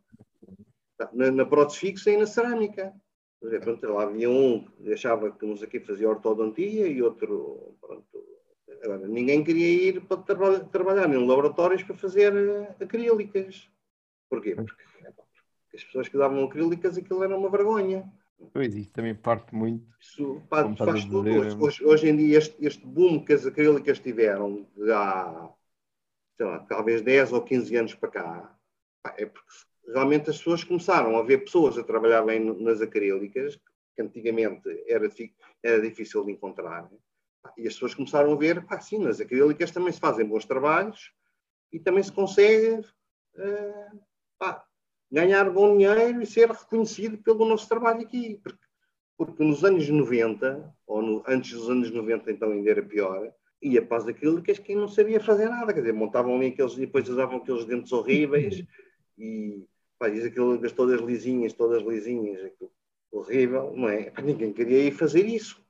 na, 1.14 1.32
na 1.32 1.46
prótese 1.46 1.80
fixa 1.80 2.12
e 2.12 2.18
na 2.18 2.26
cerâmica. 2.26 2.94
Exemplo, 3.42 3.78
Pronto, 3.78 3.94
lá 3.94 4.04
havia 4.04 4.30
um 4.30 4.66
que 4.66 4.92
achava 4.92 5.32
que 5.32 5.46
nos 5.46 5.64
aqui 5.64 5.80
fazia 5.80 6.10
ortodontia 6.10 6.88
e 6.88 7.02
outro. 7.02 7.78
Pronto, 7.80 8.26
agora, 8.84 9.08
ninguém 9.08 9.44
queria 9.44 9.90
ir 9.90 10.02
para 10.02 10.18
traba 10.18 10.60
trabalhar 10.60 11.10
em 11.14 11.26
laboratórios 11.26 11.84
para 11.84 11.96
fazer 11.96 12.36
eh, 12.36 12.76
acrílicas. 12.84 13.70
Porquê? 14.30 14.56
Porque, 14.56 14.84
porque 15.16 15.78
as 15.78 15.84
pessoas 15.84 16.10
que 16.10 16.18
davam 16.18 16.44
acrílicas 16.44 16.98
aquilo 16.98 17.24
era 17.24 17.38
uma 17.38 17.50
vergonha. 17.50 18.12
Pois, 18.54 18.76
isso 18.76 18.92
também 18.92 19.16
parte 19.16 19.56
muito. 19.56 19.86
Isso 20.00 20.42
pá, 20.50 20.74
faz 20.76 21.06
tudo. 21.06 21.24
dizer, 21.24 21.40
Hoje, 21.40 21.58
hoje, 21.58 21.86
hoje 21.86 22.10
em 22.10 22.18
dia, 22.18 22.38
este, 22.38 22.66
este 22.66 22.86
boom 22.86 23.24
que 23.24 23.34
as 23.34 23.46
acrílicas 23.46 24.00
tiveram 24.00 24.68
de 24.76 24.92
há, 24.92 25.50
sei 26.38 26.46
lá, 26.46 26.60
talvez 26.60 27.02
10 27.02 27.34
ou 27.34 27.42
15 27.42 27.76
anos 27.76 27.96
para 27.96 28.10
cá, 28.10 28.60
pá, 29.04 29.16
é 29.18 29.26
porque 29.26 29.50
realmente 29.94 30.30
as 30.30 30.38
pessoas 30.38 30.64
começaram 30.64 31.18
a 31.18 31.24
ver 31.24 31.40
pessoas 31.40 31.78
a 31.78 31.84
trabalhar 31.84 32.24
bem 32.24 32.40
nas 32.40 32.82
acrílicas, 32.82 33.60
que 33.96 34.02
antigamente 34.02 34.68
era, 34.88 35.10
era 35.64 35.82
difícil 35.82 36.24
de 36.26 36.32
encontrar, 36.32 36.84
né? 36.84 36.98
e 37.58 37.68
as 37.68 37.74
pessoas 37.74 37.96
começaram 37.96 38.32
a 38.34 38.36
ver, 38.36 38.66
pá, 38.66 38.80
sim, 38.80 39.00
nas 39.00 39.20
acrílicas 39.20 39.72
também 39.72 39.92
se 39.92 40.00
fazem 40.00 40.26
bons 40.26 40.46
trabalhos 40.46 41.12
e 41.72 41.80
também 41.80 42.04
se 42.04 42.12
consegue 42.12 42.80
uh, 42.80 44.00
pá, 44.38 44.64
ganhar 45.12 45.50
bom 45.50 45.78
dinheiro 45.78 46.22
e 46.22 46.26
ser 46.26 46.50
reconhecido 46.50 47.18
pelo 47.18 47.46
nosso 47.46 47.68
trabalho 47.68 48.02
aqui. 48.02 48.40
Porque, 48.44 48.60
porque 49.18 49.44
nos 49.44 49.64
anos 49.64 49.88
90, 49.88 50.74
ou 50.88 51.02
no, 51.02 51.24
antes 51.28 51.54
dos 51.54 51.70
anos 51.70 51.92
90 51.92 52.32
então 52.32 52.52
ainda 52.52 52.70
era 52.70 52.84
pior, 52.84 53.32
ia 53.62 53.86
para 53.86 53.98
as 53.98 54.08
acrílicas 54.08 54.60
quem 54.60 54.76
não 54.76 54.88
sabia 54.88 55.20
fazer 55.20 55.50
nada, 55.50 55.74
quer 55.74 55.82
dizer, 55.82 55.94
montavam 55.94 56.36
ali 56.36 56.48
aqueles, 56.48 56.74
e 56.74 56.82
depois 56.82 57.08
usavam 57.10 57.38
aqueles 57.38 57.66
dentes 57.66 57.92
horríveis 57.92 58.64
e 59.18 59.66
pá, 60.00 60.08
diz 60.10 60.26
aquelas 60.26 60.72
todas 60.72 61.02
lisinhas, 61.02 61.54
todas 61.54 61.84
lisinhas, 61.84 62.44
aquilo 62.46 62.72
horrível, 63.12 63.74
não 63.76 63.90
é? 63.90 64.12
Ninguém 64.24 64.54
queria 64.54 64.84
ir 64.86 64.92
fazer 64.92 65.26
isso. 65.26 65.62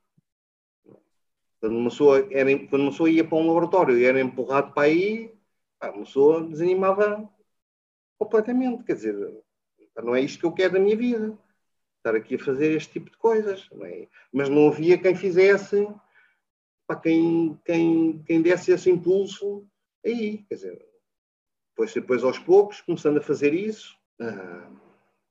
Quando 1.59 1.75
uma, 1.75 1.89
pessoa 1.89 2.27
era, 2.31 2.57
quando 2.67 2.83
uma 2.83 2.91
pessoa 2.91 3.09
ia 3.09 3.27
para 3.27 3.37
um 3.37 3.47
laboratório 3.47 3.97
e 3.97 4.05
era 4.05 4.21
empurrado 4.21 4.71
para 4.71 4.83
aí, 4.83 5.33
pá, 5.77 5.89
uma 5.89 6.05
pessoa 6.05 6.47
desanimava 6.47 7.29
completamente. 8.17 8.83
Quer 8.83 8.93
dizer, 8.93 9.43
não 9.97 10.15
é 10.15 10.21
isto 10.21 10.39
que 10.39 10.45
eu 10.45 10.53
quero 10.53 10.73
da 10.73 10.79
minha 10.79 10.95
vida. 10.95 11.37
Estar 11.97 12.15
aqui 12.15 12.35
a 12.35 12.39
fazer 12.39 12.71
este 12.77 12.93
tipo 12.93 13.11
de 13.11 13.17
coisas. 13.17 13.67
Não 13.71 13.85
é? 13.85 14.07
Mas 14.31 14.47
não 14.47 14.69
havia 14.69 14.97
quem 14.97 15.15
fizesse, 15.15 15.85
pá, 16.87 16.95
quem, 16.95 17.59
quem, 17.65 18.23
quem 18.23 18.41
desse 18.41 18.71
esse 18.71 18.89
impulso 18.89 19.67
aí. 20.05 20.45
Quer 20.47 20.55
dizer, 20.55 20.89
depois, 21.71 21.93
depois 21.93 22.23
aos 22.23 22.39
poucos, 22.39 22.79
começando 22.79 23.17
a 23.17 23.21
fazer 23.21 23.53
isso, 23.53 23.98
ah, 24.21 24.69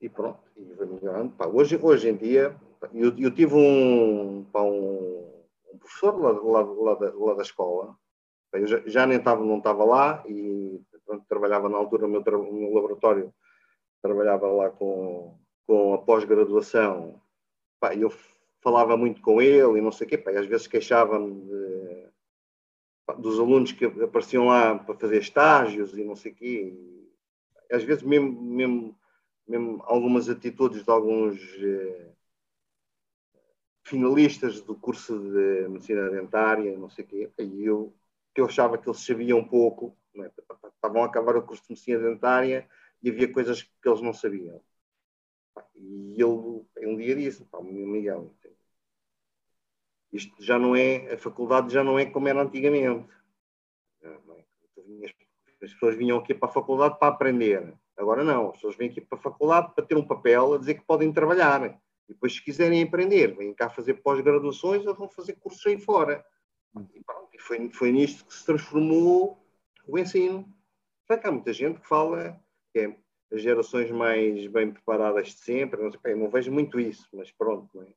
e 0.00 0.08
pronto, 0.08 0.40
e 0.56 0.64
vai 0.74 0.86
melhorando. 0.86 1.32
Pá, 1.32 1.46
hoje, 1.46 1.78
hoje 1.80 2.08
em 2.08 2.16
dia, 2.16 2.56
eu, 2.94 3.16
eu 3.18 3.30
tive 3.30 3.54
um, 3.54 4.44
pá, 4.52 4.62
um, 4.62 5.42
um, 5.72 5.78
professor 5.78 6.18
lá, 6.18 6.30
lá, 6.30 6.62
lá, 6.62 6.94
da, 6.94 7.14
lá 7.14 7.34
da 7.34 7.42
escola, 7.42 7.96
pá, 8.50 8.58
eu 8.58 8.66
já, 8.66 8.82
já, 8.86 9.06
nem 9.06 9.18
estava, 9.18 9.44
não 9.44 9.58
estava 9.58 9.84
lá 9.84 10.24
e 10.26 10.80
pronto, 11.04 11.24
trabalhava 11.28 11.68
na 11.68 11.76
altura 11.76 12.06
no 12.06 12.08
meu, 12.08 12.52
meu 12.52 12.72
laboratório, 12.74 13.32
trabalhava 14.02 14.46
lá 14.48 14.70
com, 14.70 15.36
com 15.66 15.94
a 15.94 15.98
pós-graduação, 15.98 17.20
eu 17.96 18.12
falava 18.60 18.96
muito 18.96 19.20
com 19.20 19.40
ele 19.40 19.78
e 19.78 19.82
não 19.82 19.92
sei 19.92 20.06
o 20.06 20.10
quê, 20.10 20.18
pá, 20.18 20.30
às 20.30 20.46
vezes 20.46 20.66
queixava-me 20.66 22.08
dos 23.18 23.38
alunos 23.40 23.72
que 23.72 23.84
apareciam 23.84 24.46
lá 24.46 24.78
para 24.78 24.94
fazer 24.94 25.18
estágios 25.18 25.96
e 25.96 26.04
não 26.04 26.14
sei 26.14 26.32
o 26.32 26.34
quê, 26.34 26.97
às 27.70 27.82
vezes 27.84 28.02
mesmo, 28.02 28.40
mesmo, 28.40 28.98
mesmo 29.46 29.82
algumas 29.84 30.28
atitudes 30.28 30.84
de 30.84 30.90
alguns 30.90 31.38
eh, 31.62 32.12
finalistas 33.84 34.60
do 34.60 34.74
curso 34.74 35.18
de 35.18 35.68
medicina 35.68 36.10
dentária, 36.10 36.76
não 36.78 36.90
sei 36.90 37.04
o 37.04 37.08
quê, 37.08 37.30
e 37.38 37.64
eu, 37.64 37.94
que 38.34 38.40
eu 38.40 38.46
achava 38.46 38.78
que 38.78 38.88
eles 38.88 39.04
sabiam 39.04 39.38
um 39.38 39.48
pouco, 39.48 39.96
é? 40.16 40.30
estavam 40.74 41.02
a 41.02 41.06
acabar 41.06 41.36
o 41.36 41.42
curso 41.42 41.62
de 41.64 41.70
medicina 41.70 41.98
dentária 41.98 42.68
e 43.02 43.10
havia 43.10 43.32
coisas 43.32 43.62
que 43.62 43.88
eles 43.88 44.00
não 44.00 44.12
sabiam. 44.12 44.60
E 45.74 46.14
ele 46.20 46.66
um 46.86 46.96
dia 46.96 47.14
disse, 47.14 47.44
pá, 47.44 47.60
meu 47.62 47.86
Miguel, 47.86 48.34
isto 50.12 50.42
já 50.42 50.58
não 50.58 50.74
é, 50.74 51.12
a 51.14 51.18
faculdade 51.18 51.72
já 51.72 51.84
não 51.84 51.98
é 51.98 52.06
como 52.06 52.28
era 52.28 52.42
antigamente. 52.42 53.08
As 55.62 55.72
pessoas 55.72 55.96
vinham 55.96 56.18
aqui 56.18 56.34
para 56.34 56.48
a 56.48 56.52
faculdade 56.52 56.98
para 56.98 57.08
aprender. 57.08 57.74
Agora 57.96 58.22
não, 58.22 58.50
as 58.50 58.52
pessoas 58.54 58.76
vêm 58.76 58.88
aqui 58.88 59.00
para 59.00 59.18
a 59.18 59.20
faculdade 59.20 59.74
para 59.74 59.84
ter 59.84 59.96
um 59.96 60.06
papel 60.06 60.54
a 60.54 60.58
dizer 60.58 60.74
que 60.74 60.86
podem 60.86 61.12
trabalhar. 61.12 61.80
E 62.08 62.12
depois, 62.12 62.34
se 62.34 62.42
quiserem 62.42 62.82
aprender, 62.82 63.36
vêm 63.36 63.52
cá 63.52 63.68
fazer 63.68 63.94
pós-graduações 63.94 64.86
ou 64.86 64.94
vão 64.94 65.08
fazer 65.08 65.34
cursos 65.34 65.66
aí 65.66 65.78
fora. 65.78 66.24
E, 66.94 67.02
pronto, 67.04 67.28
foi, 67.40 67.70
foi 67.70 67.92
nisto 67.92 68.24
que 68.24 68.34
se 68.34 68.46
transformou 68.46 69.44
o 69.86 69.98
ensino. 69.98 70.48
Que 71.06 71.26
há 71.26 71.32
muita 71.32 71.52
gente 71.52 71.80
que 71.80 71.88
fala 71.88 72.40
que 72.72 72.80
é 72.80 72.96
as 73.32 73.42
gerações 73.42 73.90
mais 73.90 74.46
bem 74.46 74.70
preparadas 74.70 75.28
de 75.28 75.40
sempre. 75.40 75.82
Não, 75.82 75.90
sei, 75.90 76.12
eu 76.12 76.16
não 76.16 76.30
vejo 76.30 76.52
muito 76.52 76.78
isso, 76.78 77.06
mas 77.12 77.32
pronto. 77.32 77.82
É? 77.82 77.92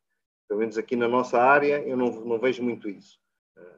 Pelo 0.48 0.60
menos 0.60 0.78
aqui 0.78 0.96
na 0.96 1.08
nossa 1.08 1.40
área, 1.40 1.80
eu 1.82 1.96
não, 1.96 2.10
não 2.26 2.40
vejo 2.40 2.64
muito 2.64 2.90
isso. 2.90 3.21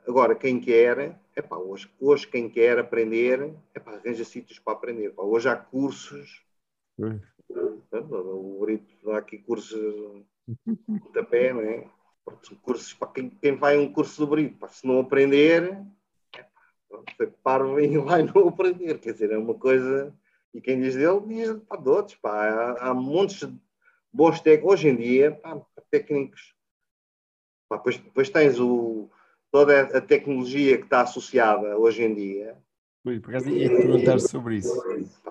Agora, 0.08 0.36
quem 0.36 0.60
quer, 0.60 1.20
epá, 1.36 1.58
hoje, 1.58 1.90
hoje 2.00 2.28
quem 2.28 2.50
quer 2.50 2.78
aprender, 2.78 3.54
epá, 3.74 3.94
arranja 3.94 4.26
sítios 4.26 4.60
para 4.60 4.74
aprender. 4.74 5.08
Epá, 5.08 5.24
hoje 5.24 5.48
há 5.48 5.56
cursos. 5.56 6.44
Hum. 7.00 7.20
O 7.92 8.60
Brito 8.62 8.94
dá 9.06 9.18
aqui 9.18 9.38
cursos 9.38 9.80
de 10.48 11.12
tapé, 11.14 11.54
não 11.54 11.62
é? 11.62 11.90
Cursos 12.62 12.94
para 12.94 13.10
quem, 13.10 13.30
quem 13.30 13.56
vai 13.56 13.76
a 13.76 13.80
um 13.80 13.92
curso 13.92 14.26
do 14.26 14.32
Brito, 14.32 14.68
se 14.70 14.86
não 14.86 15.00
aprender, 15.00 15.86
foi 17.18 17.28
parvo 17.44 17.76
lá 18.06 18.20
e 18.20 18.24
não 18.24 18.48
aprender. 18.48 19.00
Quer 19.00 19.14
dizer, 19.14 19.32
é 19.32 19.38
uma 19.38 19.54
coisa. 19.54 20.14
E 20.54 20.62
quem 20.62 20.80
diz 20.80 20.96
dele, 20.96 21.22
diz 21.28 21.54
pá, 21.68 21.78
de 21.78 21.90
outros. 21.90 22.18
Pá. 22.18 22.48
Há, 22.48 22.90
há 22.90 22.94
montes 22.94 23.48
de 23.48 23.60
bons 24.12 24.40
técnicos. 24.42 24.74
Hoje 24.74 24.90
em 24.90 24.96
dia, 24.96 25.32
pá, 25.32 25.60
técnicos. 25.90 26.54
Pá, 27.70 27.78
depois, 27.78 27.98
depois 27.98 28.30
tens 28.30 28.60
o 28.60 29.10
toda 29.54 29.82
a 29.82 30.02
tecnologia 30.02 30.80
que 30.80 30.86
está 30.86 31.02
associada 31.02 31.78
hoje 31.78 32.02
em 32.02 32.16
dia. 32.16 32.58
Ui, 33.06 33.20
por 33.20 33.30
acaso 33.30 33.50
ia 33.50 33.70
perguntar 33.70 34.20
sobre 34.20 34.56
isso. 34.56 34.74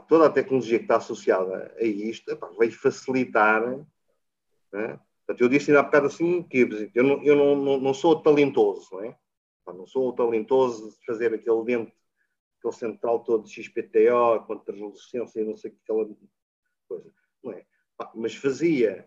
Toda 0.09 0.27
a 0.27 0.31
tecnologia 0.31 0.79
que 0.79 0.85
está 0.85 0.99
associada 0.99 1.75
a 1.77 1.83
isto 1.83 2.31
epá, 2.31 2.49
vai 2.57 2.71
facilitar. 2.71 3.69
Né? 4.73 5.01
Portanto, 5.27 5.41
eu 5.41 5.49
disse 5.49 5.73
ainda 5.73 5.81
há 5.81 5.83
bocado 5.83 6.07
assim 6.07 6.41
que 6.45 6.91
eu 6.95 7.03
não, 7.03 7.25
eu 7.25 7.35
não, 7.35 7.57
não, 7.57 7.81
não 7.81 7.93
sou 7.93 8.23
talentoso, 8.23 8.91
não 8.93 9.03
é? 9.03 9.19
Não 9.67 9.87
sou 9.89 10.13
talentoso 10.13 10.91
de 10.91 11.05
fazer 11.05 11.35
aquele 11.35 11.65
dente, 11.65 11.93
aquele 12.59 12.75
central 12.75 13.25
todo 13.25 13.43
de 13.43 13.51
XPTO, 13.51 14.45
com 14.47 14.57
translucência 14.59 15.41
e 15.41 15.45
não 15.45 15.57
sei 15.57 15.73
o 15.73 15.75
que, 15.75 15.81
aquela 15.83 16.09
coisa. 16.87 17.13
Não 17.43 17.53
é? 17.53 17.65
Mas 18.15 18.37
fazia 18.37 19.05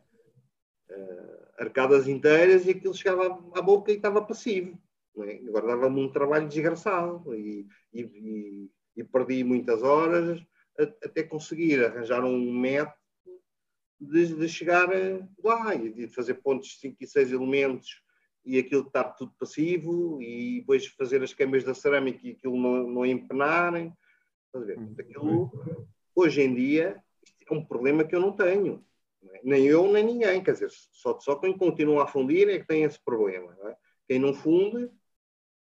uh, 0.89 1.47
arcadas 1.57 2.05
inteiras 2.05 2.65
e 2.65 2.71
aquilo 2.71 2.93
chegava 2.93 3.41
à 3.55 3.61
boca 3.61 3.93
e 3.93 3.95
estava 3.95 4.21
passivo. 4.21 4.77
É? 5.23 5.37
Agora 5.47 5.67
dava-me 5.67 6.01
um 6.01 6.11
trabalho 6.11 6.47
desgraçado 6.47 7.33
e, 7.33 7.67
e, 7.93 8.69
e, 8.97 9.03
perdi 9.03 9.43
muitas 9.43 9.81
horas 9.81 10.43
até 10.77 11.23
conseguir 11.23 11.85
arranjar 11.85 12.23
um 12.25 12.51
método 12.51 12.97
de, 13.99 14.35
de 14.35 14.49
chegar 14.49 14.89
lá 15.41 15.75
e 15.75 15.89
de 15.89 16.07
fazer 16.09 16.35
pontos 16.35 16.67
de 16.69 16.79
5 16.79 16.97
e 16.99 17.07
6 17.07 17.31
elementos 17.31 18.03
e 18.45 18.59
aquilo 18.59 18.85
está 18.85 19.03
tudo 19.03 19.33
passivo 19.39 20.21
e 20.21 20.59
depois 20.59 20.85
fazer 20.87 21.23
as 21.23 21.33
queimas 21.33 21.63
da 21.63 21.73
cerâmica 21.73 22.19
e 22.23 22.31
aquilo 22.31 22.57
não, 22.57 22.87
não 22.87 23.05
empenarem. 23.05 23.91
Uhum. 24.53 24.95
Aquilo, 24.99 25.51
hoje 26.15 26.41
em 26.41 26.53
dia, 26.53 27.01
é 27.49 27.53
um 27.53 27.65
problema 27.65 28.03
que 28.03 28.15
eu 28.15 28.19
não 28.19 28.31
tenho. 28.31 28.85
Nem 29.43 29.65
eu, 29.65 29.91
nem 29.91 30.03
ninguém. 30.03 30.43
Quer 30.43 30.53
dizer, 30.53 30.69
só, 30.71 31.19
só 31.19 31.35
quem 31.35 31.57
continua 31.57 32.03
a 32.03 32.07
fundir 32.07 32.47
é 32.49 32.59
que 32.59 32.67
tem 32.67 32.83
esse 32.83 32.99
problema. 33.03 33.55
Não 33.57 33.69
é? 33.69 33.75
Quem 34.07 34.19
não 34.19 34.33
funde, 34.33 34.89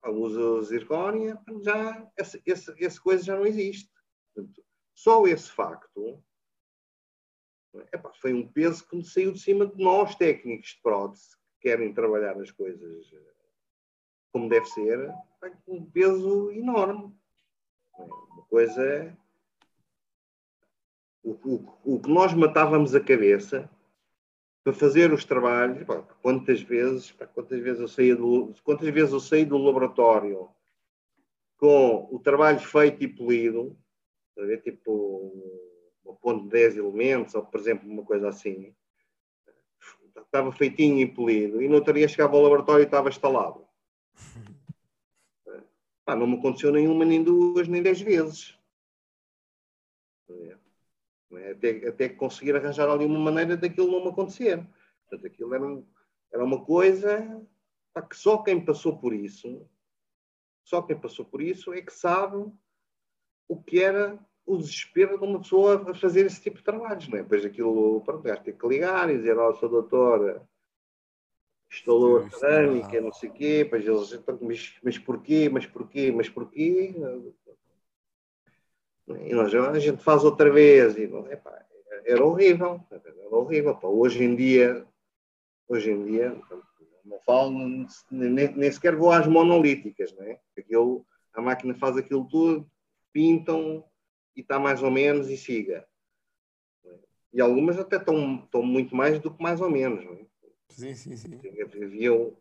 usa 0.10 0.62
zircónia, 0.64 1.40
já, 1.64 2.12
essa, 2.18 2.42
essa, 2.46 2.76
essa 2.80 3.02
coisa 3.02 3.24
já 3.24 3.36
não 3.36 3.46
existe. 3.46 3.90
Portanto, 4.34 4.64
só 4.94 5.26
esse 5.28 5.50
facto 5.52 6.24
epá, 7.92 8.12
foi 8.14 8.34
um 8.34 8.48
peso 8.48 8.88
que 8.88 8.96
me 8.96 9.06
saiu 9.06 9.32
de 9.32 9.40
cima 9.40 9.66
de 9.66 9.82
nós, 9.82 10.16
técnicos 10.16 10.70
de 10.70 10.82
prótese, 10.82 11.36
querem 11.60 11.94
trabalhar 11.94 12.40
as 12.40 12.52
coisas 12.52 13.12
eh, 13.14 13.34
como 14.32 14.50
deve 14.50 14.66
ser, 14.66 15.14
um 15.68 15.86
peso 15.86 16.52
enorme. 16.52 17.16
Uma 17.98 18.44
coisa. 18.50 19.18
O, 21.24 21.32
o, 21.32 21.96
o 21.96 22.02
que 22.02 22.10
nós 22.10 22.34
matávamos 22.34 22.96
a 22.96 23.00
cabeça 23.00 23.70
para 24.64 24.74
fazer 24.74 25.12
os 25.12 25.26
trabalhos, 25.26 25.84
pá, 25.86 26.02
quantas 26.22 26.62
vezes, 26.62 27.12
pá, 27.12 27.28
quantas 27.28 27.60
vezes 27.60 27.82
eu 27.82 27.88
saí 27.88 28.16
do, 28.16 28.54
quantas 28.64 28.90
vezes 28.90 29.12
eu 29.12 29.20
saí 29.20 29.44
do 29.44 29.58
laboratório 29.58 30.50
com 31.58 32.08
o 32.12 32.20
trabalho 32.20 32.60
feito 32.60 33.04
e 33.04 33.08
polido, 33.08 33.78
tipo 34.64 35.32
uma 36.04 36.16
ponte 36.16 36.44
de 36.44 36.50
10 36.50 36.78
elementos, 36.78 37.36
ou 37.36 37.46
por 37.46 37.60
exemplo, 37.60 37.90
uma 37.90 38.04
coisa 38.04 38.30
assim, 38.30 38.74
estava 40.18 40.52
feitinho 40.52 41.00
e 41.00 41.08
polido, 41.08 41.62
e 41.62 41.68
no 41.68 41.76
outro 41.76 41.94
dia 41.94 42.08
chegava 42.08 42.36
ao 42.36 42.44
laboratório 42.44 42.84
e 42.84 42.86
estava 42.86 43.10
instalado. 43.10 43.66
Pá, 46.06 46.16
não 46.16 46.28
me 46.28 46.38
aconteceu 46.38 46.72
nenhuma, 46.72 47.06
nem 47.06 47.24
duas, 47.24 47.68
nem 47.68 47.82
dez 47.82 48.02
vezes. 48.02 48.58
Até, 51.38 51.88
até 51.88 52.10
conseguir 52.10 52.56
arranjar 52.56 52.90
ali 52.90 53.06
uma 53.06 53.20
maneira 53.20 53.58
daquilo 53.58 53.92
não 53.92 54.04
me 54.04 54.10
acontecer. 54.10 54.66
Portanto, 55.02 55.28
aquilo 55.28 55.54
era, 55.54 55.66
um, 55.66 55.86
era 56.32 56.44
uma 56.44 56.64
coisa 56.64 57.42
que 58.10 58.18
só 58.18 58.38
quem 58.40 58.64
passou 58.64 58.98
por 58.98 59.14
isso, 59.14 59.68
só 60.64 60.82
quem 60.82 61.00
passou 61.00 61.26
por 61.26 61.42
isso 61.42 61.74
é 61.74 61.82
que 61.82 61.94
sabe 61.94 62.52
o 63.48 63.62
que 63.62 63.82
era 63.82 64.18
o 64.46 64.58
desespero 64.58 65.18
de 65.18 65.26
uma 65.26 65.40
pessoa 65.40 65.92
a 65.92 65.94
fazer 65.94 66.26
esse 66.26 66.42
tipo 66.42 66.58
de 66.58 66.64
trabalhos, 66.64 67.08
não 67.08 67.18
é? 67.18 67.24
Depois 67.24 67.46
aquilo, 67.46 68.02
pronto, 68.02 68.24
gajo 68.24 68.44
tem 68.44 68.58
que 68.58 68.68
ligar 68.68 69.10
e 69.10 69.18
dizer, 69.18 69.38
ó, 69.38 69.50
oh, 69.50 69.54
sou 69.54 69.70
doutor, 69.70 70.42
instalou 71.72 72.18
a 72.18 72.30
cerâmica, 72.30 73.00
não 73.00 73.14
sei 73.14 73.30
o 73.30 73.34
quê, 73.34 73.64
depois 73.64 73.86
eles, 73.86 74.14
então, 74.14 74.38
mas, 74.42 74.76
mas 74.84 74.98
porquê, 74.98 75.50
mas 75.50 75.66
porquê, 75.66 76.12
mas 76.12 76.30
porquê? 76.30 76.94
E 79.08 79.34
nós, 79.34 79.54
a 79.54 79.80
gente 79.80 80.02
faz 80.04 80.24
outra 80.24 80.52
vez, 80.52 80.98
e, 80.98 81.04
epá, 81.04 81.66
era 82.06 82.24
horrível, 82.24 82.80
era 82.92 83.36
horrível, 83.36 83.76
pá. 83.76 83.88
hoje 83.88 84.24
em 84.24 84.36
dia, 84.36 84.86
hoje 85.68 85.92
em 85.92 86.06
dia, 86.06 86.42
não 87.04 87.20
falo, 87.20 87.52
nem, 88.10 88.56
nem 88.56 88.72
sequer 88.72 88.96
vou 88.96 89.12
às 89.12 89.28
monolíticas, 89.28 90.14
não 90.14 90.24
é? 90.24 90.40
Aquilo, 90.58 91.06
a 91.34 91.42
máquina 91.42 91.76
faz 91.76 91.98
aquilo 91.98 92.28
tudo, 92.30 92.70
pintam, 93.12 93.84
e 94.36 94.42
está 94.42 94.58
mais 94.60 94.82
ou 94.82 94.90
menos 94.90 95.30
e 95.30 95.38
siga. 95.38 95.86
E 97.32 97.42
algumas 97.42 97.78
até 97.80 97.98
estão, 97.98 98.44
estão 98.44 98.62
muito 98.64 98.96
mais 98.96 99.20
do 99.20 99.34
que 99.34 99.42
mais 99.42 99.60
ou 99.60 99.70
menos. 99.70 100.06
Não 100.06 100.14
é? 100.14 100.26
Sim, 100.70 100.96
sim, 100.96 101.16
sim. 101.18 101.40
Haviam, 101.62 102.36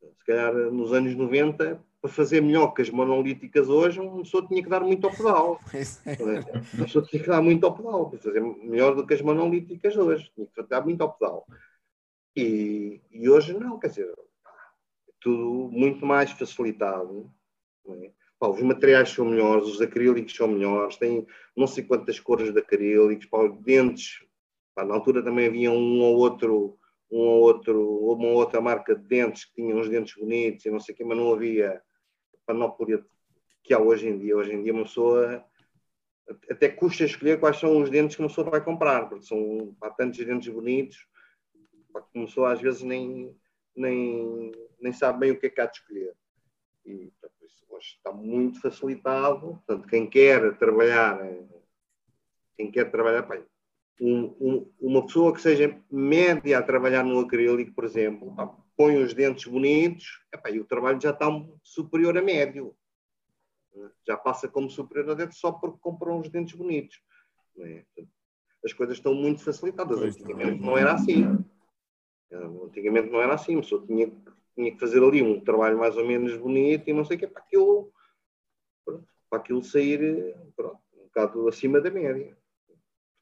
se 0.00 0.24
calhar 0.24 0.54
nos 0.54 0.92
anos 0.92 1.14
90, 1.14 1.84
para 2.00 2.10
fazer 2.10 2.40
melhor 2.40 2.68
que 2.72 2.82
as 2.82 2.90
monolíticas 2.90 3.68
hoje, 3.68 4.00
uma 4.00 4.22
pessoa 4.22 4.46
tinha 4.46 4.62
que 4.62 4.68
dar 4.68 4.80
muito 4.80 5.06
ao 5.06 5.14
pedal. 5.14 5.60
É? 6.06 6.76
Uma 6.76 6.84
pessoa 6.84 7.04
tinha 7.04 7.22
que 7.22 7.28
dar 7.28 7.42
muito 7.42 7.66
ao 7.66 7.74
pedal 7.74 8.10
para 8.10 8.18
fazer 8.18 8.40
melhor 8.40 8.94
do 8.94 9.06
que 9.06 9.14
as 9.14 9.22
monolíticas 9.22 9.96
hoje. 9.96 10.30
Tinha 10.34 10.46
que 10.46 10.62
dar 10.64 10.84
muito 10.84 11.00
ao 11.00 11.12
pedal. 11.12 11.46
E, 12.36 13.00
e 13.10 13.28
hoje 13.28 13.54
não, 13.54 13.78
quer 13.78 13.88
dizer, 13.88 14.12
tudo 15.20 15.70
muito 15.72 16.04
mais 16.04 16.30
facilitado. 16.30 17.30
É? 17.88 18.10
Pá, 18.38 18.48
os 18.48 18.60
materiais 18.60 19.08
são 19.08 19.24
melhores, 19.24 19.66
os 19.66 19.80
acrílicos 19.80 20.36
são 20.36 20.46
melhores, 20.46 20.96
têm 20.96 21.26
não 21.56 21.66
sei 21.66 21.82
quantas 21.84 22.20
cores 22.20 22.52
de 22.52 22.60
acrílicos, 22.60 23.26
pá, 23.26 23.48
dentes. 23.48 24.22
Pá, 24.74 24.84
na 24.84 24.94
altura 24.94 25.22
também 25.22 25.46
havia 25.46 25.70
um 25.70 26.02
ou 26.02 26.16
outro, 26.16 26.78
um 27.10 27.18
ou 27.18 27.42
outro, 27.42 28.12
uma 28.12 28.28
outra 28.28 28.60
marca 28.60 28.94
de 28.94 29.02
dentes 29.06 29.44
que 29.44 29.54
tinham 29.54 29.78
uns 29.78 29.88
dentes 29.88 30.14
bonitos 30.16 30.64
e 30.64 30.70
não 30.70 30.80
sei 30.80 30.94
o 30.94 30.98
quê, 30.98 31.04
mas 31.04 31.16
não 31.16 31.32
havia 31.32 31.80
panóplia 32.44 33.04
que 33.62 33.74
há 33.74 33.78
hoje 33.78 34.08
em 34.08 34.18
dia. 34.18 34.36
Hoje 34.36 34.52
em 34.52 34.62
dia 34.62 34.72
uma 34.72 34.84
pessoa 34.84 35.44
até 36.50 36.68
custa 36.68 37.04
escolher 37.04 37.38
quais 37.38 37.58
são 37.58 37.80
os 37.80 37.90
dentes 37.90 38.16
que 38.16 38.22
uma 38.22 38.28
pessoa 38.28 38.50
vai 38.50 38.64
comprar, 38.64 39.08
porque 39.08 39.24
são 39.24 39.76
há 39.80 39.90
tantos 39.90 40.24
dentes 40.24 40.52
bonitos 40.52 40.96
que 42.12 42.18
uma 42.18 42.26
pessoa 42.26 42.52
às 42.52 42.60
vezes 42.60 42.82
nem, 42.82 43.34
nem, 43.74 44.52
nem 44.80 44.92
sabe 44.92 45.20
bem 45.20 45.30
o 45.30 45.38
que 45.38 45.46
é 45.46 45.50
que 45.50 45.60
há 45.60 45.66
de 45.66 45.78
escolher. 45.78 46.14
E, 46.84 47.12
hoje 47.76 47.96
está 47.96 48.12
muito 48.12 48.60
facilitado. 48.60 49.62
Portanto, 49.66 49.86
quem 49.86 50.08
quer 50.08 50.56
trabalhar, 50.58 51.18
quem 52.56 52.70
quer 52.70 52.90
trabalhar, 52.90 53.22
bem, 53.22 53.44
um, 54.00 54.24
um, 54.40 54.72
uma 54.80 55.06
pessoa 55.06 55.32
que 55.32 55.40
seja 55.40 55.80
média 55.90 56.58
a 56.58 56.62
trabalhar 56.62 57.04
no 57.04 57.18
acrílico, 57.20 57.74
por 57.74 57.84
exemplo, 57.84 58.34
põe 58.76 58.96
os 58.96 59.14
dentes 59.14 59.46
bonitos 59.46 60.20
epá, 60.32 60.50
e 60.50 60.60
o 60.60 60.64
trabalho 60.64 61.00
já 61.00 61.10
está 61.10 61.26
superior 61.62 62.16
a 62.16 62.22
médio. 62.22 62.76
Já 64.06 64.16
passa 64.16 64.48
como 64.48 64.70
superior 64.70 65.10
a 65.10 65.14
dentro 65.14 65.36
só 65.36 65.52
porque 65.52 65.78
comprou 65.80 66.18
uns 66.18 66.28
dentes 66.28 66.54
bonitos. 66.54 67.00
É? 67.58 67.84
As 68.64 68.72
coisas 68.72 68.96
estão 68.96 69.14
muito 69.14 69.42
facilitadas. 69.42 70.00
Antigamente 70.00 70.60
não 70.60 70.76
era 70.76 70.92
assim. 70.94 71.24
Antigamente 72.64 73.10
não 73.10 73.20
era 73.20 73.34
assim. 73.34 73.56
A 73.56 73.60
pessoa 73.60 73.86
tinha 73.86 74.10
tinha 74.56 74.72
que 74.72 74.80
fazer 74.80 75.02
ali 75.04 75.22
um 75.22 75.38
trabalho 75.38 75.78
mais 75.78 75.96
ou 75.96 76.06
menos 76.06 76.34
bonito 76.38 76.88
e 76.88 76.92
não 76.92 77.04
sei 77.04 77.16
o 77.16 77.20
que, 77.20 77.26
para 77.26 77.42
aquilo, 77.42 77.92
pronto, 78.84 79.06
para 79.28 79.38
aquilo 79.38 79.62
sair 79.62 80.34
pronto, 80.56 80.80
um 80.94 81.04
bocado 81.04 81.46
acima 81.46 81.78
da 81.78 81.90
média. 81.90 82.36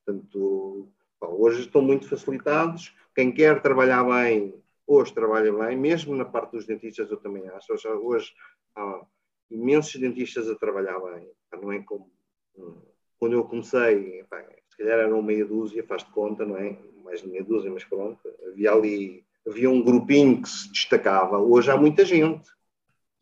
Portanto, 0.04 0.88
pá, 1.18 1.26
hoje 1.28 1.60
estão 1.60 1.82
muito 1.82 2.08
facilitados. 2.08 2.94
Quem 3.14 3.32
quer 3.32 3.60
trabalhar 3.62 4.04
bem, 4.04 4.54
hoje 4.86 5.12
trabalha 5.12 5.52
bem, 5.52 5.76
mesmo 5.76 6.14
na 6.14 6.24
parte 6.24 6.52
dos 6.52 6.66
dentistas, 6.66 7.10
eu 7.10 7.16
também 7.16 7.48
acho. 7.48 7.72
Hoje, 7.72 7.88
hoje 7.88 8.32
há 8.76 9.06
imensos 9.50 10.00
dentistas 10.00 10.48
a 10.48 10.54
trabalhar 10.54 10.98
bem. 11.00 11.30
Não 11.60 11.72
é 11.72 11.82
como 11.82 12.10
quando 13.18 13.32
eu 13.32 13.44
comecei, 13.44 14.22
pá, 14.24 14.44
se 14.68 14.76
calhar 14.76 14.98
eram 14.98 15.22
meia 15.22 15.46
dúzia, 15.46 15.86
faz 15.86 16.04
de 16.04 16.10
conta, 16.10 16.44
não 16.44 16.56
é? 16.56 16.76
Mais 17.02 17.22
de 17.22 17.28
meia 17.28 17.42
dúzia, 17.42 17.70
mas 17.70 17.84
pronto, 17.84 18.20
havia 18.46 18.70
ali 18.72 19.24
havia 19.46 19.70
um 19.70 19.82
grupinho 19.82 20.40
que 20.42 20.48
se 20.48 20.70
destacava. 20.70 21.38
Hoje 21.38 21.70
há 21.70 21.76
muita 21.76 22.04
gente 22.04 22.50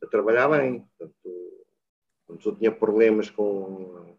a 0.03 0.07
trabalhar 0.07 0.49
bem. 0.49 0.87
Portanto, 0.99 1.43
pessoa 2.43 2.57
tinha 2.57 2.73
problemas 2.73 3.31
com, 3.31 4.17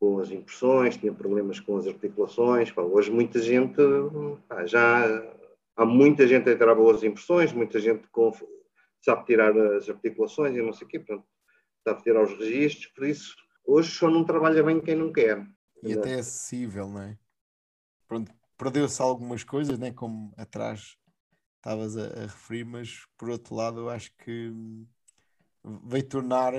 com 0.00 0.18
as 0.18 0.30
impressões, 0.30 0.96
tinha 0.96 1.12
problemas 1.12 1.60
com 1.60 1.76
as 1.76 1.86
articulações. 1.86 2.72
Pá, 2.72 2.80
hoje 2.80 3.10
muita 3.10 3.38
gente, 3.38 3.76
pá, 4.48 4.64
já 4.64 5.06
há 5.76 5.84
muita 5.84 6.26
gente 6.26 6.48
a 6.48 6.56
tirar 6.56 6.74
boas 6.74 7.04
impressões, 7.04 7.52
muita 7.52 7.78
gente 7.78 8.08
com, 8.08 8.32
sabe 9.02 9.26
tirar 9.26 9.54
as 9.76 9.88
articulações 9.90 10.56
e 10.56 10.62
não 10.62 10.72
sei 10.72 10.86
o 10.86 10.90
quê, 10.90 10.98
portanto, 10.98 11.28
sabe 11.86 12.02
tirar 12.02 12.22
os 12.22 12.38
registros, 12.38 12.86
por 12.86 13.06
isso 13.06 13.36
hoje 13.64 13.90
só 13.90 14.10
não 14.10 14.24
trabalha 14.24 14.62
bem 14.62 14.80
quem 14.80 14.96
não 14.96 15.12
quer. 15.12 15.46
E 15.82 15.92
até 15.92 16.12
é 16.12 16.20
acessível, 16.20 16.88
não 16.88 17.02
é? 17.02 17.18
Pronto, 18.08 18.32
perdeu-se 18.56 19.00
algumas 19.00 19.44
coisas, 19.44 19.78
né? 19.78 19.92
como 19.92 20.32
atrás 20.36 20.96
estavas 21.56 21.96
a, 21.96 22.06
a, 22.06 22.22
referir, 22.22 22.64
mas 22.64 23.06
por 23.18 23.28
outro 23.28 23.54
lado, 23.54 23.80
eu 23.80 23.90
acho 23.90 24.10
que 24.16 24.50
veio 25.84 26.08
tornar 26.08 26.52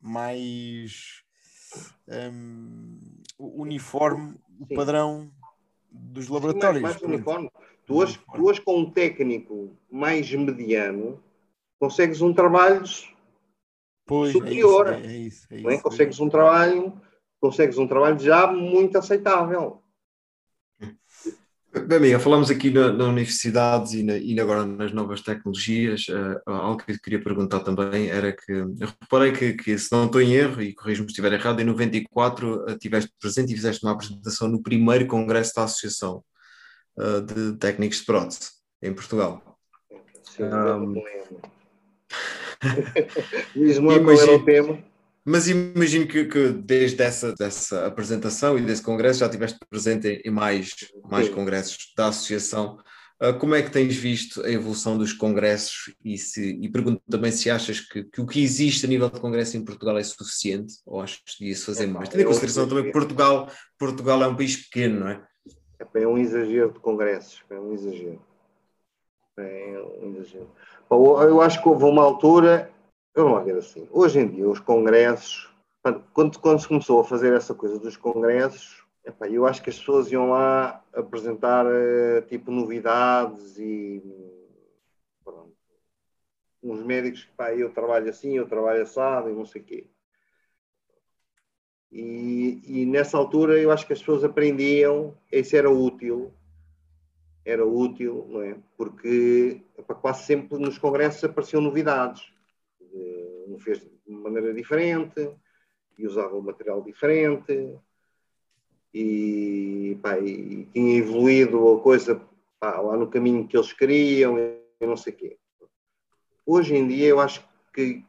mais 0.00 1.22
um, 2.08 2.98
uniforme 3.38 4.34
o 4.58 4.66
padrão 4.74 5.30
dos 5.90 6.28
laboratórios. 6.28 6.82
mais, 6.82 7.00
mais 7.00 7.12
uniforme. 7.12 7.50
Tu 7.86 7.94
hoje, 7.94 8.20
tu 8.34 8.46
hoje, 8.46 8.60
com 8.60 8.78
um 8.78 8.90
técnico 8.90 9.76
mais 9.90 10.32
mediano, 10.32 11.22
consegues 11.78 12.20
um 12.20 12.32
trabalho 12.32 12.82
pois, 14.06 14.32
superior. 14.32 14.88
É 14.88 15.00
isso, 15.00 15.06
é, 15.06 15.12
é 15.12 15.16
isso, 15.16 15.46
é 15.50 15.56
isso, 15.56 15.70
é? 15.70 15.78
Consegues 15.78 16.20
um 16.20 16.28
trabalho, 16.28 17.00
consegues 17.40 17.78
um 17.78 17.86
trabalho 17.86 18.18
já 18.18 18.46
muito 18.46 18.96
aceitável. 18.96 19.82
Bem, 21.74 22.00
Miguel, 22.00 22.20
falamos 22.20 22.50
aqui 22.50 22.70
na, 22.70 22.92
na 22.92 23.04
universidade 23.06 23.98
e, 23.98 24.02
na, 24.02 24.18
e, 24.18 24.38
agora 24.38 24.66
nas 24.66 24.92
novas 24.92 25.22
tecnologias. 25.22 26.06
Uh, 26.06 26.38
algo 26.44 26.84
que 26.84 26.92
eu 26.92 26.98
queria 27.00 27.22
perguntar 27.22 27.60
também 27.60 28.10
era 28.10 28.30
que 28.30 28.52
eu 28.52 28.74
reparei 29.00 29.32
que, 29.32 29.54
que 29.54 29.78
se 29.78 29.90
não 29.90 30.04
estou 30.04 30.20
em 30.20 30.34
erro, 30.34 30.60
e 30.60 30.74
corrijo-me 30.74 31.08
se 31.08 31.12
estiver 31.12 31.32
errado, 31.32 31.60
em 31.60 31.64
94 31.64 32.64
uh, 32.64 32.70
estiveste 32.72 33.10
presente 33.18 33.52
e 33.52 33.56
fizeste 33.56 33.84
uma 33.86 33.92
apresentação 33.92 34.48
no 34.48 34.62
primeiro 34.62 35.06
congresso 35.06 35.54
da 35.56 35.64
associação. 35.64 36.22
uh, 36.98 37.22
de 37.22 37.56
técnicos 37.58 38.00
de 38.00 38.04
prótese 38.04 38.50
em 38.82 38.92
Portugal. 38.92 39.42
Sim, 40.24 40.44
um, 40.44 40.94
Diz-me 43.56 43.98
qual 44.04 44.20
era 44.20 44.32
o 44.36 44.44
tema. 44.44 44.91
Mas 45.24 45.48
imagino 45.48 46.06
que, 46.06 46.24
que, 46.24 46.48
desde 46.48 47.02
essa, 47.02 47.32
dessa 47.34 47.86
apresentação 47.86 48.58
e 48.58 48.62
desse 48.62 48.82
congresso 48.82 49.20
já 49.20 49.26
estiveste 49.26 49.58
presente 49.70 50.20
em, 50.24 50.30
mais, 50.30 50.74
mais 51.08 51.28
congressos 51.28 51.92
da 51.96 52.08
associação. 52.08 52.78
Uh, 53.22 53.38
como 53.38 53.54
é 53.54 53.62
que 53.62 53.70
tens 53.70 53.94
visto 53.94 54.42
a 54.42 54.50
evolução 54.50 54.98
dos 54.98 55.12
congressos 55.12 55.94
e, 56.04 56.18
se, 56.18 56.58
e 56.60 56.68
pergunto 56.68 57.00
também 57.08 57.30
se 57.30 57.48
achas 57.48 57.78
que, 57.78 58.02
que, 58.02 58.20
o 58.20 58.26
que 58.26 58.42
existe 58.42 58.84
a 58.84 58.88
nível 58.88 59.08
de 59.08 59.20
congresso 59.20 59.56
em 59.56 59.64
Portugal 59.64 59.96
é 59.96 60.02
suficiente 60.02 60.74
ou 60.84 61.00
achas 61.00 61.18
que 61.18 61.38
devia-se 61.38 61.64
fazer 61.64 61.86
mais? 61.86 62.08
Tendo 62.08 62.22
em 62.22 62.26
consideração 62.26 62.68
também 62.68 62.84
que 62.86 62.90
Portugal, 62.92 63.48
Portugal 63.78 64.24
é 64.24 64.26
um 64.26 64.34
país 64.34 64.56
pequeno, 64.56 65.00
não 65.00 65.08
é? 65.08 65.24
É 65.94 66.06
um 66.06 66.18
exagero 66.18 66.72
de 66.72 66.80
congressos, 66.80 67.44
é 67.48 67.60
um 67.60 67.72
exagero. 67.72 68.20
É 69.36 69.84
um 70.02 70.14
exagero. 70.16 70.50
Eu 70.90 71.40
acho 71.40 71.62
que 71.62 71.68
houve 71.68 71.84
uma 71.84 72.02
altura 72.02 72.72
Vamos 73.14 73.32
lá 73.34 73.40
ver 73.40 73.56
assim. 73.58 73.86
Hoje 73.90 74.20
em 74.20 74.28
dia, 74.28 74.48
os 74.48 74.58
congressos, 74.58 75.50
quando, 75.82 76.38
quando 76.40 76.60
se 76.60 76.68
começou 76.68 77.00
a 77.00 77.04
fazer 77.04 77.34
essa 77.34 77.54
coisa 77.54 77.78
dos 77.78 77.94
congressos, 77.94 78.82
epá, 79.04 79.28
eu 79.28 79.46
acho 79.46 79.62
que 79.62 79.68
as 79.68 79.78
pessoas 79.78 80.10
iam 80.10 80.30
lá 80.30 80.82
apresentar 80.94 81.66
eh, 81.66 82.22
tipo 82.22 82.50
novidades 82.50 83.58
e 83.58 84.02
uns 86.62 86.82
médicos 86.82 87.24
pá, 87.36 87.52
eu 87.52 87.70
trabalho 87.72 88.08
assim, 88.08 88.36
eu 88.36 88.48
trabalho 88.48 88.82
assado 88.82 89.28
e 89.28 89.34
não 89.34 89.44
sei 89.44 89.60
o 89.60 89.64
quê. 89.64 89.86
E, 91.90 92.62
e, 92.64 92.86
nessa 92.86 93.18
altura 93.18 93.60
eu 93.60 93.70
acho 93.70 93.86
que 93.86 93.92
as 93.92 93.98
pessoas 93.98 94.24
aprendiam, 94.24 95.14
isso 95.30 95.54
era 95.54 95.70
útil, 95.70 96.32
era 97.44 97.66
útil, 97.66 98.26
não 98.30 98.40
é? 98.40 98.56
Porque 98.78 99.60
epá, 99.76 99.94
quase 99.94 100.24
sempre 100.24 100.56
nos 100.58 100.78
congressos 100.78 101.22
apareciam 101.24 101.60
novidades 101.60 102.31
um 103.48 103.58
fez 103.58 103.80
de 103.80 103.90
maneira 104.06 104.52
diferente 104.52 105.30
e 105.98 106.06
usava 106.06 106.36
um 106.36 106.40
material 106.40 106.82
diferente 106.82 107.76
e, 108.92 109.98
pá, 110.02 110.18
e 110.18 110.66
tinha 110.66 110.98
evoluído 110.98 111.74
a 111.74 111.80
coisa 111.80 112.20
pá, 112.58 112.80
lá 112.80 112.96
no 112.96 113.08
caminho 113.08 113.46
que 113.46 113.56
eles 113.56 113.72
queriam 113.72 114.38
e 114.38 114.86
não 114.86 114.96
sei 114.96 115.12
o 115.12 115.16
quê. 115.16 115.38
Hoje 116.44 116.74
em 116.74 116.86
dia 116.86 117.08
eu 117.08 117.20
acho 117.20 117.46
que, 117.72 118.04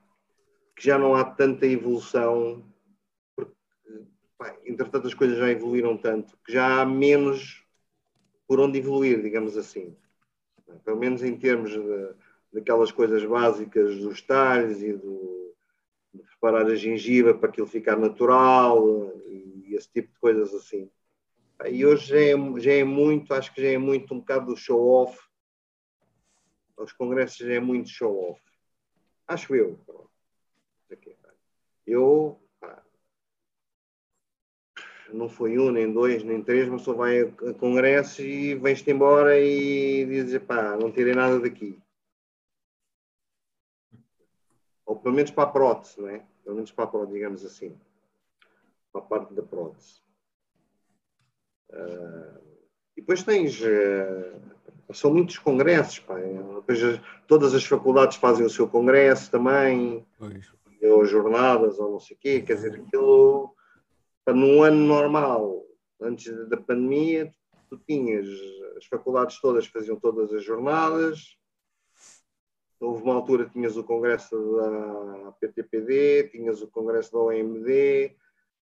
que 0.75 0.85
já 0.85 0.97
não 0.97 1.15
há 1.15 1.23
tanta 1.23 1.65
evolução 1.65 2.63
porque, 3.35 3.53
pá, 4.37 4.55
entretanto 4.65 5.07
as 5.07 5.13
coisas 5.13 5.37
já 5.37 5.49
evoluíram 5.49 5.97
tanto 5.97 6.37
que 6.45 6.51
já 6.51 6.81
há 6.81 6.85
menos 6.85 7.63
por 8.47 8.59
onde 8.59 8.79
evoluir, 8.79 9.21
digamos 9.21 9.57
assim. 9.57 9.95
Pelo 10.83 10.97
menos 10.97 11.23
em 11.23 11.37
termos 11.37 11.71
de, 11.71 12.15
daquelas 12.53 12.91
coisas 12.91 13.25
básicas 13.25 13.97
dos 13.97 14.21
talhos 14.21 14.81
e 14.81 14.93
do, 14.93 15.55
de 16.13 16.21
preparar 16.21 16.67
a 16.67 16.75
gengiva 16.75 17.33
para 17.33 17.49
aquilo 17.49 17.65
ficar 17.65 17.97
natural 17.97 19.11
e 19.25 19.75
esse 19.75 19.89
tipo 19.91 20.13
de 20.13 20.19
coisas 20.19 20.53
assim. 20.53 20.89
E 21.65 21.85
hoje 21.85 22.07
já 22.07 22.19
é, 22.19 22.59
já 22.59 22.73
é 22.73 22.83
muito, 22.83 23.33
acho 23.33 23.53
que 23.53 23.61
já 23.61 23.69
é 23.69 23.77
muito 23.77 24.13
um 24.13 24.19
bocado 24.19 24.47
do 24.47 24.57
show-off. 24.57 25.19
Os 26.77 26.91
congressos 26.91 27.37
já 27.37 27.53
é 27.53 27.59
muito 27.59 27.89
show-off. 27.89 28.41
Acho 29.27 29.55
eu. 29.55 29.79
Eu 31.87 32.39
não 35.11 35.29
foi 35.29 35.57
um, 35.57 35.71
nem 35.71 35.91
dois, 35.91 36.23
nem 36.23 36.41
três, 36.41 36.67
mas 36.67 36.81
só 36.81 36.93
vai 36.93 37.21
a 37.21 37.53
congressos 37.53 38.19
e 38.19 38.55
vens-te 38.55 38.91
embora 38.91 39.39
e 39.39 40.05
dizes, 40.05 40.41
pá, 40.41 40.75
não 40.75 40.91
tirei 40.91 41.13
nada 41.13 41.39
daqui 41.39 41.82
ou 44.93 44.99
pelo 44.99 45.15
menos 45.15 45.31
para 45.31 45.43
a 45.43 45.51
prótese, 45.51 45.99
não 45.99 46.07
é? 46.07 46.23
Pelo 46.43 46.55
menos 46.55 46.71
para 46.71 46.83
a 46.83 46.87
prótese, 46.87 47.13
digamos 47.13 47.43
assim, 47.43 47.75
para 48.91 49.01
a 49.01 49.03
parte 49.03 49.33
da 49.33 49.41
prótese. 49.41 50.01
Uh, 51.71 52.39
e 52.95 53.01
depois 53.01 53.23
tens, 53.23 53.59
uh, 53.59 54.93
são 54.93 55.11
muitos 55.11 55.39
congressos, 55.39 55.97
pá. 55.99 56.15
Depois, 56.15 57.01
todas 57.25 57.55
as 57.55 57.65
faculdades 57.65 58.17
fazem 58.17 58.45
o 58.45 58.49
seu 58.49 58.67
congresso 58.67 59.31
também, 59.31 60.05
pois. 60.19 60.53
ou 60.83 61.03
jornadas, 61.05 61.79
ou 61.79 61.93
não 61.93 61.99
sei 61.99 62.15
o 62.15 62.19
quê, 62.19 62.41
quer 62.41 62.53
dizer, 62.53 62.75
aquilo, 62.75 63.51
para 64.23 64.35
num 64.35 64.61
ano 64.61 64.85
normal, 64.85 65.65
antes 65.99 66.31
da 66.49 66.57
pandemia, 66.57 67.33
tu 67.67 67.79
tinhas, 67.79 68.27
as 68.77 68.85
faculdades 68.85 69.41
todas 69.41 69.65
faziam 69.65 69.99
todas 69.99 70.31
as 70.31 70.43
jornadas, 70.43 71.35
Houve 72.83 73.01
uma 73.03 73.15
altura 73.15 73.45
que 73.45 73.53
tinhas 73.53 73.77
o 73.77 73.83
congresso 73.83 74.35
da 74.57 75.31
PTPD, 75.39 76.29
tinhas 76.29 76.61
o 76.61 76.67
congresso 76.67 77.13
da 77.13 77.19
OMD 77.19 78.13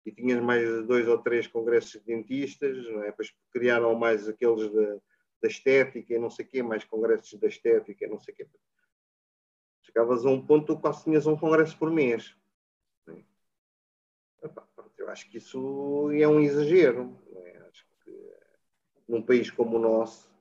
e 0.05 0.13
tinhas 0.13 0.39
mais 0.43 0.87
dois 0.87 1.09
ou 1.09 1.17
três 1.19 1.47
congressos 1.47 1.93
de 1.93 2.01
dentistas, 2.01 2.77
não 2.91 3.03
é? 3.03 3.07
depois 3.07 3.35
criaram 3.51 3.95
mais 3.95 4.29
aqueles 4.29 4.71
da, 4.71 5.49
estética 5.49 6.15
e 6.15 6.19
não 6.19 6.31
sei 6.31 6.45
o 6.45 6.49
quê, 6.49 6.63
mais 6.63 6.85
congressos 6.85 7.39
da 7.41 7.49
estética 7.49 8.05
e 8.05 8.09
não 8.09 8.19
sei 8.19 8.35
o 8.35 8.37
quê. 8.37 8.47
Chegavas 9.83 10.27
a 10.27 10.31
um 10.31 10.45
ponto 10.45 10.77
que 10.77 10.83
quase 10.83 11.05
tinhas 11.05 11.27
um 11.27 11.37
congresso 11.37 11.79
por 11.79 11.91
mês. 11.91 12.37
É? 13.09 13.23
Eu 14.99 15.09
acho 15.09 15.29
que 15.31 15.39
isso 15.39 16.11
é 16.13 16.29
um 16.29 16.41
exagero. 16.41 17.19
É? 17.45 17.57
Acho 17.69 17.87
que 18.05 18.33
num 19.09 19.23
país 19.23 19.51
como 19.51 19.79
o 19.79 19.81
nosso, 19.81 20.32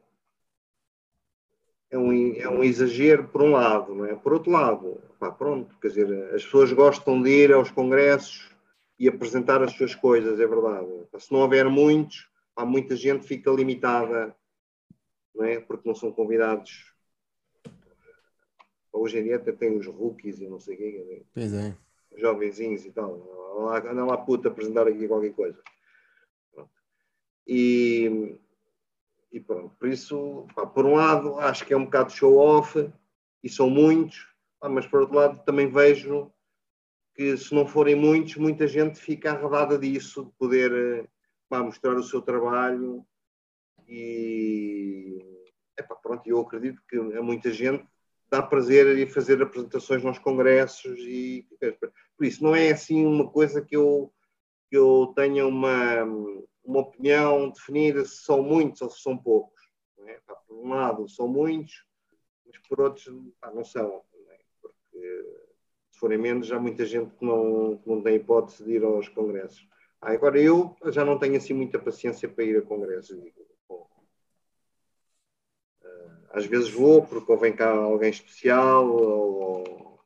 é 1.92 1.98
um, 1.98 2.34
é 2.34 2.50
um 2.50 2.64
exagero 2.64 3.28
por 3.28 3.42
um 3.42 3.52
lado, 3.52 3.94
não 3.94 4.06
é? 4.06 4.16
Por 4.16 4.32
outro 4.32 4.50
lado, 4.50 5.02
pá, 5.20 5.30
pronto, 5.30 5.78
quer 5.80 5.90
dizer, 5.90 6.34
as 6.34 6.44
pessoas 6.44 6.72
gostam 6.72 7.22
de 7.22 7.30
ir 7.30 7.54
aos 7.54 7.70
congressos 7.70 8.50
e 8.98 9.10
apresentar 9.10 9.62
as 9.62 9.74
suas 9.74 9.94
coisas, 9.94 10.40
é 10.40 10.48
verdade. 10.48 10.88
Se 11.20 11.32
não 11.32 11.42
houver 11.42 11.68
muitos, 11.70 12.30
há 12.56 12.66
muita 12.66 12.96
gente 12.96 13.24
que 13.24 13.28
fica 13.28 13.52
limitada, 13.52 14.34
não 15.36 15.44
é? 15.44 15.60
Porque 15.60 15.88
não 15.88 15.94
são 15.94 16.12
convidados. 16.14 16.94
Hoje 18.94 19.20
em 19.20 19.24
dia 19.24 19.36
até 19.36 19.52
tem 19.52 19.78
os 19.78 19.88
rookies 19.88 20.40
e 20.40 20.48
não 20.48 20.60
sei 20.60 20.76
o 20.76 20.78
quê. 20.78 21.24
Pois 21.34 21.54
é. 21.54 21.76
Jovenzinhos 22.18 22.86
e 22.86 22.92
tal. 22.92 23.16
Anda 23.68 24.06
lá, 24.06 24.06
lá 24.06 24.18
puta 24.18 24.48
apresentar 24.48 24.88
aqui 24.88 25.08
qualquer 25.08 25.34
coisa. 25.34 25.62
Pronto. 26.54 26.72
E 27.48 28.38
e 29.32 29.40
pronto, 29.40 29.76
por 29.80 29.88
isso, 29.88 30.46
pá, 30.56 30.66
por 30.66 30.86
um 30.86 30.96
lado, 30.96 31.40
acho 31.40 31.66
que 31.66 31.74
é 31.74 31.78
um 31.78 31.86
bocado 31.86 32.12
show-off, 32.12 32.92
e 33.44 33.50
são 33.50 33.70
muitos, 33.70 34.28
pá, 34.60 34.68
mas 34.68 34.86
por 34.86 35.02
outro 35.02 35.16
lado, 35.16 35.44
também 35.46 35.70
vejo 35.70 36.32
que 37.16 37.38
se 37.38 37.54
não 37.54 37.66
forem 37.66 37.96
muitos, 37.96 38.36
muita 38.36 38.68
gente 38.68 39.00
fica 39.00 39.32
arredada 39.32 39.78
disso, 39.78 40.26
de 40.26 40.32
poder 40.32 41.10
pá, 41.50 41.62
mostrar 41.62 41.96
o 41.96 42.04
seu 42.04 42.22
trabalho. 42.22 43.06
E 43.88 45.20
epá, 45.78 45.96
pronto, 45.96 46.28
eu 46.28 46.40
acredito 46.40 46.82
que 46.88 46.98
a 46.98 47.22
muita 47.22 47.52
gente 47.52 47.86
dá 48.30 48.42
prazer 48.42 48.98
em 48.98 49.06
fazer 49.06 49.42
apresentações 49.42 50.04
nos 50.04 50.18
congressos 50.18 50.98
e 51.00 51.46
por 52.18 52.26
isso 52.26 52.42
não 52.42 52.56
é 52.56 52.72
assim 52.72 53.06
uma 53.06 53.30
coisa 53.30 53.62
que 53.62 53.76
eu 53.76 54.14
que 54.70 54.78
eu 54.78 55.12
tenha 55.14 55.46
uma 55.46 56.06
uma 56.64 56.80
opinião 56.80 57.50
definida 57.50 58.06
se 58.06 58.18
são 58.18 58.42
muitos 58.42 58.82
ou 58.82 58.90
se 58.90 59.02
são 59.02 59.18
poucos. 59.18 59.62
É? 60.06 60.20
Por 60.48 60.58
um 60.58 60.70
lado, 60.70 61.08
são 61.10 61.28
muitos, 61.28 61.86
mas 62.46 62.58
por 62.68 62.82
outros, 62.82 63.08
pá, 63.40 63.52
não 63.52 63.64
são. 63.64 64.04
Não 64.14 64.32
é? 64.32 64.40
Porque 64.62 65.26
se 65.92 66.00
forem 66.00 66.18
menos, 66.18 66.52
há 66.52 66.60
muita 66.60 66.86
gente 66.86 67.16
que 67.16 67.26
não, 67.26 67.78
que 67.78 67.88
não 67.88 68.02
tem 68.02 68.16
hipótese 68.16 68.64
de 68.64 68.74
ir 68.74 68.84
aos 68.84 69.08
congressos. 69.10 69.68
Ah, 70.02 70.12
agora, 70.12 70.40
eu 70.42 70.76
já 70.88 71.06
não 71.06 71.20
tenho 71.20 71.38
assim 71.38 71.54
muita 71.54 71.78
paciência 71.78 72.28
para 72.28 72.44
ir 72.44 72.58
a 72.58 72.62
congressos. 72.62 73.18
Ah, 75.84 76.18
às 76.32 76.46
vezes 76.46 76.70
vou 76.72 77.06
porque 77.06 77.32
ou 77.32 77.38
vem 77.38 77.56
cá 77.56 77.70
alguém 77.70 78.10
especial 78.10 78.88
ou, 78.90 80.00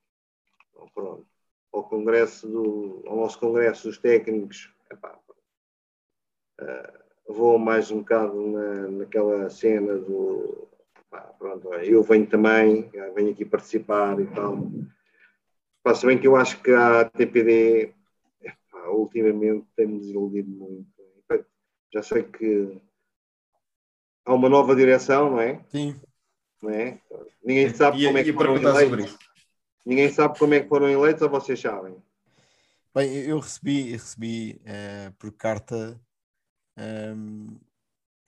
ou 0.74 0.90
pronto, 0.94 1.28
ao 1.72 1.84
congresso 1.88 2.48
do, 2.48 3.04
ao 3.06 3.16
nosso 3.16 3.40
congresso 3.40 3.88
dos 3.88 3.98
técnicos, 3.98 4.74
epá, 4.92 5.20
uh, 6.62 7.34
vou 7.34 7.58
mais 7.58 7.92
um 7.92 8.00
bocado 8.00 8.36
na, 8.48 8.88
naquela 8.90 9.50
cena 9.50 9.98
do 9.98 10.68
pá, 11.10 11.22
pronto, 11.40 11.74
eu 11.74 12.04
venho 12.04 12.28
também, 12.28 12.90
venho 13.16 13.32
aqui 13.32 13.46
participar 13.46 14.20
e 14.20 14.28
tal. 14.28 14.70
Passa 15.84 16.08
bem 16.08 16.18
que 16.18 16.28
eu 16.28 16.36
acho 16.36 16.62
que 16.62 16.72
a 16.72 17.06
TPD 17.06 17.94
pá, 18.72 18.88
ultimamente 18.90 19.66
tem-me 19.76 20.00
desiludido 20.00 20.50
muito. 20.50 20.88
Já 21.94 22.04
sei 22.04 22.24
que 22.24 22.78
há 24.26 24.34
uma 24.34 24.50
nova 24.50 24.76
direção, 24.76 25.32
não 25.32 25.40
é? 25.40 25.64
Sim. 25.70 25.96
Não 26.62 26.70
é? 26.72 27.00
Ninguém 27.44 27.70
sabe 27.74 28.04
como 28.04 28.18
é 28.18 28.24
que 28.24 28.34
foram 28.34 28.58
eleitos. 28.58 29.18
Ninguém 29.86 30.10
sabe 30.10 30.38
como 30.40 30.54
é 30.56 30.60
que 30.60 30.68
foram 30.68 30.90
eleitos 30.90 31.22
ou 31.22 31.30
vocês 31.30 31.60
sabem? 31.60 31.96
Bem, 32.94 33.14
eu 33.14 33.40
recebi, 33.40 33.92
recebi 33.92 34.62
uh, 34.64 35.14
por 35.20 35.32
carta 35.32 36.00
um, 36.78 37.60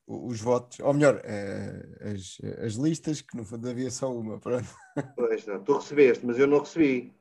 os 0.08 0.40
votos, 0.40 0.80
ou 0.80 0.94
melhor, 0.94 1.16
uh, 1.16 2.14
as, 2.14 2.38
as 2.64 2.74
listas, 2.74 3.22
que 3.22 3.36
no 3.36 3.44
fundo 3.44 3.70
havia 3.70 3.92
só 3.92 4.12
uma. 4.14 4.40
Pronto. 4.42 4.68
Pois 5.16 5.46
não, 5.46 5.64
tu 5.64 5.74
recebeste, 5.78 6.26
mas 6.26 6.40
eu 6.40 6.48
não 6.48 6.60
recebi. 6.60 7.14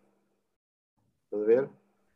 Estás 1.25 1.43
a 1.43 1.47
ver? 1.47 1.71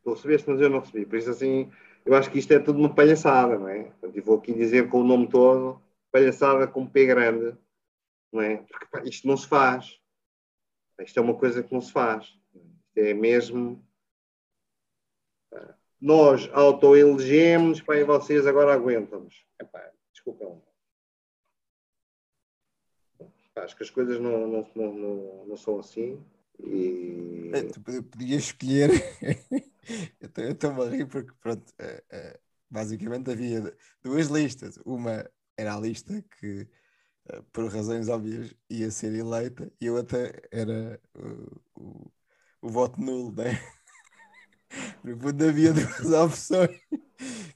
Tu 0.05 0.13
recebeste, 0.13 0.51
mas 0.51 0.61
eu 0.61 0.71
não 0.71 0.81
recebi. 0.81 1.05
Por 1.05 1.19
isso, 1.19 1.31
assim, 1.31 1.71
eu 2.05 2.15
acho 2.15 2.31
que 2.31 2.39
isto 2.39 2.53
é 2.53 2.59
tudo 2.59 2.79
uma 2.79 2.95
palhaçada, 2.95 3.59
não 3.59 3.69
é? 3.69 3.93
Eu 4.03 4.23
vou 4.23 4.39
aqui 4.39 4.53
dizer 4.53 4.89
com 4.89 5.01
o 5.01 5.05
nome 5.05 5.29
todo, 5.29 5.81
palhaçada 6.11 6.67
com 6.67 6.87
P 6.87 7.07
grande, 7.07 7.57
não 8.33 8.41
é? 8.41 8.59
Porque 8.59 8.87
pá, 8.87 9.03
isto 9.05 9.27
não 9.27 9.37
se 9.37 9.47
faz. 9.47 9.99
Isto 11.01 11.19
é 11.19 11.23
uma 11.23 11.35
coisa 11.35 11.63
que 11.63 11.73
não 11.73 11.81
se 11.81 11.93
faz. 11.93 12.33
É 12.97 13.15
mesmo. 13.15 13.85
Nós 16.01 16.49
autoelegemos, 16.53 17.83
e 17.87 18.05
vocês 18.05 18.47
agora 18.47 18.73
aguentam-nos. 18.73 19.45
Desculpem. 20.13 20.63
Acho 23.57 23.77
que 23.77 23.83
as 23.83 23.91
coisas 23.91 24.19
não, 24.21 24.47
não, 24.47 24.67
não, 24.75 25.47
não 25.47 25.57
são 25.57 25.79
assim. 25.79 26.25
E... 26.59 27.51
É, 27.53 27.63
tu 27.65 27.81
podias 27.81 28.45
escolher. 28.45 28.91
eu 30.37 30.51
estou 30.53 30.71
a 30.71 30.89
rir 30.89 31.07
porque, 31.07 31.33
pronto, 31.41 31.73
é, 31.79 32.03
é, 32.11 32.41
basicamente 32.71 33.31
havia 33.31 33.77
duas 34.03 34.29
listas. 34.29 34.79
Uma 34.85 35.29
era 35.57 35.75
a 35.75 35.81
lista 35.81 36.25
que, 36.39 36.67
eh, 37.29 37.43
por 37.53 37.71
razões 37.71 38.09
óbvias, 38.09 38.55
ia 38.69 38.91
ser 38.91 39.15
eleita, 39.15 39.71
e 39.81 39.89
a 39.89 39.93
outra 39.93 40.33
era 40.51 41.01
o, 41.77 42.11
o 42.63 42.69
voto 42.69 43.01
nulo, 43.01 43.33
né? 43.33 43.51
Fundo 44.71 45.49
havia 45.49 45.73
duas 45.73 46.13
opções 46.13 46.81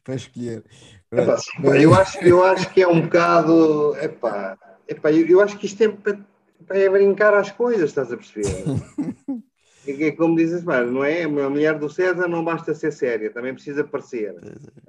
para 0.03 0.15
escolher. 0.15 0.65
Epá, 1.13 1.37
eu, 1.81 1.95
acho, 1.95 2.19
eu 2.19 2.45
acho 2.45 2.73
que 2.73 2.83
é 2.83 2.89
um 2.89 3.03
bocado. 3.03 3.97
Epá, 3.97 4.59
epá, 4.89 5.13
eu, 5.13 5.27
eu 5.27 5.41
acho 5.41 5.59
que 5.59 5.67
isto 5.67 5.83
é 5.83 5.89
para, 5.89 6.19
para 6.67 6.91
brincar 6.91 7.35
às 7.35 7.51
coisas, 7.51 7.91
estás 7.91 8.13
a 8.13 8.17
perceber? 8.17 8.47
É 9.87 10.13
como 10.13 10.35
dizes, 10.35 10.65
não 10.65 11.05
é? 11.05 11.25
A 11.25 11.29
mulher 11.29 11.79
do 11.79 11.91
César 11.91 12.27
não 12.27 12.43
basta 12.43 12.75
ser 12.75 12.91
séria, 12.91 13.31
também 13.31 13.53
precisa 13.53 13.85
parecer. 13.85 14.35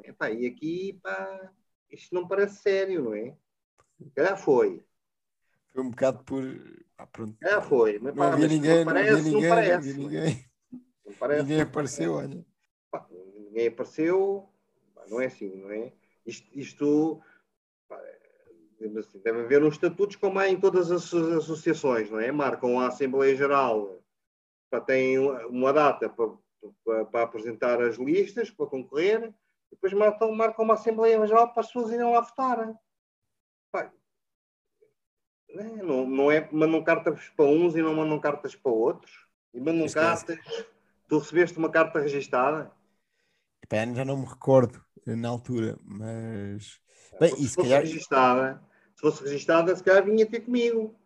É. 0.01 0.09
Epá, 0.09 0.31
e 0.31 0.47
aqui, 0.47 0.97
pá, 1.03 1.51
isto 1.91 2.15
não 2.15 2.25
parece 2.25 2.61
sério, 2.61 3.03
não 3.03 3.13
é? 3.13 3.33
Já 4.15 4.37
foi. 4.37 4.81
Foi 5.73 5.83
um 5.83 5.89
bocado 5.89 6.23
por. 6.23 6.43
Ah, 6.97 7.05
pronto. 7.07 7.35
Já 7.41 7.61
foi. 7.61 7.99
Mas, 7.99 8.15
não 8.15 8.23
havia 8.23 8.47
ninguém, 8.47 8.77
não, 8.77 8.85
parece, 8.85 9.11
não, 9.11 9.17
havia 9.19 9.31
ninguém, 9.31 9.49
não 9.49 9.55
parece. 9.55 9.93
Não 9.93 9.97
ninguém. 9.97 10.45
Parece. 11.19 11.43
Ninguém 11.43 11.61
apareceu, 11.61 12.13
olha. 12.13 12.45
Pá, 12.91 13.05
ninguém 13.11 13.67
apareceu, 13.67 14.49
pá, 14.93 15.03
não 15.09 15.21
é 15.21 15.25
assim, 15.25 15.55
não 15.55 15.71
é? 15.71 15.93
Isto, 16.25 16.47
isto 16.57 17.21
pá, 17.87 18.01
assim, 18.99 19.19
deve 19.19 19.41
haver 19.41 19.63
uns 19.63 19.75
estatutos 19.75 20.15
como 20.15 20.39
há 20.39 20.49
em 20.49 20.59
todas 20.59 20.91
as 20.91 21.13
associações, 21.13 22.09
não 22.09 22.19
é? 22.19 22.31
Marcam 22.31 22.79
a 22.79 22.87
Assembleia 22.87 23.35
Geral 23.35 24.01
para 24.69 24.81
tem 24.81 25.19
uma 25.19 25.71
data 25.71 26.09
para, 26.09 26.31
para, 26.83 27.05
para, 27.05 27.23
apresentar 27.23 27.81
as 27.81 27.97
listas, 27.97 28.49
para 28.49 28.65
concorrer, 28.65 29.33
e 29.71 29.75
depois 29.75 29.93
marcam, 29.93 30.31
marcam 30.31 30.65
uma 30.65 30.73
Assembleia 30.73 31.25
Geral 31.27 31.53
para 31.53 31.61
as 31.61 31.67
pessoas 31.67 31.91
irem 31.91 32.11
lá 32.11 32.21
votar. 32.21 32.75
Pai, 33.71 33.91
não, 35.83 36.05
não 36.07 36.31
é 36.31 36.49
mandam 36.51 36.83
cartas 36.83 37.29
para 37.29 37.45
uns 37.45 37.75
e 37.75 37.81
não 37.81 37.93
mandam 37.95 38.19
cartas 38.19 38.55
para 38.55 38.71
outros. 38.71 39.25
E 39.53 39.59
mandam 39.59 39.87
cartas. 39.87 40.37
Tu 41.07 41.17
recebeste 41.17 41.57
uma 41.57 41.69
carta 41.69 41.99
registada? 41.99 42.71
Epá, 43.63 43.85
já 43.93 44.05
não 44.05 44.17
me 44.17 44.25
recordo 44.25 44.83
na 45.05 45.29
altura, 45.29 45.77
mas. 45.83 46.79
Bem, 47.19 47.29
se, 47.29 47.47
fosse 47.49 47.55
calhar... 47.57 47.81
registada, 47.81 48.63
se 48.95 49.01
fosse 49.01 49.23
registada, 49.23 49.75
se 49.75 49.83
calhar 49.83 50.03
vinha 50.03 50.25
ter 50.25 50.41
comigo. 50.41 50.99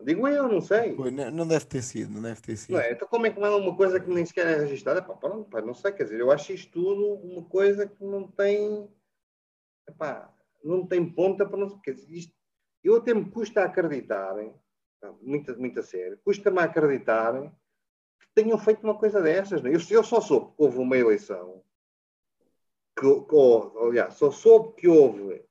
Digo 0.00 0.28
eu, 0.28 0.46
não 0.46 0.60
sei. 0.60 0.94
Pô, 0.94 1.10
não 1.10 1.48
deve 1.48 1.64
ter 1.64 1.82
sido, 1.82 2.12
não 2.12 2.22
deve 2.22 2.40
ter 2.40 2.56
sido. 2.56 2.74
Não 2.74 2.80
é? 2.80 2.92
Então 2.92 3.08
como 3.08 3.26
é 3.26 3.30
que 3.30 3.40
manda 3.40 3.56
uma 3.56 3.74
coisa 3.74 3.98
que 3.98 4.10
nem 4.10 4.26
sequer 4.26 4.46
é 4.46 4.56
registrada? 4.56 5.02
Pá, 5.02 5.14
pronto, 5.14 5.48
pá, 5.48 5.62
não 5.62 5.74
sei, 5.74 5.92
quer 5.92 6.04
dizer, 6.04 6.20
eu 6.20 6.30
acho 6.30 6.52
isto 6.52 6.70
tudo 6.72 7.14
uma 7.14 7.42
coisa 7.42 7.86
que 7.86 8.04
não 8.04 8.28
tem, 8.28 8.88
epá, 9.88 10.32
não 10.62 10.86
tem 10.86 11.08
ponta 11.08 11.46
para 11.46 11.58
não 11.58 11.78
quer 11.80 11.94
dizer, 11.94 12.12
isto, 12.12 12.34
eu 12.84 12.96
até 12.96 13.14
me 13.14 13.30
custa 13.30 13.64
acreditar, 13.64 14.34
muito, 15.22 15.58
muito 15.58 15.80
a 15.80 15.82
sério, 15.82 16.18
custa-me 16.22 16.58
acreditar 16.58 17.50
tenham 18.34 18.58
feito 18.58 18.82
uma 18.82 18.94
coisa 18.94 19.20
dessas. 19.22 19.62
Não? 19.62 19.70
É? 19.70 19.74
Eu, 19.74 19.80
eu 19.90 20.04
só 20.04 20.20
soube 20.20 20.48
que 20.48 20.62
houve 20.62 20.78
uma 20.78 20.96
eleição, 20.96 21.62
que, 22.98 23.20
que, 23.22 23.36
aliás, 23.82 24.14
só 24.14 24.30
soube 24.30 24.74
que 24.74 24.88
houve 24.88 25.44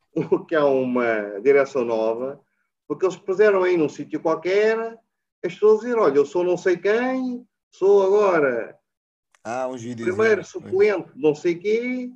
que 0.47 0.55
há 0.55 0.66
uma 0.66 1.39
direção 1.41 1.84
nova 1.84 2.41
porque 2.88 3.05
eles 3.05 3.18
puseram 3.18 3.63
aí 3.63 3.78
num 3.78 3.89
sítio 3.89 4.20
qualquer 4.20 4.99
as 5.43 5.53
pessoas 5.53 5.82
dizer, 5.82 5.97
olha, 5.97 6.16
eu 6.16 6.26
sou 6.26 6.43
não 6.43 6.57
sei 6.57 6.78
quem, 6.78 7.47
sou 7.72 8.03
agora 8.03 8.80
ah, 9.43 9.68
um 9.68 9.78
vídeos, 9.78 10.09
primeiro 10.09 10.43
suplente, 10.43 11.11
não 11.16 11.36
sei 11.36 11.55
quê. 11.55 12.11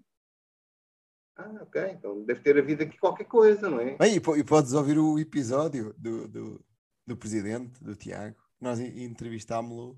Ah, 1.35 1.59
ok, 1.61 1.91
então 1.91 2.23
deve 2.25 2.41
ter 2.41 2.57
havido 2.57 2.83
aqui 2.83 2.97
qualquer 2.97 3.25
coisa, 3.25 3.69
não 3.69 3.79
é? 3.79 3.95
Bem, 3.97 4.15
e, 4.15 4.43
podes 4.43 4.73
ouvir 4.73 4.97
o 4.97 5.19
episódio 5.19 5.93
do, 5.97 6.27
do, 6.27 6.65
do 7.05 7.15
presidente, 7.15 7.83
do 7.83 7.95
Tiago. 7.95 8.35
Nós 8.59 8.79
entrevistámos-lo 8.79 9.97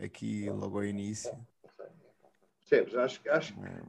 aqui 0.00 0.48
logo 0.50 0.78
ao 0.78 0.84
início. 0.84 1.30
Percebes? 2.60 2.94
Acho, 2.94 3.20
acho, 3.30 3.54
é. 3.64 3.82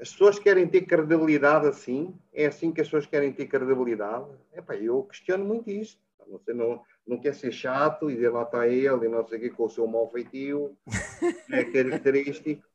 As 0.00 0.10
pessoas 0.10 0.38
querem 0.38 0.68
ter 0.68 0.82
credibilidade 0.82 1.66
assim? 1.66 2.18
É 2.32 2.46
assim 2.46 2.72
que 2.72 2.80
as 2.80 2.88
pessoas 2.88 3.06
querem 3.06 3.32
ter 3.32 3.46
credibilidade? 3.46 4.28
Epá, 4.52 4.74
eu 4.76 5.04
questiono 5.04 5.44
muito 5.44 5.70
isto. 5.70 6.00
Você 6.28 6.52
não, 6.52 6.82
não 7.06 7.18
quer 7.18 7.34
ser 7.34 7.52
chato 7.52 8.10
e 8.10 8.14
dizer 8.14 8.30
lá 8.30 8.42
está 8.42 8.66
ele 8.66 9.06
e 9.06 9.08
não 9.08 9.26
sei 9.26 9.38
o 9.38 9.40
quê 9.40 9.50
com 9.50 9.64
o 9.64 9.70
seu 9.70 9.86
mau 9.86 10.10
feitio. 10.10 10.76
é 11.52 11.64
característico, 11.64 12.66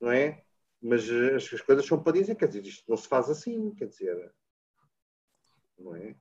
não 0.00 0.12
é? 0.12 0.42
Mas 0.80 1.08
as, 1.10 1.52
as 1.52 1.60
coisas 1.60 1.86
são 1.86 2.02
para 2.02 2.12
dizer, 2.12 2.34
quer 2.36 2.48
dizer, 2.48 2.64
isto 2.64 2.88
não 2.88 2.96
se 2.96 3.08
faz 3.08 3.28
assim, 3.28 3.70
quer 3.74 3.86
dizer, 3.86 4.32
não 5.78 5.94
é? 5.96 6.14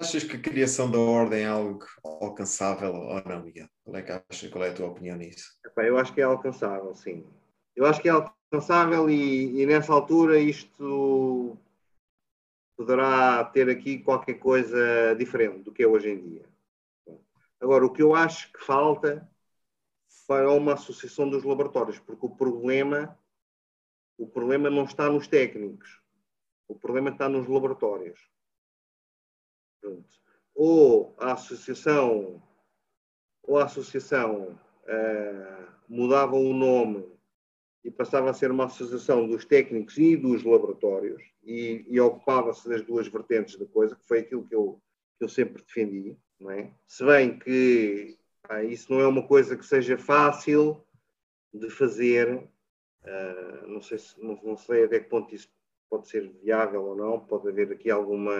Achas 0.00 0.24
que 0.24 0.36
a 0.36 0.40
criação 0.40 0.90
da 0.90 0.98
ordem 0.98 1.42
é 1.42 1.46
algo 1.46 1.84
alcançável 2.02 2.94
ou 2.94 3.22
não, 3.24 3.44
Miguel? 3.44 3.68
Qual 3.84 3.96
é, 3.96 4.02
que 4.02 4.12
achas, 4.12 4.50
qual 4.50 4.64
é 4.64 4.70
a 4.70 4.74
tua 4.74 4.88
opinião 4.88 5.16
nisso? 5.16 5.58
Eu 5.76 5.98
acho 5.98 6.14
que 6.14 6.20
é 6.20 6.24
alcançável, 6.24 6.94
sim 6.94 7.24
eu 7.80 7.86
acho 7.86 8.00
que 8.00 8.08
é 8.08 8.12
alcançável 8.12 9.08
e, 9.08 9.62
e 9.62 9.66
nessa 9.66 9.92
altura 9.92 10.38
isto 10.38 11.56
poderá 12.76 13.42
ter 13.44 13.70
aqui 13.70 13.98
qualquer 13.98 14.34
coisa 14.34 15.14
diferente 15.16 15.62
do 15.62 15.72
que 15.72 15.82
é 15.82 15.86
hoje 15.86 16.10
em 16.10 16.20
dia. 16.20 16.44
Agora, 17.58 17.84
o 17.84 17.90
que 17.90 18.02
eu 18.02 18.14
acho 18.14 18.52
que 18.52 18.62
falta 18.62 19.26
para 20.26 20.52
uma 20.52 20.74
associação 20.74 21.28
dos 21.28 21.42
laboratórios, 21.42 21.98
porque 21.98 22.24
o 22.24 22.30
problema, 22.30 23.18
o 24.18 24.26
problema 24.26 24.68
não 24.70 24.84
está 24.84 25.08
nos 25.10 25.26
técnicos, 25.26 26.00
o 26.68 26.74
problema 26.74 27.08
está 27.08 27.28
nos 27.28 27.46
laboratórios. 27.48 28.20
Pronto. 29.80 30.08
Ou 30.54 31.14
a 31.18 31.32
associação, 31.32 32.42
ou 33.42 33.58
a 33.58 33.64
associação 33.64 34.58
uh, 34.84 35.66
mudava 35.88 36.36
o 36.36 36.52
nome 36.52 37.06
e 37.82 37.90
passava 37.90 38.30
a 38.30 38.34
ser 38.34 38.50
uma 38.50 38.66
associação 38.66 39.26
dos 39.26 39.44
técnicos 39.44 39.96
e 39.96 40.16
dos 40.16 40.44
laboratórios 40.44 41.22
e, 41.42 41.84
e 41.88 41.98
ocupava-se 41.98 42.68
das 42.68 42.82
duas 42.82 43.08
vertentes 43.08 43.56
da 43.56 43.66
coisa, 43.66 43.96
que 43.96 44.06
foi 44.06 44.20
aquilo 44.20 44.46
que 44.46 44.54
eu, 44.54 44.80
que 45.18 45.24
eu 45.24 45.28
sempre 45.28 45.62
defendi. 45.62 46.16
Não 46.38 46.50
é? 46.50 46.72
Se 46.86 47.04
bem 47.04 47.38
que 47.38 48.18
isso 48.68 48.92
não 48.92 49.00
é 49.00 49.06
uma 49.06 49.26
coisa 49.26 49.56
que 49.56 49.64
seja 49.64 49.96
fácil 49.96 50.84
de 51.52 51.68
fazer, 51.70 52.36
uh, 52.36 53.66
não, 53.66 53.80
sei 53.80 53.98
se, 53.98 54.22
não, 54.22 54.38
não, 54.42 54.56
sei 54.56 54.84
até 54.84 55.00
que 55.00 55.08
ponto 55.08 55.34
isso 55.34 55.48
pode 55.90 56.08
ser 56.08 56.30
viável 56.42 56.84
ou 56.84 56.96
não, 56.96 57.18
pode 57.18 57.48
haver 57.48 57.72
aqui 57.72 57.90
alguma, 57.90 58.32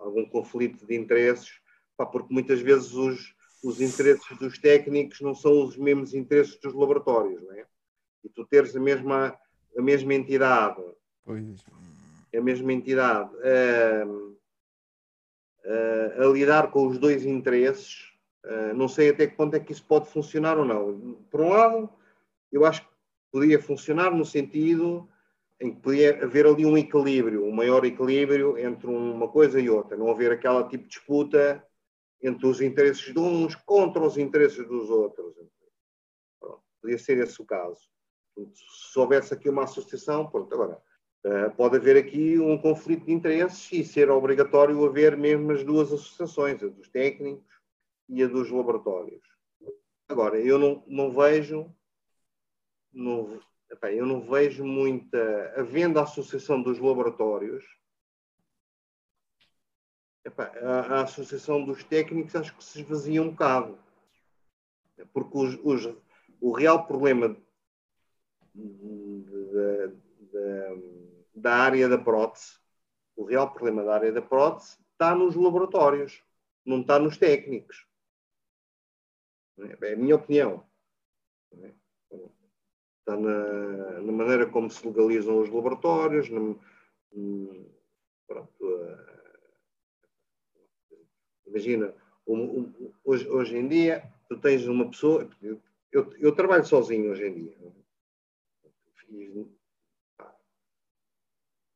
algum 0.00 0.28
conflito 0.28 0.84
de 0.84 0.96
interesses, 0.96 1.60
pá, 1.96 2.04
porque 2.04 2.34
muitas 2.34 2.60
vezes 2.60 2.92
os, 2.92 3.34
os 3.62 3.80
interesses 3.80 4.36
dos 4.38 4.58
técnicos 4.58 5.20
não 5.20 5.34
são 5.34 5.64
os 5.64 5.76
mesmos 5.76 6.12
interesses 6.12 6.58
dos 6.58 6.74
laboratórios, 6.74 7.40
não 7.42 7.52
é? 7.52 7.64
e 8.24 8.28
tu 8.28 8.44
teres 8.44 8.74
a 8.74 8.80
mesma, 8.80 9.38
a 9.76 9.82
mesma 9.82 10.12
entidade, 10.14 10.82
pois. 11.24 11.64
a 12.34 12.40
mesma 12.40 12.72
entidade 12.72 13.30
uh, 13.36 14.36
a 16.20 16.26
lidar 16.26 16.70
com 16.70 16.86
os 16.86 16.98
dois 16.98 17.24
interesses, 17.24 18.08
não 18.74 18.88
sei 18.88 19.10
até 19.10 19.26
que 19.26 19.36
ponto 19.36 19.54
é 19.54 19.60
que 19.60 19.72
isso 19.72 19.84
pode 19.84 20.08
funcionar 20.08 20.56
ou 20.56 20.64
não. 20.64 21.18
Por 21.30 21.42
um 21.42 21.50
lado, 21.50 21.90
eu 22.50 22.64
acho 22.64 22.80
que 22.80 22.88
podia 23.30 23.60
funcionar 23.60 24.10
no 24.10 24.24
sentido 24.24 25.06
em 25.60 25.74
que 25.74 25.80
podia 25.80 26.24
haver 26.24 26.46
ali 26.46 26.64
um 26.64 26.78
equilíbrio, 26.78 27.44
um 27.44 27.52
maior 27.52 27.84
equilíbrio 27.84 28.56
entre 28.58 28.86
uma 28.88 29.28
coisa 29.28 29.60
e 29.60 29.68
outra, 29.68 29.96
não 29.96 30.10
haver 30.10 30.30
aquela 30.30 30.68
tipo 30.68 30.84
de 30.84 30.90
disputa 30.90 31.64
entre 32.22 32.46
os 32.46 32.60
interesses 32.60 33.12
de 33.12 33.18
uns 33.18 33.54
contra 33.54 34.02
os 34.02 34.16
interesses 34.16 34.66
dos 34.66 34.88
outros. 34.90 35.34
Pronto, 36.40 36.62
podia 36.80 36.98
ser 36.98 37.18
esse 37.18 37.40
o 37.42 37.44
caso 37.46 37.80
se 38.54 38.98
houvesse 38.98 39.34
aqui 39.34 39.48
uma 39.48 39.64
associação, 39.64 40.28
pronto, 40.28 40.52
agora, 40.54 40.80
Uh, 41.26 41.50
pode 41.56 41.76
haver 41.76 41.96
aqui 41.96 42.38
um 42.38 42.56
conflito 42.56 43.06
de 43.06 43.12
interesses 43.12 43.72
e 43.72 43.84
ser 43.84 44.08
obrigatório 44.08 44.84
haver 44.84 45.16
mesmo 45.16 45.50
as 45.50 45.64
duas 45.64 45.92
associações, 45.92 46.62
a 46.62 46.68
dos 46.68 46.88
técnicos 46.88 47.44
e 48.08 48.22
a 48.22 48.28
dos 48.28 48.48
laboratórios. 48.48 49.20
Agora, 50.08 50.40
eu 50.40 50.56
não, 50.60 50.84
não 50.86 51.10
vejo, 51.10 51.74
não, 52.92 53.40
eu 53.82 54.06
não 54.06 54.20
vejo 54.20 54.64
muita, 54.64 55.52
havendo 55.56 55.98
a 55.98 56.02
associação 56.02 56.62
dos 56.62 56.78
laboratórios, 56.78 57.64
a, 60.62 61.02
associação 61.02 61.64
dos 61.64 61.84
técnicos 61.84 62.34
acho 62.34 62.56
que 62.56 62.64
se 62.64 62.80
esvazia 62.80 63.22
um 63.22 63.30
bocado, 63.30 63.78
porque 65.12 65.38
os, 65.38 65.58
os, 65.62 65.96
o 66.40 66.52
real 66.52 66.86
problema 66.86 67.36
da, 70.32 70.74
da 71.34 71.56
área 71.56 71.88
da 71.88 71.98
prótese, 71.98 72.58
o 73.16 73.24
real 73.24 73.52
problema 73.52 73.84
da 73.84 73.94
área 73.94 74.12
da 74.12 74.22
prótese 74.22 74.78
está 74.92 75.14
nos 75.14 75.34
laboratórios, 75.34 76.22
não 76.64 76.80
está 76.80 76.98
nos 76.98 77.16
técnicos. 77.16 77.86
É 79.80 79.92
a 79.92 79.96
minha 79.96 80.16
opinião. 80.16 80.68
Está 83.08 83.18
na, 83.18 84.02
na 84.02 84.12
maneira 84.12 84.46
como 84.46 84.68
se 84.70 84.86
legalizam 84.86 85.40
os 85.40 85.48
laboratórios, 85.48 86.28
pronto, 88.26 88.98
imagina, 91.46 91.94
um, 92.26 92.60
um, 92.60 92.92
hoje, 93.02 93.26
hoje 93.30 93.56
em 93.56 93.66
dia, 93.66 94.04
tu 94.28 94.36
tens 94.36 94.68
uma 94.68 94.90
pessoa. 94.90 95.26
Eu, 95.90 96.12
eu 96.18 96.32
trabalho 96.32 96.66
sozinho 96.66 97.10
hoje 97.10 97.26
em 97.26 97.32
dia. 97.32 97.56
Fiz, 98.96 99.46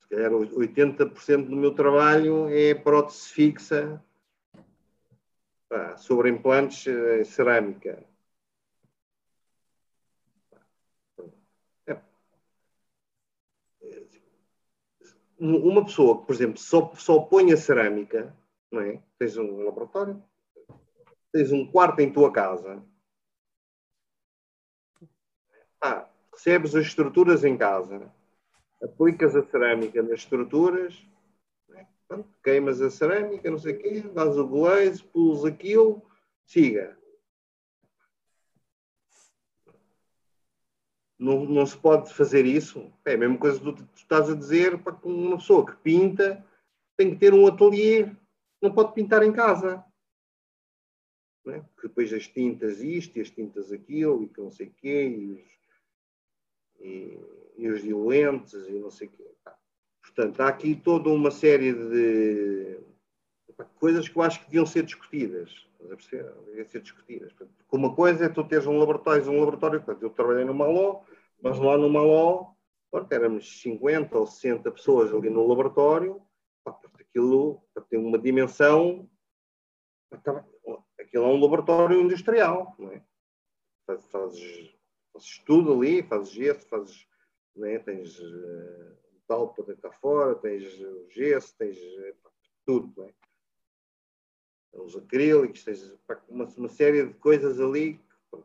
se 0.00 0.08
calhar 0.10 0.32
80% 0.32 1.48
do 1.48 1.56
meu 1.56 1.74
trabalho 1.74 2.46
é 2.50 2.74
prótese 2.74 3.30
fixa 3.30 4.04
pá, 5.66 5.96
sobre 5.96 6.28
implantes 6.28 6.86
eh, 6.86 7.24
cerâmica. 7.24 8.06
É. 11.86 12.02
Uma 15.44 15.84
pessoa 15.84 16.20
que, 16.20 16.26
por 16.26 16.34
exemplo, 16.34 16.58
só, 16.58 16.94
só 16.94 17.18
põe 17.18 17.52
a 17.52 17.56
cerâmica, 17.56 18.32
não 18.70 18.80
é? 18.80 19.02
Tens 19.18 19.36
um 19.36 19.64
laboratório, 19.64 20.22
tens 21.32 21.50
um 21.50 21.66
quarto 21.66 21.98
em 21.98 22.12
tua 22.12 22.30
casa, 22.30 22.80
ah, 25.82 26.08
recebes 26.32 26.76
as 26.76 26.86
estruturas 26.86 27.42
em 27.42 27.56
casa, 27.56 28.08
aplicas 28.80 29.34
a 29.34 29.42
cerâmica 29.42 30.00
nas 30.00 30.20
estruturas, 30.20 31.04
né? 31.68 31.88
queimas 32.44 32.80
a 32.80 32.88
cerâmica, 32.88 33.50
não 33.50 33.58
sei 33.58 33.74
o 33.74 33.78
quê, 33.78 34.00
dás 34.14 34.38
o 34.38 34.46
glaze, 34.46 35.02
pulos 35.02 35.44
aquilo, 35.44 36.00
siga. 36.46 36.96
Não, 41.22 41.44
não 41.44 41.64
se 41.64 41.76
pode 41.76 42.12
fazer 42.12 42.44
isso. 42.44 42.92
É 43.04 43.14
a 43.14 43.16
mesma 43.16 43.38
coisa 43.38 43.60
que 43.60 43.72
tu, 43.72 43.88
estás 43.94 44.28
a 44.28 44.34
dizer 44.34 44.82
para 44.82 44.96
uma 45.04 45.36
pessoa 45.36 45.64
que 45.64 45.76
pinta 45.76 46.44
tem 46.96 47.12
que 47.12 47.16
ter 47.16 47.32
um 47.32 47.46
ateliê, 47.46 48.10
não 48.60 48.74
pode 48.74 48.92
pintar 48.92 49.22
em 49.22 49.32
casa. 49.32 49.84
É? 51.46 51.60
Porque 51.60 51.86
depois 51.88 52.12
as 52.12 52.26
tintas 52.26 52.80
isto 52.80 53.20
as 53.20 53.30
tintas 53.30 53.70
aquilo 53.70 54.24
e 54.24 54.28
que 54.28 54.40
não 54.40 54.50
sei 54.50 54.66
o 54.66 54.74
quê, 54.74 55.08
e 55.08 55.32
os, 55.32 55.40
e, 56.80 57.18
e 57.56 57.68
os 57.68 57.82
diluentes 57.82 58.54
e 58.68 58.72
não 58.72 58.90
sei 58.90 59.06
o 59.06 59.10
quê. 59.10 59.30
Portanto, 60.02 60.40
há 60.40 60.48
aqui 60.48 60.74
toda 60.74 61.08
uma 61.08 61.30
série 61.30 61.72
de 61.72 62.80
coisas 63.76 64.08
que 64.08 64.16
eu 64.16 64.22
acho 64.22 64.40
que 64.40 64.46
deviam 64.46 64.66
ser 64.66 64.82
discutidas. 64.82 65.66
Deviam 65.88 66.68
ser 66.68 66.80
discutidas. 66.80 67.32
Porque 67.32 67.52
uma 67.72 67.94
coisa 67.94 68.26
é 68.26 68.28
tu 68.28 68.44
teres 68.44 68.66
um 68.66 68.78
laboratório, 68.78 69.30
um 69.30 69.40
laboratório, 69.40 69.82
eu 70.00 70.10
trabalhei 70.10 70.44
no 70.44 70.54
Maló, 70.54 71.02
mas 71.42 71.58
lá 71.58 71.76
no 71.76 71.88
Maló, 71.90 72.52
éramos 73.10 73.60
50 73.62 74.18
ou 74.18 74.26
60 74.26 74.70
pessoas 74.70 75.12
ali 75.12 75.30
no 75.30 75.46
laboratório, 75.46 76.22
aquilo 76.94 77.62
tem 77.88 77.98
uma 77.98 78.18
dimensão, 78.18 79.08
aquilo 80.12 81.24
é 81.24 81.28
um 81.28 81.40
laboratório 81.40 82.00
industrial, 82.00 82.74
não 82.78 82.92
é? 82.92 83.02
Fazes, 83.86 84.74
fazes 85.12 85.38
tudo 85.44 85.74
ali, 85.74 86.02
fazes 86.02 86.30
gesso, 86.32 86.66
fazes 86.68 87.06
né? 87.56 87.78
tens 87.80 88.18
uh, 88.18 88.96
para 89.26 89.64
deitar 89.64 89.92
fora, 90.00 90.34
tens 90.36 90.64
o 90.80 91.08
gesso, 91.10 91.54
tens 91.56 91.76
uh, 91.78 92.16
tudo. 92.64 93.02
Né? 93.02 93.12
Os 94.72 94.96
acrílicos, 94.96 95.64
tens 95.64 95.94
uma, 96.28 96.44
uma, 96.44 96.68
série 96.68 97.06
de 97.06 97.14
coisas 97.14 97.60
ali. 97.60 98.00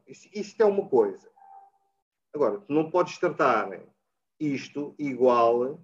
Isso, 0.07 0.29
isto 0.33 0.61
é 0.61 0.65
uma 0.65 0.87
coisa. 0.87 1.29
Agora, 2.33 2.59
tu 2.59 2.73
não 2.73 2.91
podes 2.91 3.17
tratar 3.17 3.81
isto 4.39 4.93
igual 4.99 5.79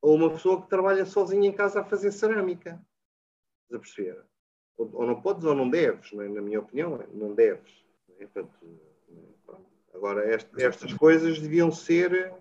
a 0.00 0.06
uma 0.06 0.30
pessoa 0.30 0.62
que 0.62 0.68
trabalha 0.68 1.04
sozinha 1.04 1.48
em 1.48 1.52
casa 1.52 1.80
a 1.80 1.84
fazer 1.84 2.12
cerâmica. 2.12 2.80
Estás 3.64 3.74
a 3.74 3.78
perceber? 3.78 4.24
Ou, 4.76 4.90
ou 4.94 5.06
não 5.06 5.20
podes 5.20 5.44
ou 5.44 5.54
não 5.54 5.68
deves, 5.68 6.12
né? 6.12 6.28
na 6.28 6.40
minha 6.40 6.60
opinião, 6.60 7.04
não 7.12 7.34
deves. 7.34 7.84
Né? 8.08 8.26
Portanto, 8.26 8.56
Agora, 10.02 10.24
estas 10.56 10.92
coisas 10.94 11.38
deviam 11.38 11.70
ser 11.70 12.34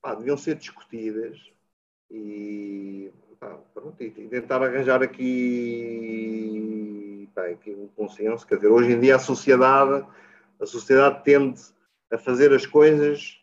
pá, 0.00 0.14
deviam 0.14 0.36
ser 0.36 0.56
discutidas 0.56 1.50
e, 2.10 3.10
pá, 3.42 3.58
pronto, 3.74 4.00
e 4.00 4.10
tentar 4.28 4.62
arranjar 4.62 5.02
aqui, 5.02 5.28
pá, 7.34 7.46
aqui 7.46 7.72
um 7.74 7.88
consenso. 7.88 8.46
Quer 8.46 8.54
dizer, 8.56 8.68
hoje 8.68 8.92
em 8.92 9.00
dia 9.00 9.16
a 9.16 9.18
sociedade, 9.18 10.06
a 10.60 10.66
sociedade 10.66 11.24
tende 11.24 11.60
a 12.12 12.16
fazer 12.16 12.52
as 12.52 12.64
coisas 12.64 13.42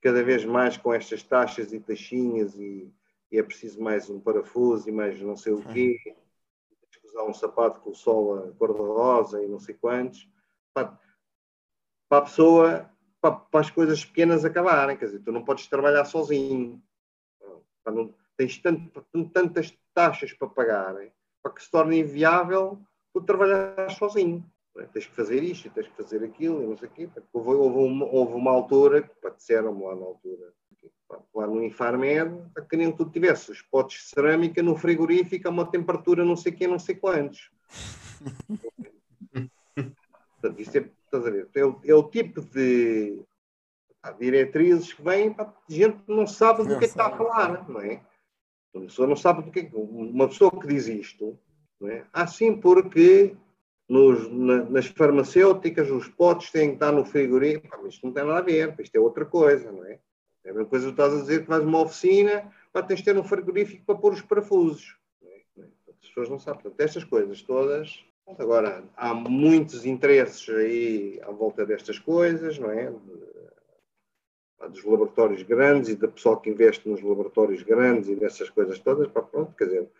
cada 0.00 0.24
vez 0.24 0.46
mais 0.46 0.78
com 0.78 0.94
estas 0.94 1.22
taxas 1.22 1.74
e 1.74 1.80
taxinhas 1.80 2.54
e, 2.56 2.90
e 3.30 3.38
é 3.38 3.42
preciso 3.42 3.82
mais 3.82 4.08
um 4.08 4.18
parafuso 4.18 4.88
e 4.88 4.92
mais 4.92 5.20
não 5.20 5.36
sei 5.36 5.52
o 5.52 5.62
quê. 5.62 6.16
Usar 7.04 7.24
um 7.24 7.34
sapato 7.34 7.80
com 7.80 7.90
o 7.90 7.94
sol 7.94 8.38
a 8.38 8.50
cor-de-rosa 8.52 9.42
e 9.42 9.46
não 9.46 9.58
sei 9.60 9.74
quantos. 9.74 10.26
Para, 10.72 10.98
para 12.08 12.18
a 12.18 12.22
pessoa 12.22 12.90
para, 13.20 13.32
para, 13.32 13.60
as 13.60 13.70
coisas 13.70 14.02
pequenas 14.04 14.44
acabarem. 14.44 14.96
Quer 14.96 15.04
dizer, 15.06 15.20
tu 15.20 15.30
não 15.30 15.44
podes 15.44 15.66
trabalhar 15.66 16.04
sozinho. 16.06 16.82
Não, 17.86 18.14
tens 18.36 18.58
tanto, 18.58 19.04
tantas 19.32 19.76
taxas 19.94 20.32
para 20.32 20.48
pagar 20.48 20.94
para 21.42 21.52
que 21.52 21.62
se 21.62 21.70
torne 21.70 22.00
inviável 22.00 22.78
tu 23.12 23.20
trabalhar 23.20 23.90
sozinho. 23.90 24.44
É? 24.78 24.84
Tens 24.86 25.06
que 25.06 25.14
fazer 25.14 25.42
isto, 25.42 25.70
tens 25.70 25.86
que 25.86 25.96
fazer 25.96 26.24
aquilo, 26.24 26.62
e 26.62 26.66
não 26.66 26.76
sei 26.76 26.88
o 26.88 26.90
quê. 26.90 27.08
Houve, 27.32 27.50
houve, 27.50 27.78
uma, 27.78 28.06
houve 28.06 28.34
uma 28.34 28.50
altura, 28.50 29.02
que 29.02 29.30
disseram-me 29.36 29.84
lá 29.84 29.94
na 29.94 30.06
altura, 30.06 30.52
lá 31.34 31.46
no 31.46 31.62
Infarmed, 31.62 32.50
que 32.68 32.76
nem 32.76 32.90
tu 32.90 33.04
tivesse 33.08 33.52
os 33.52 33.62
potes 33.62 34.02
de 34.02 34.08
cerâmica 34.08 34.62
no 34.62 34.76
frigorífico 34.76 35.46
a 35.46 35.50
uma 35.50 35.70
temperatura 35.70 36.24
não 36.24 36.34
sei 36.34 36.52
quê, 36.52 36.66
não 36.66 36.78
sei 36.78 36.96
quantos. 36.96 37.50
Portanto, 40.40 40.60
isso 40.60 40.78
é 40.78 40.90
Estás 41.14 41.26
a 41.28 41.30
ver? 41.30 41.48
É 41.54 41.64
o, 41.64 41.80
é 41.84 41.94
o 41.94 42.02
tipo 42.02 42.40
de 42.40 43.22
há 44.02 44.10
diretrizes 44.10 44.92
que 44.92 45.00
vêm 45.00 45.32
para 45.32 45.54
gente 45.68 46.02
que 46.02 46.12
não 46.12 46.26
sabe 46.26 46.64
do 46.64 46.70
que 46.70 46.74
é 46.74 46.78
que 46.78 46.84
está 46.86 47.06
a 47.06 47.16
falar, 47.16 47.68
não 47.68 47.80
é? 47.80 48.02
Uma 48.74 48.86
pessoa 48.86 49.08
não 49.08 49.16
sabe 49.16 49.42
do 49.42 49.50
que 49.50 49.60
é 49.60 49.70
Uma 49.72 50.28
pessoa 50.28 50.50
que 50.50 50.66
diz 50.66 50.88
isto, 50.88 51.38
não 51.80 51.88
é? 51.88 52.04
Assim 52.12 52.56
porque 52.56 53.36
nos, 53.88 54.30
na, 54.30 54.64
nas 54.64 54.86
farmacêuticas 54.86 55.90
os 55.90 56.08
potes 56.08 56.50
têm 56.50 56.70
que 56.70 56.74
estar 56.74 56.92
no 56.92 57.04
frigorífico. 57.04 57.86
Isto 57.86 58.06
não 58.06 58.12
tem 58.12 58.24
nada 58.24 58.38
a 58.38 58.42
ver, 58.42 58.74
isto 58.78 58.96
é 58.96 59.00
outra 59.00 59.24
coisa, 59.24 59.70
não 59.70 59.84
é? 59.84 60.00
É 60.44 60.50
a 60.50 60.52
mesma 60.52 60.68
coisa 60.68 60.86
que 60.86 60.92
estás 60.92 61.14
a 61.14 61.20
dizer 61.20 61.42
que 61.42 61.48
vais 61.48 61.62
a 61.62 61.66
uma 61.66 61.80
oficina, 61.80 62.52
para 62.72 62.86
tens 62.86 62.98
de 62.98 63.04
ter 63.04 63.16
um 63.16 63.24
frigorífico 63.24 63.84
para 63.86 63.94
pôr 63.94 64.12
os 64.12 64.20
parafusos. 64.20 64.96
É? 65.22 65.62
As 66.02 66.08
pessoas 66.08 66.28
não 66.28 66.38
sabem. 66.38 66.62
Portanto, 66.62 66.80
estas 66.80 67.04
coisas 67.04 67.40
todas 67.42 68.04
Agora, 68.38 68.82
há 68.96 69.12
muitos 69.12 69.84
interesses 69.84 70.48
aí 70.48 71.20
à 71.22 71.30
volta 71.30 71.66
destas 71.66 71.98
coisas, 71.98 72.58
não 72.58 72.70
é? 72.70 72.90
Dos 74.60 74.84
laboratórios 74.84 75.42
grandes 75.42 75.90
e 75.90 75.96
da 75.96 76.08
pessoa 76.08 76.40
que 76.40 76.48
investe 76.48 76.88
nos 76.88 77.02
laboratórios 77.02 77.62
grandes 77.62 78.08
e 78.08 78.16
dessas 78.16 78.48
coisas 78.48 78.78
todas, 78.78 79.08
pá, 79.08 79.20
pronto, 79.20 79.54
quer 79.56 79.66
dizer, 79.66 79.90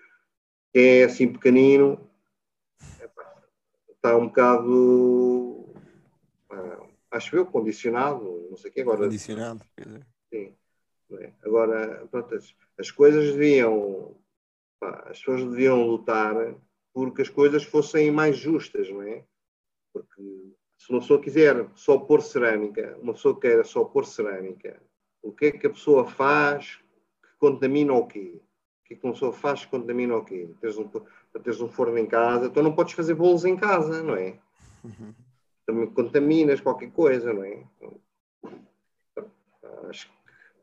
quem 0.73 1.01
é 1.01 1.05
assim 1.05 1.31
pequenino 1.31 2.01
está 4.05 4.17
um 4.17 4.27
bocado, 4.27 5.67
acho 7.11 7.37
eu, 7.37 7.47
condicionado, 7.47 8.47
não 8.51 8.57
sei 8.57 8.71
o 8.71 8.75
que 8.75 8.81
agora. 8.83 9.05
Condicionado, 9.05 9.61
quer 9.77 9.87
dizer. 9.87 10.07
Sim. 10.33 10.55
É? 11.13 11.33
Agora, 11.43 12.07
pronto, 12.11 12.35
as, 12.35 12.55
as 12.79 12.91
coisas 12.91 13.33
deviam, 13.33 14.17
pá, 14.81 15.07
as 15.11 15.19
pessoas 15.19 15.45
deviam 15.45 15.87
lutar 15.87 16.35
porque 16.93 17.23
as 17.23 17.29
coisas 17.29 17.65
fossem 17.65 18.11
mais 18.11 18.37
justas, 18.37 18.89
não 18.91 19.03
é? 19.03 19.25
Porque 19.93 20.55
se 20.85 20.91
uma 20.91 21.01
pessoa 21.01 21.18
quiser 21.18 21.66
só 21.74 21.97
pôr 21.97 22.20
cerâmica, 22.20 22.99
uma 23.01 23.14
pessoa 23.14 23.41
queira 23.41 23.64
só 23.64 23.87
pôr 23.87 24.05
cerâmica, 24.05 24.78
o 25.22 25.32
que 25.32 25.47
é 25.47 25.51
que 25.51 25.66
a 25.66 25.70
pessoa 25.70 26.05
faz? 26.05 26.78
Que 27.22 27.39
contamina 27.39 27.95
o 27.95 28.07
quê? 28.07 28.35
O 28.37 28.85
que 28.85 28.93
é 28.93 28.97
que 28.99 29.07
uma 29.07 29.14
pessoa 29.14 29.32
faz 29.32 29.64
que 29.64 29.70
contamina 29.70 30.14
o 30.14 30.22
quê? 30.22 30.47
Tens 30.61 30.76
um, 30.76 30.87
tens 31.43 31.59
um 31.62 31.70
forno 31.70 31.97
em 31.97 32.05
casa, 32.05 32.49
então 32.49 32.62
não 32.62 32.74
podes 32.74 32.93
fazer 32.93 33.14
bolos 33.14 33.47
em 33.47 33.57
casa, 33.57 34.03
não 34.03 34.14
é? 34.14 34.39
Uhum. 34.85 35.14
Também 35.64 35.87
contaminas 35.87 36.61
qualquer 36.61 36.91
coisa, 36.91 37.32
não 37.32 37.45
é? 37.45 37.64
Acho, 39.89 40.11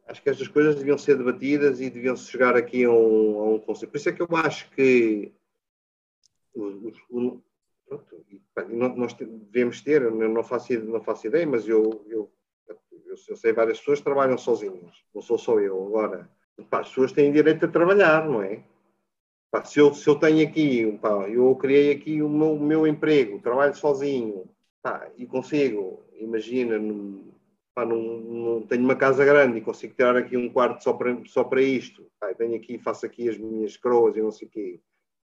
acho 0.06 0.22
que 0.22 0.30
estas 0.30 0.48
coisas 0.48 0.76
deviam 0.76 1.00
ser 1.00 1.18
debatidas 1.18 1.82
e 1.82 1.90
deviam 1.90 2.16
chegar 2.16 2.56
aqui 2.56 2.84
a 2.84 2.92
um, 2.92 3.40
a 3.40 3.46
um 3.56 3.60
conceito. 3.60 3.90
Por 3.90 3.98
isso 3.98 4.10
é 4.10 4.12
que 4.12 4.22
eu 4.22 4.28
acho 4.36 4.70
que 4.70 5.34
pronto, 7.98 8.98
nós 8.98 9.14
devemos 9.14 9.82
ter, 9.82 10.02
não 10.12 10.44
faço, 10.44 10.80
não 10.84 11.02
faço 11.02 11.28
ideia, 11.28 11.46
mas 11.46 11.68
eu, 11.68 12.04
eu, 12.08 12.32
eu, 12.68 13.16
eu 13.28 13.36
sei 13.36 13.54
várias 13.54 13.80
pessoas 13.80 14.00
que 14.00 14.06
trabalham 14.06 14.38
sozinhas, 14.38 15.04
não 15.14 15.22
sou 15.22 15.38
só 15.38 15.60
eu. 15.60 15.88
Agora, 15.88 16.30
pá, 16.70 16.82
as 16.82 16.90
pessoas 16.90 17.12
têm 17.12 17.32
direito 17.32 17.66
a 17.66 17.70
trabalhar, 17.70 18.28
não 18.28 18.42
é? 18.42 18.64
Pá, 19.52 19.64
se, 19.64 19.80
eu, 19.80 19.94
se 19.94 20.08
eu 20.08 20.16
tenho 20.16 20.48
aqui, 20.48 20.98
pá, 21.02 21.28
eu 21.30 21.54
criei 21.56 21.92
aqui 21.92 22.22
o 22.22 22.30
meu, 22.30 22.54
o 22.54 22.62
meu 22.62 22.88
emprego, 22.88 23.42
trabalho 23.42 23.76
sozinho 23.76 24.50
pá, 24.82 25.12
e 25.18 25.26
consigo, 25.26 26.04
imagina, 26.16 26.80
num, 26.80 27.32
pá, 27.76 27.86
num, 27.86 28.20
num, 28.20 28.68
tenho 28.68 28.84
uma 28.84 28.96
casa 28.96 29.26
grande 29.26 29.58
e 29.58 29.62
consigo 29.62 29.94
tirar 29.94 30.16
aqui 30.16 30.38
um 30.38 30.50
quarto 30.50 30.82
só 30.84 30.94
para, 30.94 31.18
só 31.26 31.44
para 31.44 31.62
isto, 31.62 32.10
pá, 32.20 32.34
tenho 32.34 32.56
aqui, 32.56 32.80
faço 32.80 33.06
aqui 33.06 33.30
as 33.30 33.38
minhas 33.38 33.76
coroas 33.76 34.16
e 34.16 34.22
não 34.22 34.32
sei 34.32 34.48
o 34.48 34.52
quê, 34.52 34.80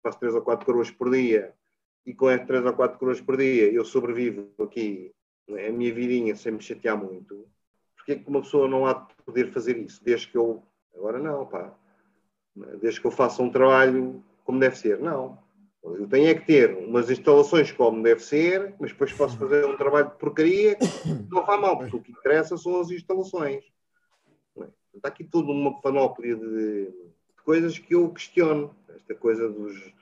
faço 0.03 0.19
três 0.19 0.35
ou 0.35 0.43
quatro 0.43 0.65
coroas 0.65 0.91
por 0.91 1.11
dia 1.11 1.55
e 2.07 2.15
com 2.15 2.29
essas 2.29 2.47
três 2.47 2.65
ou 2.65 2.73
quatro 2.73 2.99
coroas 2.99 3.21
por 3.21 3.37
dia 3.37 3.73
eu 3.73 3.85
sobrevivo 3.85 4.51
aqui 4.63 5.13
né, 5.49 5.69
a 5.69 5.73
minha 5.73 5.93
vidinha 5.93 6.37
sem 6.37 6.53
me 6.53 6.63
chatear 6.63 6.97
muito, 6.97 7.47
porque 7.97 8.13
é 8.13 8.17
que 8.17 8.29
uma 8.29 8.43
pessoa 8.43 8.69
não 8.69 8.87
há 8.87 8.93
de 8.95 9.15
poder 9.25 9.51
fazer 9.53 9.77
isso? 9.79 10.03
Desde 10.05 10.29
que 10.29 10.37
eu, 10.37 10.63
agora 10.95 11.19
não, 11.19 11.47
pá, 11.47 11.75
desde 12.81 13.01
que 13.01 13.07
eu 13.07 13.11
faça 13.11 13.43
um 13.43 13.51
trabalho 13.51 14.23
como 14.45 14.61
deve 14.61 14.77
ser, 14.77 14.99
não. 14.99 15.43
Eu 15.83 16.09
tenho 16.09 16.29
é 16.29 16.35
que 16.35 16.47
ter 16.47 16.75
umas 16.79 17.11
instalações 17.11 17.71
como 17.71 18.03
deve 18.03 18.21
ser, 18.21 18.75
mas 18.81 18.93
depois 18.93 19.13
posso 19.13 19.37
fazer 19.37 19.67
um 19.67 19.77
trabalho 19.77 20.09
de 20.09 20.17
porcaria 20.17 20.79
não 21.31 21.45
vai 21.45 21.61
mal, 21.61 21.77
porque 21.79 21.97
o 21.97 22.01
que 22.01 22.13
interessa 22.13 22.57
são 22.57 22.81
as 22.81 22.91
instalações. 22.91 23.65
Está 24.95 25.09
aqui 25.09 25.25
tudo 25.25 25.53
uma 25.53 25.81
panóplia 25.81 26.37
de, 26.37 26.87
de 26.87 27.43
coisas 27.45 27.79
que 27.79 27.95
eu 27.95 28.09
questiono. 28.11 28.75
Esta 28.89 29.15
coisa 29.15 29.49
dos. 29.49 29.93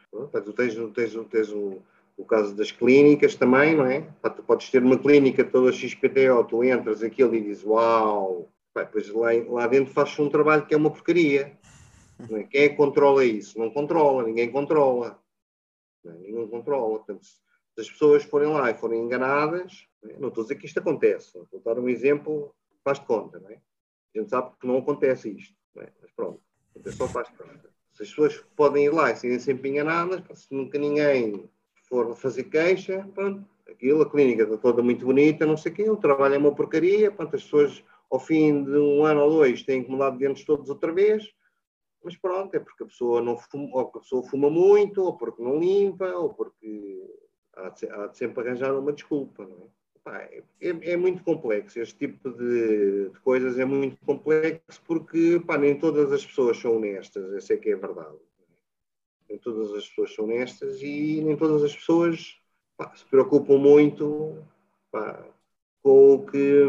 Tu 0.44 0.52
tens, 0.52 0.74
tens, 0.92 1.28
tens 1.30 1.50
o, 1.50 1.82
o 2.22 2.24
caso 2.24 2.54
das 2.54 2.70
clínicas 2.70 3.34
também, 3.34 3.76
não 3.76 3.84
é? 3.84 4.00
Tu 4.00 4.42
podes 4.42 4.70
ter 4.70 4.82
uma 4.82 4.96
clínica 4.96 5.44
toda 5.44 5.72
XPTO, 5.72 6.44
tu 6.48 6.62
entras 6.62 7.02
aquilo 7.02 7.34
e 7.34 7.40
dizes 7.40 7.64
uau, 7.64 8.48
Pá, 8.72 8.84
depois 8.84 9.08
lá, 9.10 9.30
lá 9.48 9.66
dentro 9.66 9.92
fazes 9.92 10.18
um 10.18 10.30
trabalho 10.30 10.66
que 10.66 10.72
é 10.72 10.76
uma 10.76 10.90
porcaria. 10.90 11.58
É? 12.30 12.42
Quem 12.44 12.62
é 12.62 12.68
que 12.70 12.76
controla 12.76 13.24
isso? 13.24 13.58
Não 13.58 13.70
controla, 13.70 14.22
ninguém 14.22 14.50
controla. 14.50 15.20
Não 16.02 16.12
é? 16.12 16.18
Ninguém 16.18 16.48
controla. 16.48 16.98
Portanto, 16.98 17.24
se 17.24 17.80
as 17.80 17.90
pessoas 17.90 18.24
forem 18.24 18.48
lá 18.48 18.70
e 18.70 18.74
forem 18.74 19.02
enganadas, 19.02 19.86
não, 20.02 20.10
é? 20.10 20.18
não 20.18 20.28
estou 20.28 20.42
a 20.42 20.44
dizer 20.44 20.56
que 20.56 20.66
isto 20.66 20.78
acontece, 20.78 21.32
vou 21.50 21.60
dar 21.62 21.78
um 21.78 21.88
exemplo, 21.88 22.54
faz 22.82 22.98
de 22.98 23.06
conta, 23.06 23.38
não 23.40 23.50
é? 23.50 23.60
A 24.14 24.18
gente 24.18 24.30
sabe 24.30 24.52
que 24.60 24.66
não 24.66 24.78
acontece 24.78 25.30
isto, 25.30 25.54
não 25.74 25.82
é? 25.82 25.92
mas 26.00 26.10
pronto, 26.12 26.40
é 26.84 26.90
só 26.92 27.08
faz 27.08 27.28
de 27.28 27.36
conta. 27.36 27.70
Se 27.92 28.02
as 28.04 28.08
pessoas 28.08 28.36
podem 28.56 28.86
ir 28.86 28.90
lá 28.90 29.10
e 29.10 29.16
serem 29.16 29.38
sempre 29.38 29.70
enganadas, 29.70 30.22
se 30.34 30.54
nunca 30.54 30.78
ninguém 30.78 31.50
for 31.92 32.16
fazer 32.16 32.44
queixa, 32.44 33.06
pronto, 33.14 33.44
aquilo, 33.68 34.00
a 34.00 34.08
clínica 34.08 34.44
está 34.44 34.56
toda 34.56 34.82
muito 34.82 35.04
bonita, 35.04 35.44
não 35.44 35.58
sei 35.58 35.70
o 35.70 35.74
quê, 35.74 35.90
o 35.90 35.96
trabalho 35.96 36.36
é 36.36 36.38
uma 36.38 36.54
porcaria, 36.54 37.10
pronto, 37.10 37.36
as 37.36 37.42
pessoas 37.42 37.84
ao 38.10 38.18
fim 38.18 38.64
de 38.64 38.78
um 38.78 39.04
ano 39.04 39.20
ou 39.20 39.30
dois 39.30 39.62
têm 39.62 39.84
que 39.84 39.90
mudar 39.90 40.08
de 40.08 40.18
dentes 40.20 40.42
todos 40.42 40.70
outra 40.70 40.90
vez, 40.90 41.30
mas 42.02 42.16
pronto, 42.16 42.54
é 42.54 42.60
porque 42.60 42.82
a 42.82 42.86
pessoa 42.86 43.20
não 43.20 43.36
fuma, 43.36 43.68
ou 43.74 43.80
a 43.80 44.00
pessoa 44.00 44.22
fuma 44.22 44.48
muito, 44.48 45.02
ou 45.02 45.18
porque 45.18 45.42
não 45.42 45.58
limpa, 45.58 46.06
ou 46.16 46.32
porque 46.32 47.06
há 47.54 47.68
de, 47.68 47.86
há 47.90 48.06
de 48.06 48.16
sempre 48.16 48.42
arranjar 48.42 48.74
uma 48.74 48.92
desculpa, 48.94 49.44
não 49.44 49.70
é? 50.14 50.40
é? 50.62 50.68
é, 50.70 50.92
é, 50.92 50.96
muito 50.96 51.22
complexo, 51.22 51.78
este 51.78 51.98
tipo 51.98 52.30
de, 52.30 53.10
de, 53.10 53.20
coisas 53.20 53.58
é 53.58 53.66
muito 53.66 53.98
complexo 54.06 54.80
porque 54.86 55.42
pá, 55.46 55.58
nem 55.58 55.78
todas 55.78 56.10
as 56.10 56.24
pessoas 56.24 56.56
são 56.56 56.78
honestas, 56.78 57.34
essa 57.34 57.52
é 57.52 57.58
que 57.58 57.68
é 57.68 57.76
verdade. 57.76 58.16
Nem 59.32 59.38
todas 59.38 59.72
as 59.72 59.88
pessoas 59.88 60.14
são 60.14 60.26
honestas 60.26 60.82
e 60.82 61.22
nem 61.22 61.34
todas 61.34 61.64
as 61.64 61.74
pessoas 61.74 62.36
pá, 62.76 62.92
se 62.94 63.04
preocupam 63.06 63.56
muito 63.56 64.36
pá, 64.90 65.24
com 65.82 66.16
o 66.16 66.26
que 66.26 66.62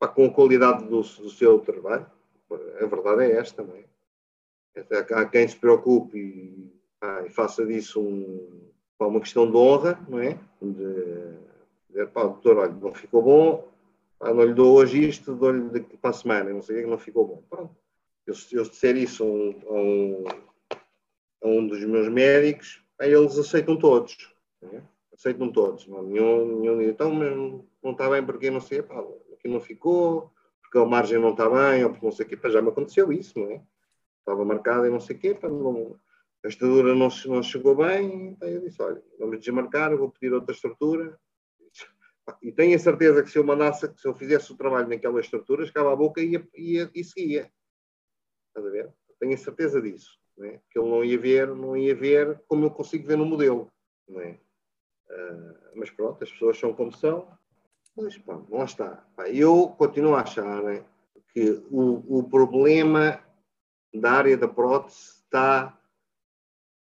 pá, 0.00 0.08
com 0.08 0.24
a 0.24 0.30
qualidade 0.30 0.82
do, 0.88 1.00
do 1.00 1.30
seu 1.30 1.60
trabalho 1.60 2.10
a 2.80 2.86
verdade 2.86 3.22
é 3.22 3.36
esta, 3.36 3.62
não 3.62 3.74
é? 3.74 3.84
Há 5.14 5.24
quem 5.26 5.46
se 5.46 5.56
preocupe 5.56 6.18
e, 6.18 6.72
e 7.26 7.30
faça 7.30 7.64
disso 7.64 8.00
um, 8.00 8.70
uma 8.98 9.20
questão 9.20 9.50
de 9.50 9.56
honra, 9.56 9.98
não 10.08 10.18
é? 10.18 10.38
De 10.60 11.38
dizer, 11.88 12.08
pá, 12.08 12.22
doutor, 12.22 12.58
olha, 12.58 12.72
não 12.72 12.94
ficou 12.94 13.22
bom, 13.22 13.68
pá, 14.18 14.32
não 14.32 14.44
lhe 14.44 14.54
dou 14.54 14.76
hoje 14.76 15.08
isto, 15.08 15.34
dou-lhe 15.34 15.80
para 15.80 16.10
a 16.10 16.14
semana, 16.14 16.50
não 16.50 16.62
sei 16.62 16.78
o 16.78 16.84
que, 16.84 16.90
não 16.90 16.98
ficou 16.98 17.26
bom. 17.26 17.42
Pronto. 17.50 17.76
Eu, 18.26 18.34
eu 18.52 18.62
disser 18.62 18.96
isso 18.96 19.24
a 19.24 19.26
um, 19.26 19.60
a 19.68 19.72
um, 19.72 20.24
a 21.42 21.48
um 21.48 21.66
dos 21.66 21.84
meus 21.84 22.08
médicos, 22.08 22.82
aí 22.98 23.12
eles 23.12 23.36
aceitam 23.36 23.76
todos. 23.76 24.32
É? 24.62 24.82
Aceitam 25.12 25.50
todos. 25.50 25.86
Não, 25.86 26.02
nenhum, 26.02 26.60
nenhum, 26.60 26.80
então, 26.82 27.12
mas 27.12 27.36
não 27.82 27.92
está 27.92 28.08
bem 28.08 28.24
porque 28.24 28.50
não 28.50 28.60
sei, 28.60 28.82
pá, 28.82 29.04
aqui 29.32 29.48
não 29.48 29.60
ficou, 29.60 30.32
porque 30.62 30.78
a 30.78 30.84
margem 30.84 31.18
não 31.18 31.30
está 31.30 31.48
bem, 31.50 31.84
ou 31.84 31.90
porque 31.90 32.06
não 32.06 32.12
sei 32.12 32.24
o 32.24 32.28
quê. 32.28 32.36
Pá, 32.36 32.48
já 32.48 32.62
me 32.62 32.68
aconteceu 32.68 33.12
isso, 33.12 33.38
não 33.38 33.50
é? 33.50 33.62
Estava 34.20 34.44
marcada 34.44 34.86
e 34.86 34.90
não 34.90 35.00
sei 35.00 35.16
o 35.16 35.18
quê, 35.18 35.34
pá, 35.34 35.48
não, 35.48 35.98
a 36.44 36.48
estrutura 36.48 36.94
não, 36.94 37.08
não 37.26 37.42
chegou 37.42 37.76
bem, 37.76 38.36
pá, 38.36 38.46
eu 38.46 38.60
disse, 38.60 38.80
olha, 38.80 39.02
vamos 39.18 39.40
desmarcar, 39.40 39.96
vou 39.96 40.10
pedir 40.10 40.32
outra 40.32 40.54
estrutura. 40.54 41.18
E 42.40 42.52
tenho 42.52 42.76
a 42.76 42.78
certeza 42.78 43.22
que 43.22 43.30
se 43.30 43.38
eu 43.38 43.44
mandasse, 43.44 43.92
se 43.96 44.06
eu 44.06 44.14
fizesse 44.14 44.52
o 44.52 44.56
trabalho 44.56 44.88
naquela 44.88 45.18
estrutura, 45.18 45.66
chegava 45.66 45.92
a 45.92 45.96
boca 45.96 46.20
e, 46.20 46.30
ia, 46.30 46.48
ia, 46.54 46.90
e 46.94 47.02
seguia. 47.02 47.52
Estás 48.48 48.64
a 48.64 48.70
ver? 48.70 48.92
Tenho 49.18 49.34
a 49.34 49.38
certeza 49.38 49.82
disso. 49.82 50.21
É? 50.42 50.60
Que 50.70 50.78
ele 50.78 50.88
não 50.88 51.04
ia 51.04 51.18
ver, 51.18 51.48
não 51.48 51.76
ia 51.76 51.94
ver 51.94 52.40
como 52.48 52.64
eu 52.64 52.70
consigo 52.70 53.06
ver 53.06 53.16
no 53.16 53.24
modelo. 53.24 53.70
É? 54.16 54.38
Uh, 55.10 55.54
mas 55.76 55.90
pronto, 55.90 56.22
as 56.22 56.30
pessoas 56.30 56.58
são 56.58 56.72
como 56.72 56.92
são, 56.92 57.28
Pois, 57.94 58.16
pá, 58.18 58.40
lá 58.48 58.64
está. 58.64 59.04
Eu 59.26 59.68
continuo 59.76 60.14
a 60.14 60.22
achar 60.22 60.62
que 61.32 61.62
o, 61.70 62.18
o 62.18 62.24
problema 62.24 63.22
da 63.92 64.12
área 64.12 64.36
da 64.36 64.48
prótese 64.48 65.22
está 65.24 65.78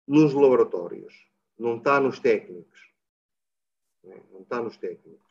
nos 0.07 0.33
laboratórios, 0.33 1.27
não 1.59 1.77
está 1.77 1.99
nos 1.99 2.19
técnicos. 2.19 2.79
Não 4.31 4.41
está 4.41 4.61
nos 4.61 4.77
técnicos. 4.77 5.25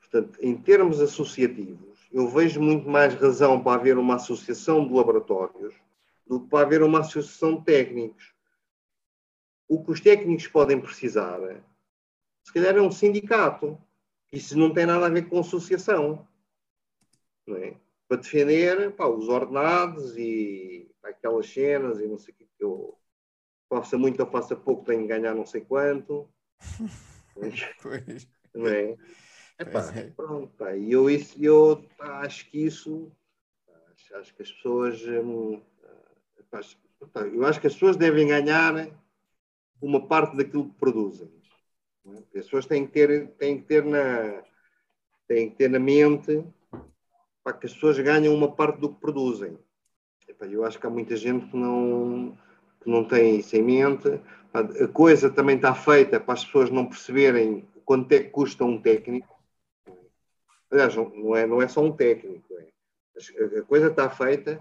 Portanto, 0.00 0.38
em 0.40 0.56
termos 0.56 1.00
associativos, 1.00 2.08
eu 2.12 2.28
vejo 2.28 2.62
muito 2.62 2.88
mais 2.88 3.12
razão 3.14 3.62
para 3.62 3.80
haver 3.80 3.98
uma 3.98 4.14
associação 4.14 4.86
de 4.86 4.94
laboratórios 4.94 5.74
do 6.26 6.40
que 6.40 6.48
para 6.48 6.66
haver 6.66 6.82
uma 6.82 7.00
associação 7.00 7.56
de 7.56 7.64
técnicos. 7.64 8.34
O 9.68 9.82
que 9.82 9.92
os 9.92 10.00
técnicos 10.00 10.46
podem 10.46 10.80
precisar, 10.80 11.40
se 12.44 12.52
calhar, 12.52 12.76
é 12.76 12.80
um 12.80 12.92
sindicato 12.92 13.80
isso 14.34 14.58
não 14.58 14.74
tem 14.74 14.84
nada 14.84 15.06
a 15.06 15.10
ver 15.10 15.28
com 15.28 15.38
associação. 15.38 16.26
Não 17.46 17.56
é? 17.56 17.76
Para 18.08 18.16
defender 18.16 18.90
pá, 18.92 19.06
os 19.06 19.28
ordenados 19.28 20.16
e 20.18 20.90
aquelas 21.04 21.48
cenas 21.48 22.00
e 22.00 22.08
não 22.08 22.18
sei 22.18 22.34
o 22.34 22.36
que 22.36 22.48
eu 22.58 22.98
faça 23.68 23.96
muito 23.96 24.20
ou 24.20 24.30
faça 24.30 24.56
pouco, 24.56 24.84
tenho 24.84 25.02
que 25.02 25.08
ganhar 25.08 25.34
não 25.34 25.46
sei 25.46 25.60
quanto. 25.60 26.28
pois. 27.80 28.28
Não 28.52 28.66
é? 28.66 28.96
Epá, 29.58 29.92
é. 29.96 30.10
Pronto, 30.10 30.52
pá, 30.56 30.74
e 30.76 30.90
eu, 30.90 31.08
isso, 31.08 31.36
eu 31.40 31.84
acho 32.00 32.50
que 32.50 32.58
isso 32.66 33.12
acho, 33.92 34.16
acho 34.16 34.34
que 34.34 34.42
as 34.42 34.50
pessoas 34.50 35.00
hum, 35.06 35.62
eu 37.32 37.44
acho 37.44 37.60
que 37.60 37.66
as 37.66 37.74
pessoas 37.74 37.96
devem 37.96 38.28
ganhar 38.28 38.88
uma 39.80 40.06
parte 40.06 40.36
daquilo 40.36 40.68
que 40.68 40.78
produzem. 40.78 41.28
As 42.06 42.44
pessoas 42.44 42.66
têm 42.66 42.86
que 42.86 42.92
ter, 42.92 43.28
têm 43.38 43.58
que 43.60 43.66
ter, 43.66 43.84
na, 43.84 44.42
têm 45.26 45.50
que 45.50 45.56
ter 45.56 45.68
na 45.68 45.78
mente 45.78 46.44
para 47.42 47.52
que 47.54 47.66
as 47.66 47.74
pessoas 47.74 47.98
ganham 47.98 48.34
uma 48.34 48.50
parte 48.50 48.78
do 48.78 48.88
que 48.88 49.00
produzem. 49.00 49.58
Eu 50.40 50.64
acho 50.64 50.78
que 50.78 50.86
há 50.86 50.90
muita 50.90 51.16
gente 51.16 51.46
que 51.46 51.56
não, 51.56 52.36
que 52.80 52.90
não 52.90 53.04
tem 53.04 53.38
isso 53.38 53.56
em 53.56 53.62
mente. 53.62 54.20
A 54.52 54.88
coisa 54.88 55.30
também 55.30 55.56
está 55.56 55.74
feita 55.74 56.20
para 56.20 56.34
as 56.34 56.44
pessoas 56.44 56.70
não 56.70 56.86
perceberem 56.86 57.66
quanto 57.84 58.12
é 58.12 58.20
que 58.20 58.30
custa 58.30 58.64
um 58.64 58.80
técnico. 58.80 59.34
Aliás, 60.70 60.94
não 60.94 61.36
é, 61.36 61.46
não 61.46 61.62
é 61.62 61.68
só 61.68 61.82
um 61.82 61.92
técnico. 61.92 62.46
É. 62.58 63.58
A 63.58 63.62
coisa 63.62 63.88
está 63.88 64.10
feita 64.10 64.60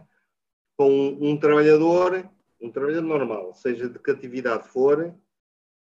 com 0.76 0.89
um, 0.89 1.38
trabalhador, 1.38 2.30
um 2.59 2.71
trabalhador 2.71 3.07
normal, 3.07 3.53
seja 3.53 3.89
de 3.89 3.99
que 3.99 4.11
atividade 4.11 4.67
for, 4.67 5.13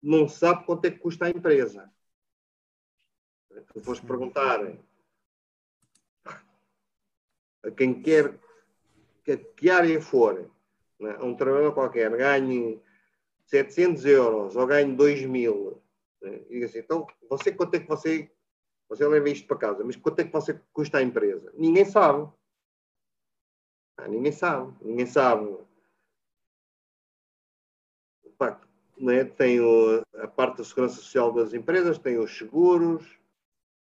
não 0.01 0.27
sabe 0.27 0.65
quanto 0.65 0.85
é 0.85 0.91
que 0.91 0.99
custa 0.99 1.25
a 1.25 1.29
empresa. 1.29 1.91
Se 3.73 3.79
fores 3.81 3.99
perguntar 3.99 4.61
a 7.63 7.71
quem 7.71 8.01
quer, 8.01 8.39
que, 9.23 9.37
que 9.37 9.69
área 9.69 10.01
for, 10.01 10.49
né, 10.99 11.17
um 11.21 11.35
trabalhador 11.35 11.73
qualquer 11.73 12.09
ganhe 12.15 12.81
700 13.45 14.05
euros 14.05 14.55
ou 14.55 14.67
ganhe 14.67 14.95
2 14.95 15.25
mil, 15.25 15.81
né, 16.21 16.41
e 16.49 16.63
assim, 16.63 16.79
então, 16.79 17.05
você 17.29 17.51
quanto 17.51 17.75
é 17.75 17.79
que 17.79 17.87
você, 17.87 18.31
você 18.87 19.05
leva 19.07 19.29
isto 19.29 19.47
para 19.47 19.57
casa, 19.57 19.83
mas 19.83 19.95
quanto 19.95 20.19
é 20.19 20.23
que 20.23 20.31
você 20.31 20.59
custa 20.71 20.99
a 20.99 21.03
empresa? 21.03 21.51
Ninguém 21.55 21.85
sabe. 21.85 22.31
Ah, 24.01 24.07
ninguém 24.07 24.31
sabe, 24.31 24.73
ninguém 24.81 25.05
sabe. 25.05 25.57
Pá, 28.37 28.61
né, 28.97 29.25
tem 29.25 29.59
o, 29.59 30.01
a 30.15 30.27
parte 30.27 30.59
da 30.59 30.63
segurança 30.63 30.95
social 30.95 31.33
das 31.33 31.53
empresas, 31.53 31.97
tem 31.99 32.17
os 32.17 32.37
seguros, 32.37 33.05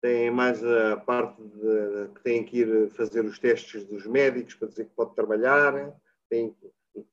tem 0.02 0.32
mais 0.32 0.64
a 0.64 0.98
parte 0.98 1.40
de, 1.44 2.10
que 2.16 2.24
tem 2.24 2.44
que 2.44 2.62
ir 2.62 2.90
fazer 2.92 3.24
os 3.24 3.38
testes 3.38 3.86
dos 3.86 4.08
médicos 4.08 4.56
para 4.56 4.70
dizer 4.70 4.86
que 4.86 4.96
pode 4.96 5.14
trabalhar, 5.14 5.96
tem 6.28 6.56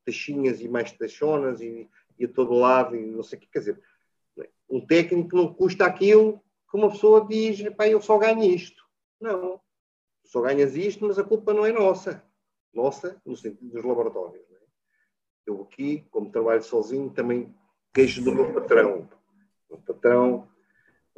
taxinhas 0.06 0.62
e 0.62 0.68
mais 0.68 0.90
taxonas 0.92 1.60
e, 1.60 1.86
e 2.18 2.24
a 2.24 2.28
todo 2.28 2.54
lado 2.54 2.96
e 2.96 3.04
não 3.04 3.22
sei 3.22 3.38
o 3.38 3.42
que. 3.42 3.48
Quer 3.48 3.58
dizer, 3.58 3.82
um 4.70 4.80
técnico 4.80 5.36
não 5.36 5.52
custa 5.52 5.84
aquilo 5.84 6.40
que 6.70 6.76
uma 6.76 6.90
pessoa 6.90 7.26
diz, 7.26 7.68
pá, 7.74 7.86
eu 7.86 8.00
só 8.00 8.16
ganho 8.16 8.42
isto. 8.42 8.82
Não, 9.20 9.60
só 10.24 10.40
ganhas 10.40 10.74
isto, 10.74 11.06
mas 11.06 11.18
a 11.18 11.24
culpa 11.24 11.52
não 11.52 11.66
é 11.66 11.72
nossa. 11.72 12.26
Nossa, 12.72 13.20
no 13.24 13.36
sentido 13.36 13.70
dos 13.70 13.84
laboratórios. 13.84 14.44
É? 14.52 14.58
Eu 15.46 15.62
aqui, 15.62 16.06
como 16.10 16.30
trabalho 16.30 16.62
sozinho, 16.62 17.10
também 17.10 17.54
queixo 17.92 18.22
do 18.22 18.34
meu 18.34 18.52
patrão. 18.52 19.08
O 19.68 19.78
patrão, 19.78 20.48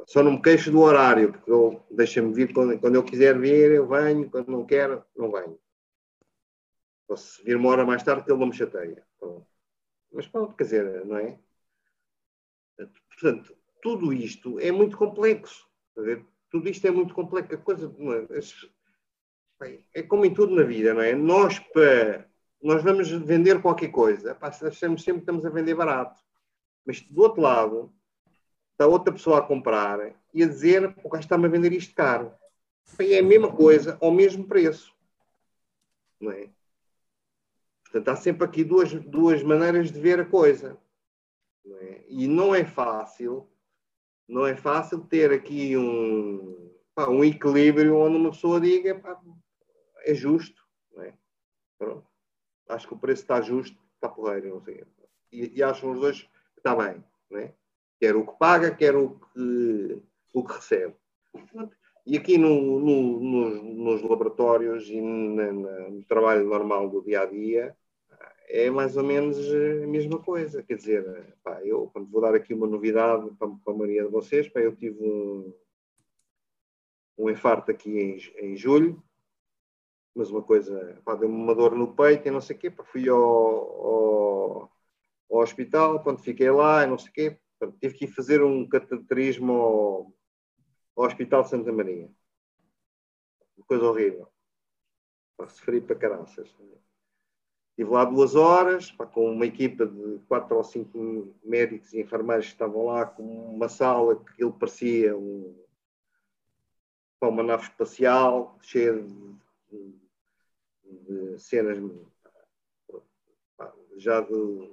só 0.05 0.23
não 0.23 0.33
me 0.33 0.41
queixo 0.41 0.71
do 0.71 0.79
horário, 0.81 1.31
porque 1.31 1.51
ele 1.51 1.79
deixa-me 1.91 2.33
vir 2.33 2.53
quando, 2.53 2.79
quando 2.79 2.95
eu 2.95 3.03
quiser 3.03 3.37
vir, 3.39 3.71
eu 3.71 3.87
venho, 3.87 4.29
quando 4.29 4.49
não 4.49 4.65
quero, 4.65 5.03
não 5.15 5.31
venho. 5.31 5.59
Posso 7.07 7.43
vir 7.43 7.57
uma 7.57 7.69
hora 7.69 7.85
mais 7.85 8.03
tarde 8.03 8.23
que 8.23 8.31
ele 8.31 8.39
não 8.39 8.47
me 8.47 8.53
chateia. 8.53 9.05
Mas 10.11 10.27
pronto, 10.27 10.55
quer 10.55 10.63
dizer, 10.63 11.05
não 11.05 11.17
é? 11.17 11.39
Portanto, 13.09 13.55
tudo 13.81 14.13
isto 14.13 14.59
é 14.59 14.71
muito 14.71 14.97
complexo. 14.97 15.67
Tudo 16.49 16.69
isto 16.69 16.85
é 16.87 16.91
muito 16.91 17.13
complexo. 17.13 17.53
A 17.53 17.57
coisa, 17.57 17.93
é? 19.93 20.03
como 20.03 20.25
em 20.25 20.33
tudo 20.33 20.55
na 20.55 20.63
vida, 20.63 20.93
não 20.93 21.01
é? 21.01 21.13
Nós, 21.13 21.59
para, 21.59 22.27
nós 22.61 22.83
vamos 22.83 23.09
vender 23.09 23.61
qualquer 23.61 23.89
coisa, 23.89 24.37
achamos 24.41 25.03
sempre 25.03 25.21
que 25.21 25.23
estamos 25.23 25.45
a 25.45 25.49
vender 25.49 25.75
barato. 25.75 26.19
Mas 26.85 27.01
do 27.01 27.21
outro 27.21 27.41
lado, 27.41 27.93
está 28.71 28.87
outra 28.87 29.13
pessoa 29.13 29.39
a 29.39 29.43
comprar 29.43 30.15
e 30.33 30.43
a 30.43 30.47
dizer 30.47 30.95
o 31.03 31.09
gajo 31.09 31.23
está-me 31.23 31.45
a 31.45 31.49
vender 31.49 31.71
isto 31.73 31.93
caro. 31.93 32.33
É 32.99 33.19
a 33.19 33.23
mesma 33.23 33.55
coisa, 33.55 33.97
ao 34.01 34.11
mesmo 34.11 34.47
preço. 34.47 34.93
Não 36.19 36.31
é? 36.31 36.49
Portanto, 37.83 38.07
há 38.09 38.15
sempre 38.15 38.45
aqui 38.45 38.63
duas, 38.63 38.91
duas 38.93 39.43
maneiras 39.43 39.91
de 39.91 39.99
ver 39.99 40.19
a 40.19 40.25
coisa. 40.25 40.77
Não 41.63 41.77
é? 41.77 42.03
E 42.07 42.27
não 42.27 42.55
é 42.55 42.65
fácil, 42.65 43.47
não 44.27 44.47
é 44.47 44.55
fácil 44.55 45.01
ter 45.01 45.31
aqui 45.31 45.77
um, 45.77 46.71
pá, 46.95 47.09
um 47.09 47.23
equilíbrio 47.23 47.97
onde 47.97 48.17
uma 48.17 48.31
pessoa 48.31 48.59
diga 48.59 48.95
pá, 48.95 49.21
é 50.05 50.13
justo. 50.13 50.61
Não 50.93 51.03
é? 51.03 51.13
Pronto. 51.77 52.07
Acho 52.69 52.87
que 52.87 52.93
o 52.93 52.99
preço 52.99 53.23
está 53.23 53.41
justo, 53.41 53.77
está 53.95 54.09
porreiro, 54.09 54.49
não 54.49 54.61
sei. 54.61 54.83
E, 55.31 55.57
e 55.57 55.63
acham 55.63 55.91
os 55.91 55.99
dois 55.99 56.21
que 56.21 56.59
está 56.59 56.75
bem. 56.75 57.03
Não 57.29 57.39
é? 57.39 57.53
Quer 57.99 58.15
o 58.15 58.25
que 58.25 58.37
paga, 58.37 58.75
quer 58.75 58.95
o 58.95 59.19
que, 59.19 60.01
o 60.33 60.43
que 60.43 60.53
recebe. 60.53 60.95
E 62.05 62.17
aqui 62.17 62.37
no, 62.37 62.79
no, 62.79 63.19
nos, 63.19 63.63
nos, 63.63 64.01
laboratórios 64.01 64.89
e 64.89 64.99
no 64.99 66.03
trabalho 66.05 66.47
normal 66.47 66.89
do 66.89 67.03
dia 67.03 67.21
a 67.21 67.25
dia, 67.25 67.77
é 68.49 68.69
mais 68.69 68.97
ou 68.97 69.03
menos 69.03 69.37
a 69.37 69.87
mesma 69.87 70.19
coisa. 70.19 70.63
Quer 70.63 70.75
dizer, 70.75 71.35
pá, 71.43 71.63
eu, 71.63 71.89
quando 71.93 72.09
vou 72.09 72.21
dar 72.21 72.33
aqui 72.33 72.53
uma 72.53 72.67
novidade 72.67 73.29
para, 73.37 73.47
para 73.47 73.73
a 73.73 73.77
maioria 73.77 74.03
de 74.03 74.09
vocês, 74.09 74.49
pá, 74.49 74.59
eu 74.59 74.75
tive 74.75 75.01
um, 75.03 75.53
um 77.17 77.29
infarto 77.29 77.71
aqui 77.71 77.99
em, 77.99 78.17
em 78.45 78.57
julho, 78.57 79.01
mas 80.15 80.29
uma 80.29 80.41
coisa, 80.41 81.01
deu-me 81.19 81.35
uma 81.35 81.55
dor 81.55 81.75
no 81.75 81.95
peito 81.95 82.27
e 82.27 82.31
não 82.31 82.41
sei 82.41 82.55
o 82.55 82.59
quê, 82.59 82.69
pá, 82.69 82.83
fui 82.83 83.07
ao, 83.07 83.17
ao, 83.17 84.71
ao, 85.31 85.39
hospital, 85.39 86.03
quando 86.03 86.19
fiquei 86.19 86.51
lá 86.51 86.83
e 86.83 86.87
não 86.87 86.97
sei 86.97 87.09
o 87.09 87.13
quê, 87.13 87.39
pá, 87.59 87.71
tive 87.79 87.95
que 87.95 88.05
ir 88.05 88.09
fazer 88.09 88.43
um 88.43 88.67
cateterismo 88.67 89.53
ao, 89.53 90.13
ao 90.95 91.05
Hospital 91.05 91.43
de 91.43 91.49
Santa 91.49 91.71
Maria. 91.71 92.09
Uma 93.57 93.65
coisa 93.65 93.85
horrível. 93.85 94.27
Pá, 95.37 95.47
sofri 95.47 95.79
para 95.79 95.95
caraças. 95.95 96.53
Estive 97.69 97.89
lá 97.89 98.03
duas 98.03 98.35
horas, 98.35 98.91
pá, 98.91 99.05
com 99.05 99.31
uma 99.31 99.45
equipa 99.45 99.85
de 99.85 100.19
quatro 100.27 100.57
ou 100.57 100.63
cinco 100.63 101.33
médicos 101.43 101.93
e 101.93 102.01
enfermeiros 102.01 102.47
que 102.47 102.51
estavam 102.51 102.85
lá, 102.85 103.05
com 103.05 103.23
uma 103.55 103.69
sala 103.69 104.17
que 104.17 104.43
ele 104.43 104.51
parecia 104.51 105.17
um, 105.17 105.55
pá, 107.17 107.29
uma 107.29 107.43
nave 107.43 107.63
espacial, 107.63 108.57
cheia 108.61 109.01
de, 109.01 109.31
de 109.71 111.39
cenas 111.39 111.77
já 113.97 114.21
de 114.21 114.71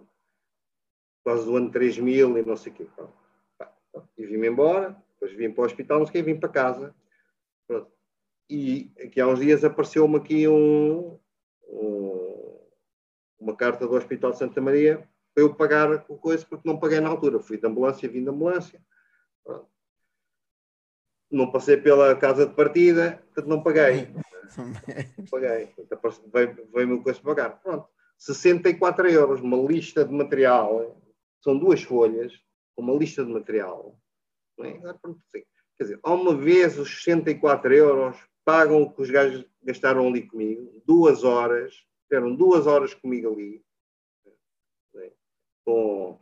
quase 1.22 1.44
do 1.44 1.56
ano 1.56 1.70
3000 1.70 2.38
e 2.38 2.42
não 2.42 2.56
sei 2.56 2.72
o 2.72 2.74
quê. 2.74 2.86
E 4.16 4.26
vim-me 4.26 4.48
embora, 4.48 4.96
depois 5.14 5.32
vim 5.32 5.52
para 5.52 5.62
o 5.62 5.66
hospital, 5.66 5.98
não 5.98 6.06
sei 6.06 6.10
o 6.20 6.24
quê, 6.24 6.32
vim 6.32 6.40
para 6.40 6.48
casa. 6.48 6.94
Pronto. 7.66 7.90
E 8.48 8.90
aqui 8.98 9.20
há 9.20 9.26
uns 9.26 9.40
dias 9.40 9.62
apareceu-me 9.64 10.16
aqui 10.16 10.48
um, 10.48 11.18
um 11.68 12.18
uma 13.38 13.56
carta 13.56 13.86
do 13.86 13.94
Hospital 13.94 14.32
de 14.32 14.38
Santa 14.38 14.60
Maria 14.60 15.08
para 15.34 15.44
eu 15.44 15.54
pagar 15.54 16.04
o 16.08 16.18
coisa, 16.18 16.44
porque 16.44 16.68
não 16.68 16.78
paguei 16.78 17.00
na 17.00 17.08
altura. 17.08 17.38
Fui 17.38 17.56
de 17.56 17.66
ambulância, 17.66 18.08
vim 18.08 18.22
de 18.22 18.30
ambulância. 18.30 18.82
Pronto. 19.44 19.68
Não 21.30 21.50
passei 21.50 21.76
pela 21.76 22.16
casa 22.16 22.46
de 22.46 22.54
partida, 22.54 23.22
portanto 23.26 23.48
não 23.48 23.62
paguei. 23.62 24.08
Não 25.18 25.26
paguei. 25.30 25.68
Veio-me 26.74 26.94
o 26.94 27.02
coisa 27.02 27.20
pagar. 27.20 27.60
Pronto. 27.60 27.88
64 28.16 29.08
euros, 29.08 29.40
uma 29.40 29.56
lista 29.56 30.04
de 30.04 30.12
material. 30.12 31.00
São 31.42 31.56
duas 31.56 31.82
folhas, 31.82 32.32
uma 32.76 32.94
lista 32.94 33.24
de 33.24 33.32
material. 33.32 33.96
É? 34.60 34.72
Quer 35.76 35.84
dizer, 35.84 36.00
há 36.02 36.12
uma 36.12 36.34
vez 36.34 36.78
os 36.78 37.04
64 37.04 37.72
euros 37.72 38.16
pagam 38.44 38.82
o 38.82 38.90
que 38.90 39.02
os 39.02 39.10
gajos 39.10 39.44
gastaram 39.62 40.08
ali 40.08 40.26
comigo, 40.26 40.82
duas 40.86 41.22
horas, 41.22 41.74
tiveram 42.08 42.34
duas 42.34 42.66
horas 42.66 42.94
comigo 42.94 43.30
ali, 43.32 43.62
com, 45.68 46.18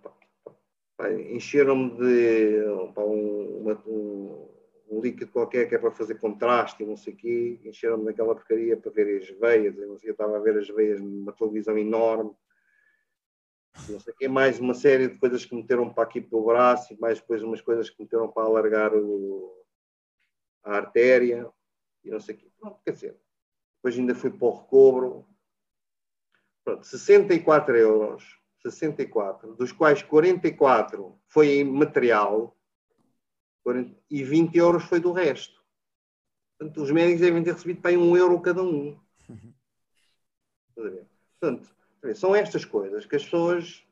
encheram-me 1.30 1.90
de 1.96 2.64
pá, 2.94 3.02
um, 3.02 3.60
uma, 3.60 3.82
um, 3.86 4.48
um, 4.88 5.00
líquido 5.00 5.30
qualquer 5.30 5.68
que 5.68 5.74
é 5.74 5.78
para 5.78 5.90
fazer 5.90 6.16
contraste 6.16 6.82
e 6.82 6.86
não 6.86 6.96
sei 6.96 7.12
o 7.12 7.16
quê, 7.16 7.60
encheram-me 7.64 8.04
daquela 8.04 8.34
porcaria 8.34 8.76
para 8.76 8.90
ver 8.90 9.22
as 9.22 9.28
veias, 9.38 9.76
eu, 9.76 9.98
eu 10.02 10.12
estava 10.12 10.36
a 10.36 10.40
ver 10.40 10.58
as 10.58 10.68
veias 10.68 11.00
numa 11.00 11.32
televisão 11.32 11.76
enorme, 11.76 12.30
não 13.88 14.00
sei 14.00 14.12
o 14.12 14.16
quê, 14.16 14.28
mais 14.28 14.58
uma 14.58 14.74
série 14.74 15.08
de 15.08 15.18
coisas 15.18 15.44
que 15.44 15.54
meteram 15.54 15.92
para 15.92 16.04
aqui 16.04 16.20
pelo 16.20 16.46
braço 16.46 16.94
e 16.94 17.00
mais 17.00 17.20
depois 17.20 17.42
umas 17.42 17.60
coisas 17.60 17.90
que 17.90 18.02
meteram 18.02 18.28
para 18.28 18.44
alargar 18.44 18.94
o, 18.94 19.52
a 20.64 20.76
artéria 20.76 21.50
e 22.04 22.10
não 22.10 22.20
sei 22.20 22.34
o 22.34 22.38
quê. 22.38 22.50
Pronto, 22.58 22.80
quer 22.84 22.92
dizer, 22.92 23.16
depois 23.76 23.98
ainda 23.98 24.14
fui 24.14 24.30
para 24.30 24.46
o 24.46 24.58
recobro, 24.62 25.26
Pronto, 26.66 26.84
64 26.84 27.76
euros, 27.76 28.40
64, 28.60 29.54
dos 29.54 29.70
quais 29.70 30.02
44 30.02 31.16
foi 31.28 31.60
em 31.60 31.64
material 31.64 32.56
40, 33.66 34.00
e 34.08 34.22
20 34.22 34.56
euros 34.56 34.84
foi 34.84 35.00
do 35.00 35.10
resto. 35.10 35.60
Portanto, 36.56 36.80
os 36.80 36.90
médicos 36.92 37.20
devem 37.20 37.42
ter 37.42 37.52
recebido 37.52 37.80
para 37.80 37.90
aí 37.90 37.96
um 37.96 38.16
euro 38.16 38.40
cada 38.40 38.62
um. 38.62 38.96
Portanto, 41.40 41.74
são 42.14 42.36
estas 42.36 42.64
coisas 42.64 43.04
que 43.06 43.16
as 43.16 43.24
pessoas 43.24 43.84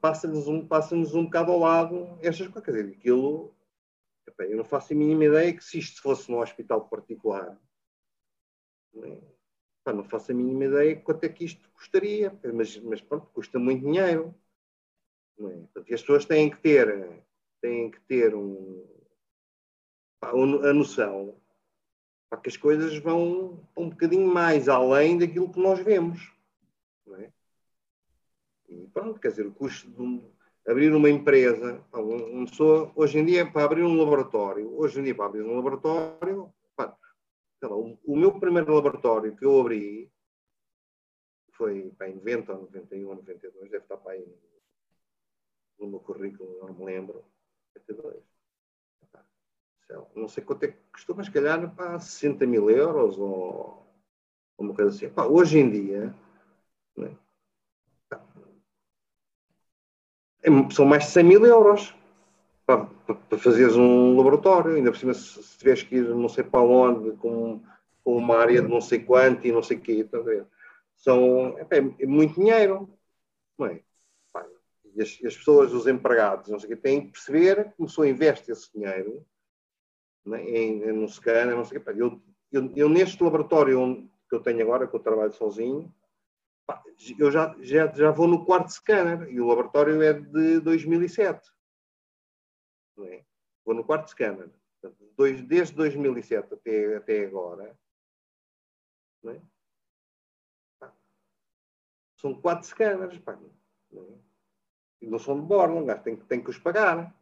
passam-nos 0.00 0.48
um, 0.48 0.66
passam 0.66 1.00
um 1.00 1.24
bocado 1.24 1.52
ao 1.52 1.58
lado 1.58 2.18
estas 2.22 2.48
coisas. 2.48 2.64
Quer 2.64 2.70
dizer, 2.70 2.96
aquilo, 2.96 3.54
eu 4.38 4.56
não 4.56 4.64
faço 4.64 4.94
a 4.94 4.96
mínima 4.96 5.26
ideia 5.26 5.54
que 5.54 5.62
se 5.62 5.78
isto 5.78 6.00
fosse 6.00 6.30
num 6.30 6.38
hospital 6.38 6.88
particular, 6.88 7.60
Pá, 9.84 9.92
não 9.92 10.02
faço 10.02 10.32
a 10.32 10.34
mínima 10.34 10.64
ideia 10.64 10.96
quanto 10.96 11.24
é 11.24 11.28
que 11.28 11.44
isto 11.44 11.70
custaria, 11.72 12.32
mas, 12.54 12.78
mas 12.78 13.02
pronto, 13.02 13.26
custa 13.34 13.58
muito 13.58 13.84
dinheiro. 13.84 14.34
É? 15.38 15.42
Portanto, 15.42 15.92
as 15.92 16.00
pessoas 16.00 16.24
têm 16.24 16.48
que 16.48 16.56
ter, 16.56 17.25
têm 17.60 17.90
que 17.90 18.00
ter 18.02 18.34
um, 18.34 18.84
a 20.20 20.72
noção 20.72 21.40
pá, 22.28 22.36
que 22.36 22.48
as 22.48 22.56
coisas 22.56 22.96
vão 22.98 23.66
um 23.76 23.90
bocadinho 23.90 24.26
mais 24.26 24.68
além 24.68 25.18
daquilo 25.18 25.52
que 25.52 25.60
nós 25.60 25.78
vemos. 25.80 26.32
É? 27.18 27.30
E 28.68 28.86
pronto, 28.88 29.20
quer 29.20 29.28
dizer, 29.28 29.46
o 29.46 29.54
custo 29.54 29.88
de 29.90 30.22
abrir 30.68 30.92
uma 30.92 31.08
empresa, 31.08 31.84
uma 31.92 32.46
pessoa, 32.46 32.92
hoje 32.96 33.18
em 33.18 33.24
dia, 33.24 33.50
para 33.50 33.64
abrir 33.64 33.84
um 33.84 33.96
laboratório, 33.96 34.76
hoje 34.76 35.00
em 35.00 35.04
dia, 35.04 35.14
para 35.14 35.26
abrir 35.26 35.42
um 35.42 35.54
laboratório, 35.54 36.52
lá, 36.76 36.98
o, 37.62 37.98
o, 38.04 38.16
meu 38.16 38.38
primeiro 38.40 38.74
laboratório 38.74 39.36
que 39.36 39.44
eu 39.44 39.60
abri, 39.60 40.10
foi 41.52 41.92
em 42.02 42.14
90 42.14 42.52
ou 42.52 42.60
91 42.62 43.08
ou 43.08 43.14
92, 43.16 43.70
deve 43.70 43.84
estar 43.84 43.96
para 43.96 44.12
aí 44.12 44.26
no 45.78 45.86
meu 45.88 46.00
currículo, 46.00 46.58
não 46.60 46.74
me 46.74 46.84
lembro. 46.84 47.24
92. 47.88 48.22
Não 50.14 50.28
sei 50.28 50.42
quanto 50.42 50.64
é 50.64 50.68
que 50.68 50.78
custou, 50.92 51.14
mas 51.14 51.26
se 51.26 51.32
calhar 51.32 51.74
para 51.74 51.98
60 52.00 52.44
mil 52.46 52.68
euros 52.68 53.18
ou 53.18 53.86
uma 54.58 54.74
coisa 54.74 54.90
assim. 54.90 55.08
Pá, 55.08 55.26
hoje 55.26 55.58
em 55.58 55.70
dia, 55.70 56.14
né? 56.96 57.16
é, 60.42 60.70
são 60.70 60.84
mais 60.84 61.04
de 61.04 61.10
100 61.10 61.24
mil 61.24 61.44
euros 61.44 61.94
para, 62.64 62.86
para, 62.86 63.38
fazeres 63.38 63.76
um 63.76 64.16
laboratório, 64.16 64.74
ainda 64.74 64.90
por 64.90 64.98
cima 64.98 65.14
se, 65.14 65.42
se 65.42 65.58
tiveres 65.58 65.82
que 65.82 65.96
ir 65.96 66.08
não 66.08 66.28
sei 66.28 66.44
para 66.44 66.60
onde, 66.60 67.12
com, 67.18 67.62
com 68.02 68.16
uma 68.16 68.36
área 68.36 68.62
de 68.62 68.68
não 68.68 68.80
sei 68.80 69.00
quanto 69.00 69.46
e 69.46 69.52
não 69.52 69.62
sei 69.62 69.76
o 69.76 69.80
quê, 69.80 70.04
tá 70.04 70.18
são 70.96 71.56
é, 71.58 71.66
é, 72.00 72.06
muito 72.06 72.34
dinheiro. 72.34 72.88
Não 73.58 73.66
é? 73.66 73.82
E, 74.96 75.02
as, 75.02 75.18
as, 75.24 75.36
pessoas, 75.36 75.72
os 75.72 75.86
empregados, 75.86 76.50
não 76.50 76.58
sei 76.58 76.72
o 76.72 76.76
quê, 76.76 76.82
têm 76.82 77.06
que 77.06 77.12
perceber 77.12 77.60
a 77.60 77.64
pessoa 77.64 78.08
investe 78.08 78.50
esse 78.50 78.72
dinheiro 78.72 79.24
né, 80.24 80.42
em, 80.42 80.82
em 80.82 80.92
um 80.92 81.06
scanner, 81.06 81.54
não 81.54 81.64
sei 81.64 81.78
o 81.78 81.84
quê. 81.84 81.90
Eu, 81.96 82.22
eu, 82.50 82.72
eu, 82.74 82.88
neste 82.88 83.22
laboratório 83.22 84.08
que 84.28 84.34
eu 84.34 84.40
tenho 84.40 84.62
agora, 84.62 84.86
que 84.86 84.96
eu 84.96 85.00
trabalho 85.00 85.32
sozinho, 85.32 85.94
eu 87.18 87.30
já, 87.30 87.54
já, 87.60 87.86
já 87.92 88.10
vou 88.10 88.26
no 88.26 88.44
quarto 88.44 88.72
scanner 88.72 89.28
e 89.30 89.40
o 89.40 89.46
laboratório 89.46 90.02
é 90.02 90.12
de 90.14 90.60
2007. 90.60 91.48
É? 92.98 93.24
Vou 93.64 93.74
no 93.74 93.84
quarto 93.84 94.08
scanner. 94.08 94.50
Dois, 95.16 95.42
desde 95.42 95.74
2007 95.74 96.54
até, 96.54 96.96
até 96.96 97.24
agora. 97.24 97.78
É? 99.26 99.40
São 102.16 102.40
quatro 102.40 102.66
scanners. 102.66 103.18
Pá, 103.18 103.38
não, 105.00 105.08
é? 105.08 105.10
não 105.10 105.18
são 105.18 105.40
de 105.40 105.46
bordo, 105.46 106.02
tem, 106.02 106.16
tem 106.16 106.42
que 106.42 106.50
os 106.50 106.58
pagar. 106.58 107.14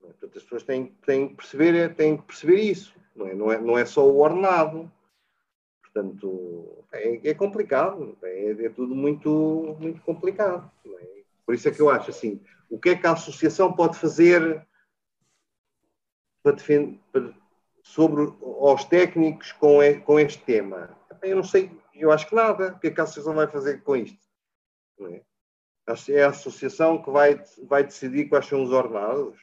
Portanto, 0.00 0.36
as 0.36 0.42
pessoas 0.42 0.62
têm, 0.62 0.86
têm, 1.06 1.28
que 1.28 1.34
perceber, 1.34 1.94
têm 1.94 2.16
que 2.16 2.22
perceber 2.24 2.60
isso. 2.60 2.94
Não 3.14 3.26
é, 3.26 3.34
não, 3.34 3.52
é, 3.52 3.60
não 3.60 3.78
é 3.78 3.84
só 3.84 4.06
o 4.06 4.18
ordenado. 4.18 4.90
Portanto, 5.82 6.84
é, 6.92 7.30
é 7.30 7.34
complicado. 7.34 8.16
É, 8.22 8.50
é, 8.50 8.68
tudo 8.70 8.94
muito, 8.94 9.76
muito 9.80 10.00
complicado. 10.02 10.70
É? 10.86 11.22
Por 11.46 11.54
isso 11.54 11.68
é 11.68 11.70
que 11.70 11.80
eu 11.80 11.90
acho 11.90 12.10
assim, 12.10 12.40
o 12.68 12.78
que 12.78 12.90
é 12.90 12.96
que 12.96 13.06
a 13.06 13.12
associação 13.12 13.72
pode 13.72 13.98
fazer 13.98 14.66
para 16.42 16.56
defender, 16.56 16.98
para, 17.12 17.34
sobre 17.82 18.22
os 18.40 18.84
técnicos 18.84 19.52
com, 19.52 19.78
com 20.04 20.18
este 20.18 20.42
tema? 20.42 20.96
Eu 21.22 21.36
não 21.36 21.44
sei, 21.44 21.70
eu 21.94 22.10
acho 22.10 22.28
que 22.28 22.34
nada. 22.34 22.74
O 22.74 22.78
que 22.78 22.88
é 22.88 22.90
que 22.90 23.00
a 23.00 23.04
associação 23.04 23.34
vai 23.34 23.46
fazer 23.46 23.82
com 23.82 23.96
isto? 23.96 24.18
É? 25.00 25.22
É? 25.86 26.24
a 26.24 26.28
associação 26.28 27.02
que 27.02 27.10
vai, 27.10 27.42
vai 27.64 27.84
decidir 27.84 28.28
quais 28.28 28.46
são 28.46 28.62
os 28.62 28.72
ordenados. 28.72 29.38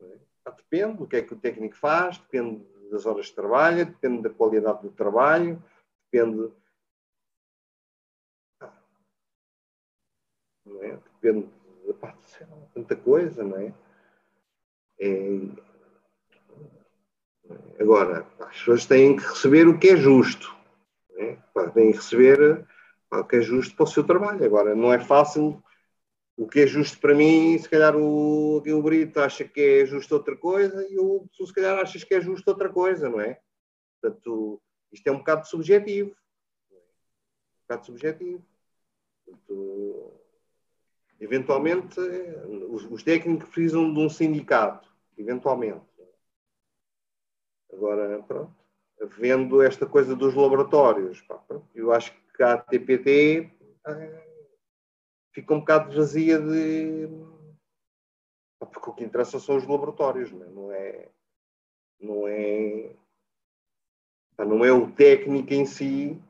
É? 0.00 0.18
Depende 0.56 0.98
do 0.98 1.06
que 1.06 1.16
é 1.16 1.22
que 1.22 1.34
o 1.34 1.38
técnico 1.38 1.76
faz, 1.76 2.18
depende 2.18 2.64
das 2.90 3.04
horas 3.04 3.26
de 3.26 3.34
trabalho, 3.34 3.86
depende 3.86 4.22
da 4.22 4.30
qualidade 4.30 4.82
do 4.82 4.90
trabalho, 4.90 5.62
depende. 6.10 6.52
Não 10.64 10.82
é? 10.82 10.96
Depende 10.96 11.48
de 11.86 11.94
tanta 12.74 12.96
coisa, 12.96 13.42
não 13.42 13.56
é? 13.56 13.74
é... 15.00 15.68
Agora, 17.80 18.26
as 18.40 18.58
pessoas 18.58 18.86
têm 18.86 19.16
que 19.16 19.22
receber 19.22 19.66
o 19.66 19.78
que 19.78 19.88
é 19.88 19.96
justo. 19.96 20.54
É? 21.16 21.36
Têm 21.74 21.90
que 21.92 21.96
receber 21.96 22.66
o 23.10 23.24
que 23.24 23.36
é 23.36 23.40
justo 23.40 23.74
para 23.74 23.84
o 23.84 23.86
seu 23.86 24.04
trabalho. 24.04 24.44
Agora, 24.44 24.74
não 24.74 24.92
é 24.92 24.98
fácil 24.98 25.62
o 26.36 26.46
que 26.46 26.60
é 26.60 26.66
justo 26.66 27.00
para 27.00 27.14
mim, 27.14 27.58
se 27.58 27.68
calhar 27.68 27.96
o, 27.96 28.58
o 28.58 28.82
Brito 28.82 29.18
acha 29.20 29.44
que 29.44 29.60
é 29.60 29.86
justo 29.86 30.14
outra 30.14 30.36
coisa 30.36 30.86
e 30.88 30.96
o 30.98 31.26
tu 31.36 31.44
se 31.44 31.52
calhar 31.52 31.76
achas 31.78 32.04
que 32.04 32.14
é 32.14 32.20
justo 32.20 32.46
outra 32.48 32.68
coisa, 32.68 33.08
não 33.08 33.20
é? 33.20 33.40
Portanto, 34.00 34.62
isto 34.92 35.06
é 35.08 35.10
um 35.10 35.18
bocado 35.18 35.48
subjetivo. 35.48 36.10
Um 36.70 37.62
bocado 37.62 37.86
subjetivo. 37.86 38.44
Portanto, 39.24 40.12
eventualmente, 41.20 42.00
os, 42.70 42.84
os, 42.84 43.02
técnicos 43.02 43.48
precisam 43.48 43.92
de 43.92 43.98
um 43.98 44.08
sindicato, 44.08 44.88
eventualmente. 45.16 45.84
Agora, 47.72 48.22
pronto, 48.22 48.54
vendo 49.18 49.60
esta 49.60 49.86
coisa 49.86 50.14
dos 50.14 50.34
laboratórios, 50.34 51.20
pá, 51.22 51.42
eu 51.74 51.92
acho 51.92 52.12
que 52.12 52.27
a 52.42 52.58
TPT 52.58 53.50
fica 55.32 55.54
um 55.54 55.60
bocado 55.60 55.94
vazia 55.94 56.38
de. 56.38 57.08
Porque 58.58 58.90
o 58.90 58.94
que 58.94 59.04
interessa 59.04 59.38
são 59.38 59.56
os 59.56 59.66
laboratórios, 59.66 60.32
não 60.32 60.42
é? 60.42 60.48
Não 60.50 60.72
é, 60.72 61.08
não 62.00 62.28
é, 62.28 62.96
não 64.38 64.64
é 64.64 64.72
o 64.72 64.90
técnico 64.92 65.52
em 65.54 65.64
si. 65.64 66.20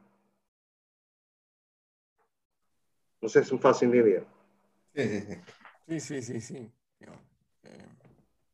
Não 3.21 3.29
sei 3.29 3.43
se 3.43 3.53
me 3.53 3.61
faço 3.61 3.85
entender. 3.85 4.27
Sim, 5.89 6.01
sim, 6.01 6.21
sim, 6.21 6.41
sim. 6.41 6.73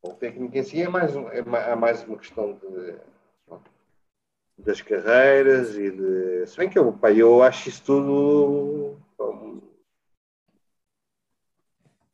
O 0.00 0.12
técnico 0.14 0.56
em 0.56 0.62
si 0.62 0.82
é 0.82 0.88
mais, 0.88 1.14
é 1.16 1.74
mais 1.74 2.04
uma 2.04 2.18
questão 2.18 2.52
de, 2.52 3.00
das 4.58 4.80
carreiras 4.80 5.76
e 5.76 5.90
de. 5.90 6.46
Se 6.46 6.56
bem 6.56 6.68
que 6.68 6.78
eu, 6.78 6.92
pá, 6.92 7.10
eu 7.12 7.42
acho 7.42 7.68
isso 7.68 7.82
tudo 7.84 8.96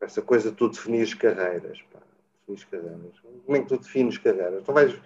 essa 0.01 0.22
coisa 0.22 0.51
de 0.51 0.57
tu 0.57 0.68
definires 0.68 1.14
carreiras. 1.14 1.80
Pá. 1.93 2.01
Definires 2.49 2.64
carreiras. 2.64 3.20
Como 3.45 3.57
é 3.57 3.61
que 3.61 3.68
tu 3.68 3.78
defines 3.78 4.18
carreiras? 4.18 4.64
Tu 4.64 4.72
vais, 4.72 5.01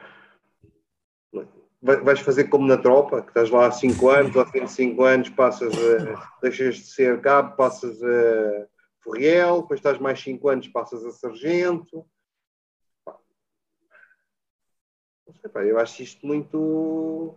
vais 1.82 2.20
fazer 2.20 2.44
como 2.44 2.66
na 2.66 2.78
tropa, 2.78 3.20
que 3.20 3.28
estás 3.28 3.50
lá 3.50 3.66
há 3.66 3.70
5 3.70 4.08
anos, 4.08 4.36
ao 4.36 4.46
fim 4.46 4.64
de 4.64 4.70
5 4.70 5.02
anos 5.02 5.28
passas 5.30 5.72
a, 5.74 6.38
deixas 6.40 6.76
de 6.76 6.86
ser 6.86 7.20
cabo, 7.20 7.56
passas 7.56 8.02
a 8.02 8.66
ferriel, 9.02 9.62
depois 9.62 9.80
estás 9.80 9.98
mais 9.98 10.20
5 10.20 10.48
anos, 10.48 10.68
passas 10.68 11.04
a 11.04 11.10
sargento. 11.10 12.06
Não 15.26 15.34
sei, 15.34 15.50
pá, 15.50 15.64
eu 15.64 15.78
acho 15.78 16.02
isto 16.02 16.26
muito. 16.26 17.34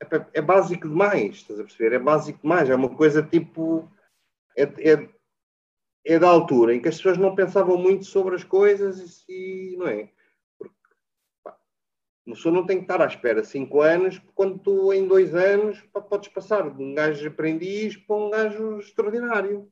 É, 0.00 0.38
é, 0.38 0.42
básico 0.42 0.88
demais, 0.88 1.36
estás 1.36 1.58
a 1.60 1.64
perceber? 1.64 1.94
É 1.94 1.98
básico 1.98 2.40
demais, 2.42 2.68
é 2.68 2.74
uma 2.74 2.94
coisa 2.94 3.22
tipo. 3.22 3.90
É, 4.56 4.62
é, 4.62 5.08
é 6.04 6.18
da 6.18 6.28
altura 6.28 6.74
em 6.74 6.80
que 6.80 6.88
as 6.88 6.96
pessoas 6.96 7.18
não 7.18 7.34
pensavam 7.34 7.76
muito 7.76 8.04
sobre 8.04 8.34
as 8.34 8.44
coisas 8.44 9.24
e, 9.28 9.76
não 9.78 9.86
é? 9.86 10.10
Porque 10.58 10.74
pá, 11.42 11.58
uma 12.26 12.34
pessoa 12.34 12.54
não 12.54 12.66
tem 12.66 12.78
que 12.78 12.84
estar 12.84 13.00
à 13.00 13.06
espera 13.06 13.44
cinco 13.44 13.80
anos, 13.80 14.18
quando 14.34 14.58
tu 14.58 14.92
em 14.92 15.06
dois 15.06 15.34
anos 15.34 15.80
pá, 15.92 16.00
podes 16.00 16.28
passar 16.28 16.70
de 16.70 16.82
um 16.82 16.94
gajo 16.94 17.28
aprendiz 17.28 17.96
para 17.96 18.16
um 18.16 18.30
gajo 18.30 18.78
extraordinário. 18.78 19.70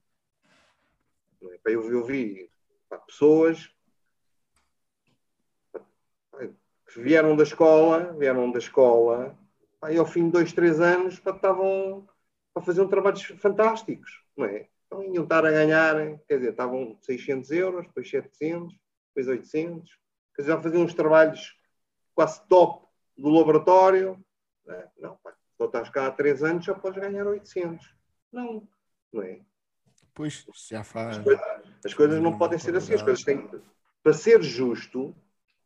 É? 1.43 1.59
Eu, 1.66 1.90
eu, 1.90 2.05
vi 2.05 2.51
pá, 2.88 2.98
pessoas 2.98 3.66
que 3.66 3.78
vieram 6.97 7.36
da 7.36 7.43
escola, 7.43 8.15
vieram 8.19 8.51
da 8.51 8.59
escola, 8.59 9.39
e 9.90 9.97
ao 9.97 10.06
fim 10.06 10.27
de 10.27 10.32
dois, 10.32 10.52
três 10.52 10.81
anos 10.81 11.15
estavam 11.15 12.06
a 12.55 12.60
fazer 12.60 12.81
um 12.81 12.89
trabalhos 12.89 13.23
fantásticos, 13.23 14.23
não 14.36 14.47
é? 14.47 14.69
Então 14.86 15.05
iam 15.15 15.24
estar 15.24 15.44
a 15.44 15.51
ganhar, 15.51 15.94
quer 16.27 16.39
dizer, 16.39 16.51
estavam 16.51 16.97
600 17.01 17.51
euros, 17.51 17.86
depois 17.86 18.09
700, 18.09 18.74
depois 19.15 19.28
800, 19.28 19.90
quer 20.35 20.43
dizer, 20.43 20.52
já 20.55 20.60
faziam 20.60 20.82
uns 20.82 20.94
trabalhos 20.94 21.56
quase 22.15 22.43
top 22.48 22.86
do 23.16 23.28
laboratório. 23.28 24.19
Né? 24.65 24.89
Não, 24.98 25.16
pá, 25.16 25.35
só 25.56 25.66
estás 25.66 25.90
cá 25.90 26.06
há 26.06 26.10
3 26.10 26.43
anos, 26.43 26.65
já 26.65 26.74
podes 26.74 27.01
ganhar 27.01 27.27
800. 27.27 27.94
Não, 28.32 28.66
não 29.12 29.23
é? 29.23 29.40
Pois, 30.15 30.47
já 30.69 30.82
faz. 30.82 31.19
As 31.19 31.23
coisas, 31.23 31.47
as 31.85 31.94
coisas 31.94 32.23
não 32.23 32.36
podem 32.39 32.59
ser 32.59 32.74
assim, 32.74 32.94
as 32.94 33.02
coisas 33.02 33.23
têm 33.23 33.48
para 34.02 34.12
ser 34.12 34.43
justo, 34.43 35.15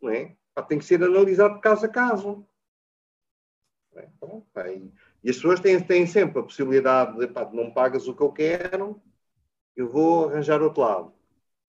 não 0.00 0.10
é? 0.10 0.36
Pá, 0.54 0.62
tem 0.62 0.78
que 0.78 0.84
ser 0.84 1.02
analisado 1.02 1.60
caso 1.60 1.86
a 1.86 1.88
caso. 1.88 2.46
É? 3.94 4.08
Bom, 4.20 4.44
pá, 4.52 4.68
e, 4.68 4.92
as 5.28 5.36
pessoas 5.36 5.60
têm, 5.60 5.82
têm 5.82 6.06
sempre 6.06 6.40
a 6.40 6.42
possibilidade 6.42 7.18
de, 7.18 7.26
pá, 7.26 7.48
não 7.52 7.70
pagas 7.70 8.08
o 8.08 8.14
que 8.14 8.22
eu 8.22 8.32
quero, 8.32 9.00
eu 9.76 9.88
vou 9.90 10.28
arranjar 10.28 10.62
outro 10.62 10.82
lado, 10.82 11.12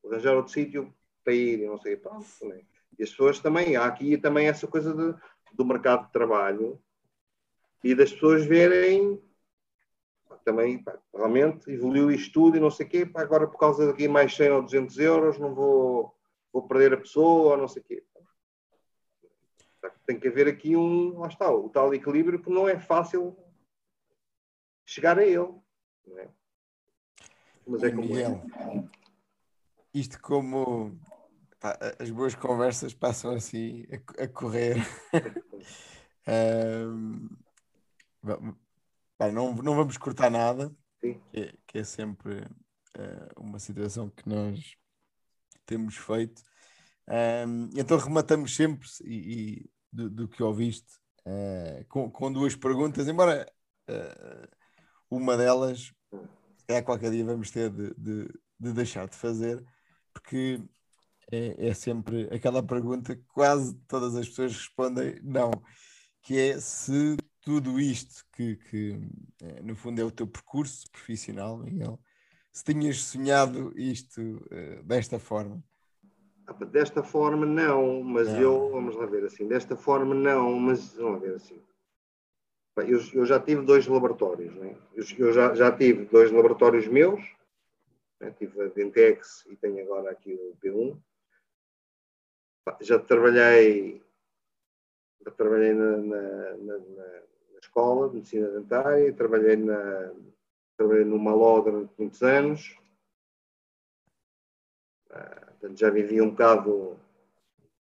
vou 0.01 0.11
arranjar 0.11 0.35
outro 0.35 0.51
sítio 0.51 0.93
para 1.23 1.33
ir, 1.33 1.59
e 1.59 1.67
não 1.67 1.77
sei, 1.77 1.95
pronto, 1.97 2.25
também. 2.39 2.65
E 2.97 3.03
as 3.03 3.09
pessoas 3.09 3.39
também, 3.39 3.75
há 3.75 3.85
aqui 3.85 4.17
também 4.17 4.47
essa 4.47 4.67
coisa 4.67 4.93
de, 4.93 5.17
do 5.53 5.65
mercado 5.65 6.05
de 6.05 6.11
trabalho 6.11 6.79
e 7.83 7.93
das 7.93 8.11
pessoas 8.11 8.45
verem 8.45 9.21
também, 10.43 10.81
pá, 10.83 10.97
realmente 11.13 11.71
evoluiu 11.71 12.11
isto 12.11 12.33
tudo 12.33 12.57
e 12.57 12.59
não 12.59 12.69
sei 12.69 12.85
o 12.85 12.89
quê, 12.89 13.05
pá, 13.05 13.21
agora 13.21 13.47
por 13.47 13.57
causa 13.57 13.87
daqui 13.87 14.07
mais 14.07 14.35
100 14.35 14.51
ou 14.51 14.61
200 14.61 14.97
euros 14.99 15.39
não 15.39 15.53
vou, 15.53 16.15
vou 16.51 16.67
perder 16.67 16.93
a 16.93 16.97
pessoa 16.97 17.51
ou 17.51 17.57
não 17.57 17.67
sei 17.67 17.81
o 17.81 17.85
quê. 17.85 18.03
Tem 20.05 20.19
que 20.19 20.27
haver 20.27 20.47
aqui 20.47 20.75
um, 20.75 21.19
lá 21.19 21.27
está, 21.27 21.49
o 21.51 21.69
tal 21.69 21.93
equilíbrio 21.93 22.41
que 22.41 22.49
não 22.49 22.67
é 22.67 22.77
fácil 22.79 23.37
chegar 24.85 25.17
a 25.17 25.25
ele. 25.25 25.53
É? 26.17 26.29
Mas 27.65 27.83
é 27.83 27.89
como 27.89 28.01
Miguel, 28.01 28.43
isto 29.93 30.19
como 30.21 30.99
pá, 31.59 31.77
as 31.99 32.09
boas 32.09 32.35
conversas 32.35 32.93
passam 32.93 33.31
assim 33.31 33.85
a, 33.91 34.23
a 34.23 34.27
correr. 34.27 34.77
um, 36.27 37.29
pá, 39.17 39.31
não, 39.31 39.53
não 39.55 39.75
vamos 39.75 39.97
cortar 39.97 40.29
nada, 40.29 40.75
que 40.99 41.17
é, 41.33 41.53
que 41.65 41.77
é, 41.77 41.83
sempre 41.83 42.39
uh, 42.41 43.39
uma 43.39 43.59
situação 43.59 44.09
que 44.09 44.27
nós 44.27 44.75
temos 45.65 45.95
feito. 45.95 46.43
Um, 47.07 47.69
então 47.77 47.97
rematamos 47.97 48.55
sempre 48.55 48.87
e, 49.03 49.59
e 49.59 49.72
do, 49.93 50.09
do, 50.09 50.27
que 50.27 50.41
ouviste 50.41 50.91
uh, 51.25 51.85
com, 51.87 52.09
com, 52.09 52.31
duas 52.31 52.55
perguntas, 52.55 53.07
embora 53.07 53.45
uh, 53.89 54.47
uma 55.09 55.37
delas 55.37 55.93
é 56.67 56.81
qualquer 56.81 57.11
dia 57.11 57.23
vamos 57.23 57.51
ter 57.51 57.69
de, 57.69 57.93
de, 57.95 58.27
de 58.59 58.73
deixar 58.73 59.07
de 59.07 59.15
fazer, 59.15 59.63
porque 60.13 60.61
é, 61.31 61.67
é, 61.67 61.73
sempre 61.73 62.23
aquela 62.33 62.63
pergunta 62.63 63.15
que 63.15 63.23
quase 63.33 63.75
todas 63.87 64.15
as 64.15 64.27
pessoas 64.27 64.53
respondem 64.53 65.19
não, 65.23 65.51
que 66.21 66.39
é 66.39 66.59
se 66.59 67.15
tudo 67.41 67.79
isto 67.79 68.25
que, 68.33 68.55
que 68.55 68.99
é, 69.41 69.61
no 69.61 69.75
fundo 69.75 70.01
é 70.01 70.03
o 70.03 70.11
teu 70.11 70.27
percurso 70.27 70.89
profissional, 70.91 71.57
Miguel, 71.57 71.99
se 72.51 72.63
tinhas 72.63 73.01
sonhado 73.01 73.73
isto 73.77 74.21
uh, 74.21 74.83
desta 74.83 75.19
forma. 75.19 75.63
Ah, 76.45 76.53
desta 76.65 77.01
forma 77.01 77.45
não, 77.45 78.03
mas 78.03 78.27
não. 78.27 78.39
eu, 78.39 78.69
vamos 78.69 78.95
lá 78.95 79.05
ver 79.05 79.23
assim, 79.25 79.47
desta 79.47 79.77
forma 79.77 80.13
não, 80.13 80.53
mas 80.59 80.93
vamos 80.93 81.13
lá 81.13 81.19
ver 81.19 81.35
assim. 81.35 81.61
Eu, 82.77 82.99
eu 83.13 83.25
já 83.25 83.39
tive 83.39 83.61
dois 83.61 83.87
laboratórios, 83.87 84.53
né? 84.55 84.75
eu, 84.93 85.05
eu 85.19 85.31
já, 85.31 85.53
já 85.53 85.71
tive 85.71 86.05
dois 86.05 86.31
laboratórios 86.31 86.87
meus, 86.87 87.21
né? 88.19 88.31
tive 88.31 88.61
a 88.61 88.67
Dentex 88.67 89.45
e 89.45 89.55
tenho 89.55 89.83
agora 89.83 90.11
aqui 90.11 90.33
o 90.33 90.57
P1. 90.61 90.97
Já 92.81 92.97
trabalhei, 92.97 94.01
já 95.23 95.31
trabalhei 95.31 95.73
na, 95.73 95.97
na, 95.97 96.57
na, 96.57 96.77
na 96.77 97.59
escola 97.61 98.09
de 98.09 98.15
medicina 98.15 98.49
dentária, 98.49 99.13
trabalhei, 99.13 99.55
na, 99.55 100.11
trabalhei 100.75 101.05
no 101.05 101.19
Maló 101.19 101.61
durante 101.61 101.93
muitos 101.97 102.23
anos. 102.23 102.75
Ah, 105.11 105.42
já 105.75 105.89
vivi 105.89 106.21
um 106.21 106.29
bocado 106.29 106.99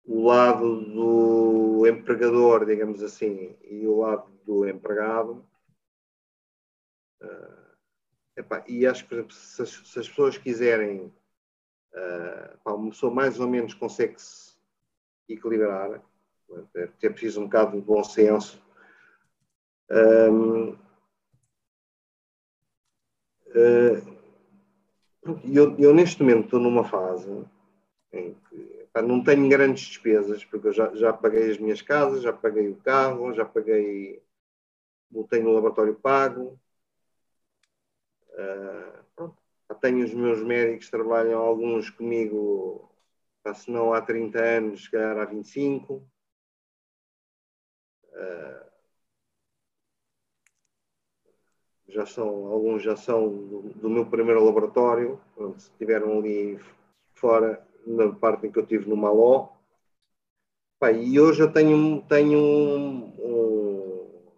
o 0.05 0.25
lado 0.25 0.81
do 0.81 1.87
empregador, 1.87 2.65
digamos 2.65 3.01
assim, 3.01 3.55
e 3.63 3.87
o 3.87 3.99
lado 3.99 4.29
do 4.45 4.67
empregado. 4.67 5.45
Uh, 7.21 7.75
epá, 8.35 8.63
e 8.67 8.85
acho 8.85 9.03
que, 9.03 9.09
por 9.09 9.15
exemplo, 9.15 9.33
se 9.33 9.61
as, 9.61 9.69
se 9.69 9.99
as 9.99 10.09
pessoas 10.09 10.37
quiserem, 10.37 11.13
uh, 11.93 12.73
uma 12.73 12.89
pessoa 12.89 13.13
mais 13.13 13.39
ou 13.39 13.47
menos 13.47 13.73
consegue 13.73 14.21
se 14.21 14.57
equilibrar, 15.29 16.01
é, 16.75 16.89
é 17.01 17.09
preciso 17.09 17.41
um 17.41 17.45
bocado 17.45 17.79
de 17.79 17.81
bom 17.81 18.03
senso. 18.03 18.61
Um, 19.89 20.71
uh, 23.51 24.13
eu, 25.45 25.77
eu, 25.79 25.93
neste 25.93 26.21
momento 26.21 26.45
estou 26.45 26.59
numa 26.59 26.83
fase 26.83 27.45
em 28.13 28.35
que 28.49 28.87
não 29.01 29.23
tenho 29.23 29.49
grandes 29.49 29.85
despesas, 29.87 30.45
porque 30.45 30.67
eu 30.67 30.73
já, 30.73 30.93
já 30.95 31.11
paguei 31.11 31.49
as 31.51 31.57
minhas 31.57 31.81
casas, 31.81 32.21
já 32.21 32.31
paguei 32.31 32.69
o 32.69 32.75
carro, 32.75 33.33
já 33.33 33.43
paguei, 33.43 34.21
tenho 35.29 35.49
o 35.49 35.53
laboratório 35.53 35.95
pago. 35.95 36.59
Uh, 38.29 39.03
tenho 39.81 40.05
os 40.05 40.13
meus 40.13 40.41
médicos, 40.41 40.89
trabalham 40.89 41.41
alguns 41.41 41.89
comigo, 41.89 42.89
se 43.53 43.69
não 43.69 43.93
há 43.93 44.01
30 44.01 44.39
anos, 44.41 44.83
se 44.85 44.91
calhar 44.91 45.17
há 45.17 45.25
25. 45.25 46.07
Uh, 48.13 48.71
já 51.89 52.05
são, 52.05 52.47
alguns 52.47 52.81
já 52.81 52.95
são 52.95 53.27
do, 53.27 53.61
do 53.73 53.89
meu 53.89 54.05
primeiro 54.05 54.43
laboratório, 54.45 55.19
pronto, 55.35 55.57
estiveram 55.57 56.19
ali 56.19 56.57
fora 57.13 57.61
na 57.85 58.11
parte 58.13 58.47
em 58.47 58.51
que 58.51 58.59
eu 58.59 58.65
tive 58.65 58.89
no 58.89 58.95
Maló. 58.95 59.49
Pá, 60.79 60.91
e 60.91 61.19
hoje 61.19 61.41
eu 61.41 61.51
tenho, 61.51 62.01
tenho 62.07 62.37
um, 62.37 63.05
um, 63.19 64.31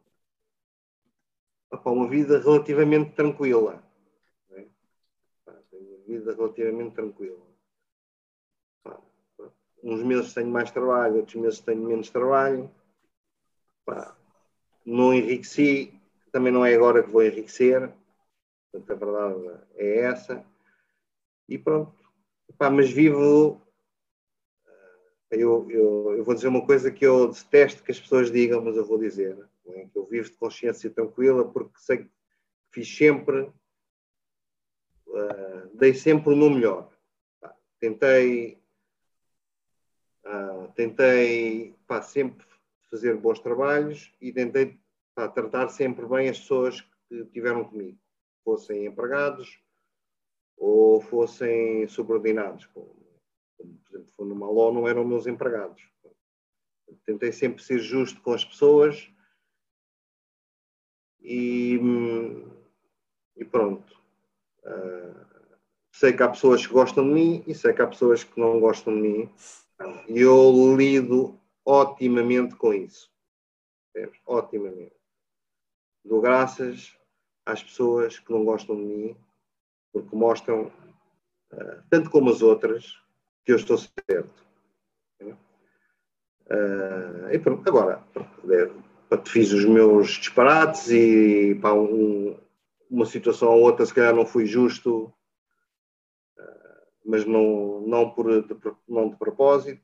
uma 1.86 2.08
vida 2.08 2.40
relativamente 2.40 3.12
tranquila. 3.14 3.84
Né? 4.50 4.68
Pá, 5.46 5.54
tenho 5.72 5.88
uma 5.88 6.06
vida 6.06 6.34
relativamente 6.34 6.96
tranquila. 6.96 7.42
Pá, 8.84 9.00
uns 9.84 10.04
meses 10.04 10.34
tenho 10.34 10.50
mais 10.50 10.72
trabalho, 10.72 11.18
outros 11.18 11.36
meses 11.36 11.60
tenho 11.60 11.82
menos 11.82 12.10
trabalho. 12.10 12.70
não 14.86 15.14
enriqueci, 15.14 16.00
também 16.32 16.52
não 16.52 16.66
é 16.66 16.76
agora 16.76 17.04
que 17.04 17.10
vou 17.10 17.24
enriquecer. 17.24 17.92
Portanto, 18.72 18.92
a 18.92 18.96
verdade 18.96 19.64
é 19.76 20.00
essa. 20.02 20.46
E 21.48 21.58
pronto, 21.58 22.05
Mas 22.72 22.90
vivo. 22.90 23.62
Eh, 25.32 25.38
eu, 25.38 25.70
eu, 25.70 26.16
eu, 26.18 26.24
vou 26.24 26.36
dizer 26.36 26.48
uma 26.48 26.66
coisa 26.66 26.92
que 26.92 27.06
eu 27.06 27.32
detesto 27.32 27.84
que 27.84 27.92
as 27.92 28.00
pessoas 28.00 28.32
digam, 28.32 28.62
mas 28.62 28.76
eu 28.76 28.86
vou 28.86 28.98
dizer. 28.98 29.38
É? 29.68 29.86
Que 29.88 29.98
eu 29.98 30.06
vivo 30.06 30.30
de 30.30 30.38
consciência 30.38 30.90
tranquila 30.90 31.50
porque 31.52 31.78
sei 31.78 31.98
que 32.00 32.12
fiz 32.72 32.88
sempre. 32.88 33.52
Uh, 35.08 35.70
dei 35.74 35.94
sempre 35.94 36.34
o 36.34 36.38
meu 36.38 36.50
melhor. 36.50 36.92
tentei. 37.80 38.60
Uh, 40.26 40.72
tentei 40.74 41.76
pá, 41.88 42.02
sempre 42.02 42.46
fazer 42.90 43.16
bons 43.16 43.40
trabalhos 43.40 44.14
e 44.20 44.32
tentei 44.32 44.80
pá, 45.14 45.28
tratar 45.28 45.70
sempre 45.70 46.06
bem 46.08 46.30
as 46.30 46.40
pessoas 46.40 46.82
que 47.08 47.16
estiveram 47.16 47.64
comigo, 47.64 47.98
fossem 48.44 48.86
empregados, 48.86 49.60
ou 50.58 51.02
fossem 51.02 51.88
subordinados, 51.88 52.66
como, 52.68 52.96
como 53.58 53.74
por 53.78 53.96
exemplo, 53.96 54.14
foi 54.14 54.28
no 54.28 54.36
Maló, 54.36 54.72
não 54.72 54.88
eram 54.88 55.06
meus 55.06 55.28
empregados. 55.28 55.82
Tentei 57.06 57.32
sempre 57.32 57.62
ser 57.62 57.80
justo 57.80 58.22
com 58.22 58.34
as 58.34 58.44
pessoas 58.44 59.12
e, 61.22 61.80
e 63.36 63.46
pronto. 63.46 63.96
Uh, 64.64 65.26
sei 65.92 66.14
que 66.14 66.24
há 66.24 66.30
pessoas 66.30 66.66
que 66.66 66.74
gostam 66.74 67.04
de 67.04 67.14
mim 67.14 67.44
e 67.48 67.54
sei 67.54 67.74
que 67.74 67.82
há 67.82 67.88
pessoas 67.88 68.24
que 68.24 68.40
não 68.40 68.60
gostam 68.60 68.94
de 68.94 69.02
mim. 69.02 69.30
E 70.08 70.20
eu 70.22 70.76
lido 70.76 71.40
otimamente 71.64 72.56
com 72.56 72.74
isso. 72.74 73.12
Otimamente. 74.26 74.96
Dou 76.04 76.22
graças 76.22 76.98
às 77.46 77.64
pessoas 77.64 78.20
que 78.20 78.32
não 78.32 78.46
gostam 78.46 78.76
de 78.76 78.84
mim 78.84 79.18
porque 79.96 80.14
mostram, 80.14 80.74
uh, 81.54 81.84
tanto 81.90 82.10
como 82.10 82.30
as 82.30 82.42
outras, 82.42 83.00
que 83.46 83.54
eu 83.54 83.56
estou 83.56 83.78
certo. 83.78 84.46
Uh, 85.22 85.40
e 87.32 87.40
pronto, 87.40 87.68
agora, 87.68 88.04
fiz 89.26 89.54
os 89.54 89.64
meus 89.64 90.10
disparates 90.10 90.92
e 90.92 91.58
para 91.62 91.74
um, 91.74 92.38
uma 92.90 93.06
situação 93.06 93.52
ou 93.52 93.62
outra, 93.62 93.86
se 93.86 93.94
calhar 93.94 94.14
não 94.14 94.26
fui 94.26 94.46
justo, 94.46 95.14
uh, 96.38 96.88
mas 97.06 97.26
não, 97.26 97.80
não, 97.88 98.10
por, 98.10 98.44
de, 98.44 98.54
não 98.86 99.10
de 99.10 99.16
propósito, 99.16 99.82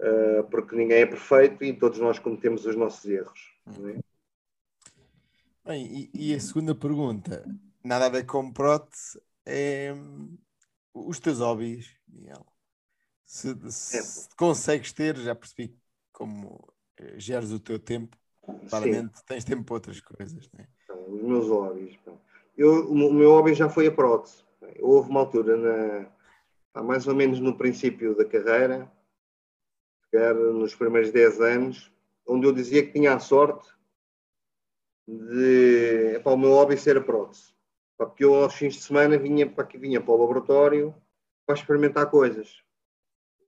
uh, 0.00 0.42
porque 0.50 0.74
ninguém 0.74 1.02
é 1.02 1.06
perfeito 1.06 1.62
e 1.62 1.74
todos 1.74 1.98
nós 1.98 2.18
cometemos 2.18 2.64
os 2.64 2.76
nossos 2.76 3.04
erros. 3.04 3.54
É? 3.68 4.00
Bem, 5.66 6.10
e, 6.14 6.30
e 6.30 6.34
a 6.34 6.40
segunda 6.40 6.74
pergunta 6.74 7.44
nada 7.82 8.06
a 8.06 8.10
ver 8.10 8.24
com 8.26 8.52
prótese, 8.52 9.20
é 9.46 9.94
os 10.94 11.18
teus 11.18 11.38
hobbies, 11.38 11.96
Miguel. 12.08 12.46
Se, 13.24 13.54
se 13.70 14.28
consegues 14.36 14.92
ter, 14.92 15.16
já 15.16 15.34
percebi 15.34 15.76
como 16.12 16.72
eh, 16.96 17.18
geres 17.18 17.52
o 17.52 17.60
teu 17.60 17.78
tempo, 17.78 18.16
claramente 18.68 19.16
Sim. 19.18 19.24
tens 19.26 19.44
tempo 19.44 19.64
para 19.64 19.74
outras 19.74 20.00
coisas. 20.00 20.50
Né? 20.52 20.66
Os 21.08 21.22
meus 21.22 21.48
hobbies. 21.48 21.96
Eu, 22.56 22.90
o 22.90 23.14
meu 23.14 23.30
hobby 23.30 23.54
já 23.54 23.68
foi 23.68 23.86
a 23.86 23.92
prótese. 23.92 24.44
Houve 24.80 25.10
uma 25.10 25.20
altura, 25.20 25.56
na, 25.56 26.82
mais 26.82 27.06
ou 27.06 27.14
menos 27.14 27.40
no 27.40 27.56
princípio 27.56 28.16
da 28.16 28.24
carreira, 28.24 28.90
nos 30.52 30.74
primeiros 30.74 31.12
10 31.12 31.40
anos, 31.40 31.92
onde 32.26 32.46
eu 32.46 32.52
dizia 32.52 32.84
que 32.84 32.92
tinha 32.92 33.14
a 33.14 33.20
sorte 33.20 33.68
de 35.06 36.16
epá, 36.16 36.32
o 36.32 36.36
meu 36.36 36.50
hobby 36.50 36.76
ser 36.76 36.96
a 36.96 37.00
prótese. 37.00 37.54
Porque 38.00 38.24
eu 38.24 38.34
aos 38.34 38.54
fins 38.54 38.76
de 38.76 38.80
semana 38.80 39.18
vinha 39.18 39.46
para 39.46 39.62
aqui, 39.62 39.76
vinha 39.76 40.00
para 40.00 40.14
o 40.14 40.16
laboratório 40.16 40.94
para 41.44 41.54
experimentar 41.54 42.10
coisas. 42.10 42.64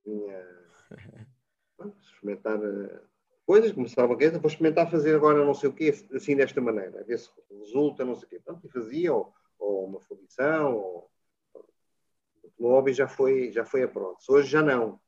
Vinha 0.05 0.47
experimentar. 2.03 2.62
Eh, 2.62 3.01
coisas, 3.47 3.73
começava 3.73 4.12
a 4.12 4.16
quê, 4.16 4.29
vou 4.29 4.51
experimentar 4.51 4.91
fazer 4.91 5.16
agora 5.16 5.43
não 5.43 5.55
sei 5.55 5.70
o 5.70 5.73
quê, 5.73 5.95
assim 6.15 6.37
desta 6.37 6.61
maneira, 6.61 7.01
a 7.01 7.03
ver 7.03 7.19
se 7.19 7.31
resulta, 7.51 8.05
não 8.05 8.15
sei 8.15 8.27
o 8.27 8.29
quê. 8.29 8.41
Pronto, 8.45 8.66
e 8.66 8.69
fazia, 8.69 9.15
ou, 9.15 9.33
ou 9.59 9.87
uma 9.87 10.01
fundição, 10.01 10.77
ou 10.77 11.11
o 11.55 12.62
meu 12.62 12.73
hobby 12.73 12.93
já 12.93 13.09
foi, 13.09 13.51
já 13.51 13.65
foi 13.65 13.85
a 13.85 13.89
prótese. 13.89 14.31
Hoje 14.31 14.51
já 14.51 14.62
não. 14.62 15.01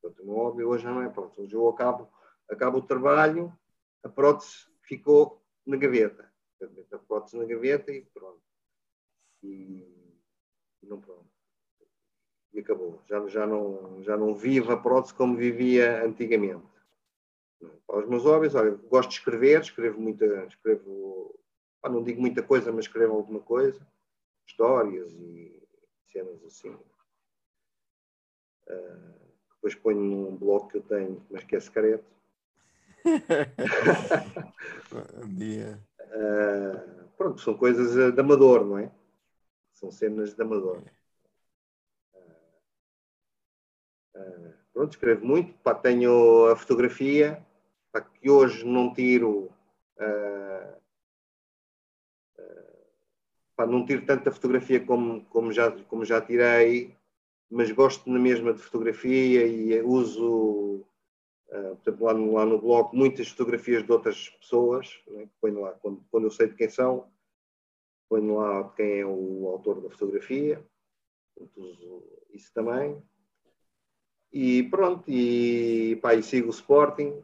Portanto, 0.00 0.22
o 0.22 0.26
meu 0.26 0.36
hobby 0.36 0.64
hoje 0.64 0.84
já 0.84 0.90
não 0.90 1.02
é 1.02 1.10
prótese. 1.10 1.42
Hoje 1.42 1.54
eu 1.54 1.68
acabo, 1.68 2.08
acabo 2.48 2.78
o 2.78 2.82
trabalho, 2.82 3.52
a 4.02 4.08
prótese 4.08 4.66
ficou 4.80 5.44
na 5.66 5.76
gaveta. 5.76 6.27
A 6.92 6.98
prótese 6.98 7.36
na 7.36 7.44
gaveta 7.44 7.92
e 7.92 8.02
pronto. 8.02 8.42
E, 9.42 9.86
e 10.82 10.86
não 10.86 11.00
pronto. 11.00 11.28
E 12.52 12.60
acabou. 12.60 13.02
Já, 13.06 13.26
já, 13.28 13.46
não, 13.46 14.02
já 14.02 14.16
não 14.16 14.34
vivo 14.34 14.72
a 14.72 14.76
prótese 14.76 15.14
como 15.14 15.36
vivia 15.36 16.04
antigamente. 16.04 16.66
Para 17.86 18.00
os 18.00 18.08
meus 18.08 18.24
hobbies, 18.24 18.54
olha, 18.54 18.70
gosto 18.70 19.10
de 19.10 19.16
escrever, 19.16 19.60
escrevo 19.60 20.00
muita, 20.00 20.24
escrevo, 20.44 21.38
não 21.84 22.02
digo 22.02 22.20
muita 22.20 22.42
coisa, 22.42 22.70
mas 22.70 22.84
escrevo 22.84 23.14
alguma 23.14 23.40
coisa, 23.40 23.84
histórias 24.46 25.12
e 25.14 25.62
cenas 26.04 26.42
assim. 26.44 26.76
Uh, 28.68 29.18
depois 29.54 29.74
ponho 29.74 30.00
num 30.00 30.36
blog 30.36 30.70
que 30.70 30.76
eu 30.76 30.82
tenho, 30.82 31.24
mas 31.30 31.42
que 31.44 31.56
é 31.56 31.60
secreto. 31.60 32.04
um 35.24 35.34
dia. 35.34 35.82
Uh, 36.08 37.08
pronto, 37.16 37.40
são 37.40 37.54
coisas 37.56 38.14
de 38.14 38.20
amador, 38.20 38.64
não 38.64 38.78
é? 38.78 38.90
São 39.74 39.90
cenas 39.90 40.34
de 40.34 40.42
amador. 40.42 40.82
Uh, 44.14 44.52
pronto, 44.72 44.92
escrevo 44.92 45.24
muito. 45.24 45.54
Pá, 45.58 45.74
tenho 45.74 46.46
a 46.46 46.56
fotografia, 46.56 47.44
pá, 47.92 48.00
que 48.00 48.30
hoje 48.30 48.64
não 48.64 48.92
tiro. 48.92 49.50
Uh, 49.98 50.78
Pá, 53.58 53.66
não 53.66 53.84
tiro 53.84 54.06
tanta 54.06 54.30
fotografia 54.30 54.78
como, 54.78 55.24
como, 55.24 55.52
já, 55.52 55.68
como 55.88 56.04
já 56.04 56.20
tirei, 56.20 56.94
mas 57.50 57.72
gosto 57.72 58.08
na 58.08 58.16
mesma 58.16 58.52
de 58.54 58.60
fotografia 58.60 59.44
e 59.48 59.82
uso, 59.82 60.84
uh, 61.50 61.76
por 61.76 61.90
exemplo, 61.90 62.06
lá 62.06 62.14
no, 62.14 62.32
lá 62.34 62.46
no 62.46 62.60
blog, 62.60 62.96
muitas 62.96 63.28
fotografias 63.28 63.84
de 63.84 63.92
outras 63.92 64.28
pessoas, 64.30 65.00
né, 65.08 65.28
ponho 65.40 65.60
lá, 65.60 65.72
quando, 65.72 66.04
quando 66.10 66.24
eu 66.24 66.30
sei 66.30 66.48
de 66.48 66.54
quem 66.54 66.68
são, 66.68 67.10
ponho 68.08 68.36
lá 68.36 68.68
quem 68.70 69.00
é 69.00 69.06
o 69.06 69.48
autor 69.48 69.80
da 69.80 69.90
fotografia, 69.90 70.64
isso 72.32 72.52
também. 72.52 73.02
E 74.32 74.62
pronto, 74.64 75.04
e, 75.10 75.96
pá, 76.02 76.14
e 76.14 76.22
sigo 76.22 76.48
o 76.48 76.50
Sporting, 76.50 77.22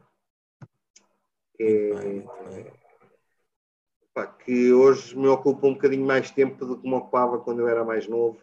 que 1.55 1.63
é, 1.63 2.73
pá, 4.15 4.27
que 4.27 4.73
hoje 4.73 5.17
me 5.17 5.29
ocupa 5.29 5.67
um 5.67 5.75
bocadinho 5.75 6.07
mais 6.07 6.31
tempo 6.31 6.65
do 6.65 6.81
que 6.81 6.89
me 6.89 6.95
ocupava 6.95 7.39
quando 7.41 7.61
eu 7.61 7.69
era 7.69 7.85
mais 7.85 8.09
novo. 8.09 8.41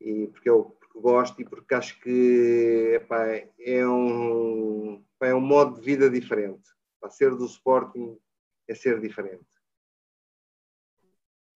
E 0.00 0.26
porque 0.28 0.48
eu 0.48 0.76
porque 0.90 1.00
gosto 1.00 1.40
e 1.40 1.44
porque 1.44 1.74
acho 1.74 2.00
que 2.00 2.92
epá, 2.94 3.26
é, 3.58 3.86
um, 3.86 5.04
epá, 5.16 5.28
é 5.28 5.34
um 5.34 5.40
modo 5.40 5.76
de 5.76 5.84
vida 5.84 6.10
diferente. 6.10 6.68
Para 7.00 7.10
ser 7.10 7.34
do 7.34 7.46
Sporting 7.46 8.18
é 8.68 8.74
ser 8.74 9.00
diferente. 9.00 9.46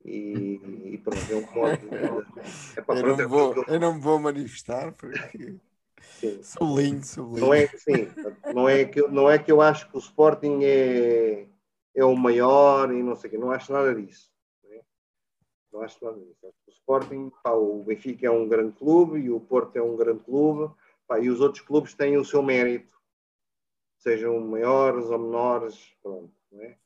E, 0.04 0.92
e 0.94 0.98
pronto, 0.98 1.30
é 1.30 1.34
um 1.34 1.52
modo 1.52 1.76
de 1.78 1.86
vida. 1.86 2.26
Epá, 2.76 2.94
eu, 2.94 3.02
pronto, 3.02 3.16
não 3.16 3.24
é 3.24 3.26
vou, 3.26 3.54
eu... 3.54 3.64
eu 3.68 3.80
não 3.80 3.94
me 3.94 4.00
vou 4.00 4.18
manifestar 4.18 4.92
porque 4.92 5.56
Sim. 6.20 6.42
sou 6.42 6.78
lindo. 6.78 7.06
Não 7.38 7.54
é, 7.54 7.66
sim, 7.68 8.08
não, 8.52 8.68
é 8.68 8.84
que, 8.84 9.00
não 9.08 9.30
é 9.30 9.38
que 9.38 9.50
eu 9.50 9.62
acho 9.62 9.88
que 9.88 9.96
o 9.96 10.00
Sporting 10.00 10.60
é 10.62 11.46
é 11.94 12.04
o 12.04 12.16
maior 12.16 12.92
e 12.92 13.02
não 13.02 13.14
sei 13.14 13.28
o 13.28 13.30
quê. 13.30 13.38
Não 13.38 13.50
acho 13.50 13.72
nada 13.72 13.94
disso. 13.94 14.33
Não, 15.74 15.82
acho 15.82 16.02
nada 16.04 16.16
disso. 16.20 16.46
O 16.46 16.70
Sporting, 16.70 17.32
pá, 17.42 17.50
o 17.52 17.82
Benfica 17.82 18.28
é 18.28 18.30
um 18.30 18.48
grande 18.48 18.76
clube 18.76 19.18
e 19.18 19.28
o 19.28 19.40
Porto 19.40 19.76
é 19.76 19.82
um 19.82 19.96
grande 19.96 20.22
clube 20.22 20.72
pá, 21.08 21.18
e 21.18 21.28
os 21.28 21.40
outros 21.40 21.64
clubes 21.64 21.94
têm 21.94 22.16
o 22.16 22.24
seu 22.24 22.42
mérito, 22.42 22.96
sejam 23.98 24.38
maiores 24.38 25.06
ou 25.06 25.18
menores, 25.18 25.92
pronto, 26.00 26.32
não 26.52 26.62
é? 26.62 26.78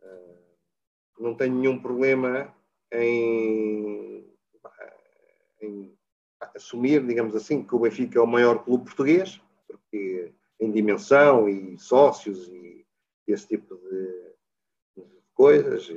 Uh, 0.00 0.38
não 1.18 1.34
tenho 1.34 1.56
nenhum 1.56 1.82
problema 1.82 2.54
em, 2.92 4.32
em, 5.60 5.98
assumir, 6.54 7.04
digamos 7.04 7.34
assim, 7.34 7.64
que 7.64 7.74
o 7.74 7.80
Benfica 7.80 8.20
é 8.20 8.22
o 8.22 8.26
maior 8.28 8.64
clube 8.64 8.84
português, 8.84 9.40
porque 9.66 10.32
em 10.60 10.70
dimensão 10.70 11.48
e 11.48 11.76
sócios 11.78 12.46
e 12.48 12.86
esse 13.26 13.48
tipo 13.48 13.74
de, 13.76 14.34
de 14.96 15.22
coisas. 15.34 15.90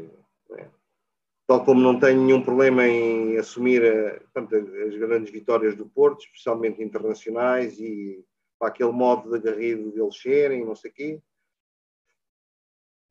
Tal 1.52 1.66
como 1.66 1.82
não 1.82 2.00
tenho 2.00 2.24
nenhum 2.24 2.42
problema 2.42 2.88
em 2.88 3.38
assumir 3.38 3.84
a, 3.84 4.22
portanto, 4.22 4.56
as 4.56 4.96
grandes 4.96 5.34
vitórias 5.34 5.76
do 5.76 5.86
Porto, 5.86 6.24
especialmente 6.24 6.82
internacionais, 6.82 7.78
e 7.78 8.24
para 8.58 8.70
aquele 8.70 8.94
modo 8.94 9.30
de 9.30 9.36
agarrido 9.36 9.92
deles 9.92 10.16
serem, 10.22 10.64
não 10.64 10.76
sei 10.76 10.92
o 10.92 10.94
quê. 10.94 11.22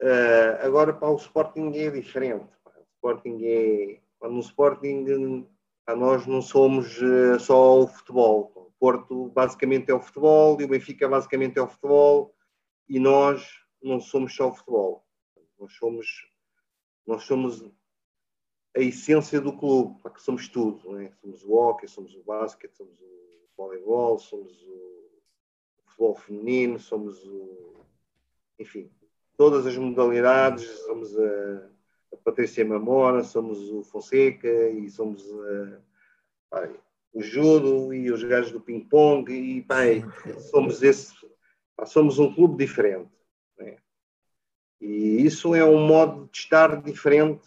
Uh, 0.01 0.65
agora, 0.65 0.95
para 0.95 1.11
o 1.11 1.17
Sporting 1.17 1.71
é 1.75 1.91
diferente. 1.91 2.49
O 2.65 2.83
Sporting 2.95 3.41
é. 3.43 4.01
No 4.23 4.41
Sporting, 4.41 5.47
pá, 5.85 5.95
nós 5.95 6.27
não 6.27 6.41
somos 6.41 6.99
uh, 7.03 7.39
só 7.39 7.81
o 7.81 7.89
futebol. 7.89 8.53
O 8.57 8.73
Porto 8.81 9.29
basicamente 9.35 9.91
é 9.91 9.95
o 9.95 10.01
futebol 10.01 10.59
e 10.59 10.65
o 10.65 10.69
Benfica 10.69 11.07
basicamente 11.07 11.59
é 11.59 11.63
o 11.63 11.69
futebol 11.69 12.35
e 12.89 12.99
nós 12.99 13.47
não 13.83 14.01
somos 14.01 14.35
só 14.35 14.49
o 14.49 14.55
futebol. 14.55 15.05
Nós 15.59 15.75
somos, 15.75 16.07
nós 17.07 17.23
somos 17.25 17.71
a 18.77 18.81
essência 18.81 19.41
do 19.41 19.53
clube, 19.53 19.97
que 20.15 20.23
somos 20.23 20.49
tudo. 20.49 20.99
É? 21.01 21.13
Somos 21.21 21.45
o 21.45 21.53
hockey, 21.53 21.89
somos 21.89 22.15
o 22.15 22.23
basquete, 22.23 22.77
somos 22.77 23.01
o 23.01 23.49
voleibol, 23.57 24.19
somos 24.19 24.53
o 24.63 25.11
futebol 25.87 26.15
feminino, 26.15 26.79
somos 26.79 27.25
o. 27.25 27.75
Enfim, 28.59 28.91
todas 29.37 29.67
as 29.67 29.77
modalidades, 29.77 30.67
somos 30.87 31.19
a, 31.19 31.71
a 32.13 32.17
Patrícia 32.25 32.65
Mamora, 32.65 33.25
somos 33.25 33.71
o 33.71 33.83
Fonseca 33.83 34.69
e 34.71 34.89
somos 34.91 35.25
a, 36.53 36.69
o 37.13 37.23
judo 37.23 37.93
e 37.93 38.11
os 38.11 38.23
gajos 38.23 38.53
do 38.53 38.61
ping-pong 38.61 39.33
e 39.33 39.63
pai, 39.63 40.05
somos 40.51 40.83
esse, 40.83 41.15
somos 41.87 42.19
um 42.19 42.33
clube 42.33 42.65
diferente. 42.65 43.11
E 44.81 45.27
isso 45.27 45.55
é 45.55 45.63
um 45.63 45.87
modo 45.87 46.29
de 46.33 46.39
estar 46.39 46.81
diferente, 46.81 47.47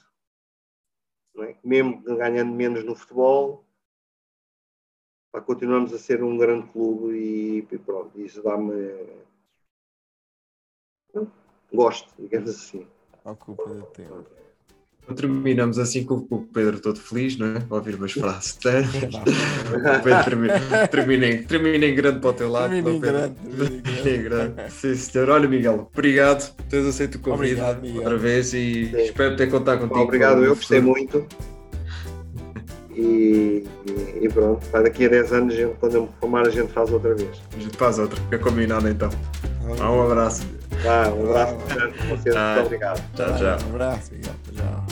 é? 1.39 1.55
mesmo 1.63 2.01
ganhando 2.03 2.53
menos 2.53 2.83
no 2.83 2.95
futebol, 2.95 3.65
pá, 5.31 5.41
continuamos 5.41 5.93
a 5.93 5.97
ser 5.97 6.23
um 6.23 6.37
grande 6.37 6.67
clube 6.71 7.15
e, 7.15 7.57
e 7.59 7.77
pronto, 7.79 8.19
isso 8.19 8.43
dá-me. 8.43 9.23
Gosto, 11.73 12.13
digamos 12.19 12.49
assim. 12.49 12.87
Ocupa 13.25 13.73
de 13.73 13.85
tempo. 13.93 14.42
Terminamos 15.15 15.77
assim 15.77 16.03
com 16.03 16.25
o 16.29 16.47
Pedro 16.53 16.79
todo 16.79 16.97
feliz, 16.99 17.37
não 17.37 17.47
é? 17.47 17.61
Ouvir 17.69 17.95
umas 17.95 18.11
frases. 18.13 18.57
Tá? 18.63 19.99
o 19.99 20.03
Pedro 20.03 20.23
termina, 20.23 20.87
termina, 20.87 21.27
em, 21.27 21.43
termina 21.43 21.85
em 21.85 21.95
grande 21.95 22.19
para 22.19 22.29
o 22.29 22.33
teu 22.33 22.49
lado. 22.49 22.71
Termina 22.71 22.95
em 22.95 22.99
grande. 22.99 23.35
Termina 23.35 24.09
em 24.09 24.23
grande. 24.23 24.71
Sim, 24.71 24.95
senhor. 24.95 25.29
Olha, 25.29 25.47
Miguel, 25.47 25.89
obrigado 25.93 26.55
por 26.55 26.63
teres 26.65 26.87
aceito 26.87 27.15
o 27.15 27.19
convite 27.19 27.61
obrigado, 27.61 27.95
outra 27.97 28.17
vez 28.17 28.53
e 28.53 28.89
Sim. 28.89 28.97
espero 29.01 29.35
ter 29.35 29.49
contar 29.49 29.77
contigo. 29.77 29.99
Obrigado, 29.99 30.43
eu 30.43 30.55
gostei 30.55 30.79
muito. 30.79 31.27
E, 32.95 33.65
e, 34.21 34.29
pronto, 34.29 34.65
daqui 34.71 35.05
a 35.05 35.09
10 35.09 35.33
anos, 35.33 35.55
quando 35.79 35.95
eu 35.95 36.01
me 36.03 36.09
formar, 36.19 36.47
a 36.47 36.49
gente 36.49 36.71
faz 36.71 36.91
outra 36.91 37.15
vez. 37.15 37.41
A 37.55 37.59
gente 37.59 37.75
faz 37.75 37.99
outra, 37.99 38.19
fica 38.21 38.39
combinado 38.39 38.87
então. 38.87 39.09
Um 39.65 40.01
abraço. 40.03 40.43
Ah, 40.85 41.09
um 41.09 41.29
abraço. 41.29 41.55
Ah, 42.35 42.55
Muito 42.55 42.65
obrigado. 42.65 43.03
Tchau, 43.15 43.37
tchau. 43.37 43.57
Um 43.67 43.75
abraço, 43.75 44.11
Miguel. 44.13 44.82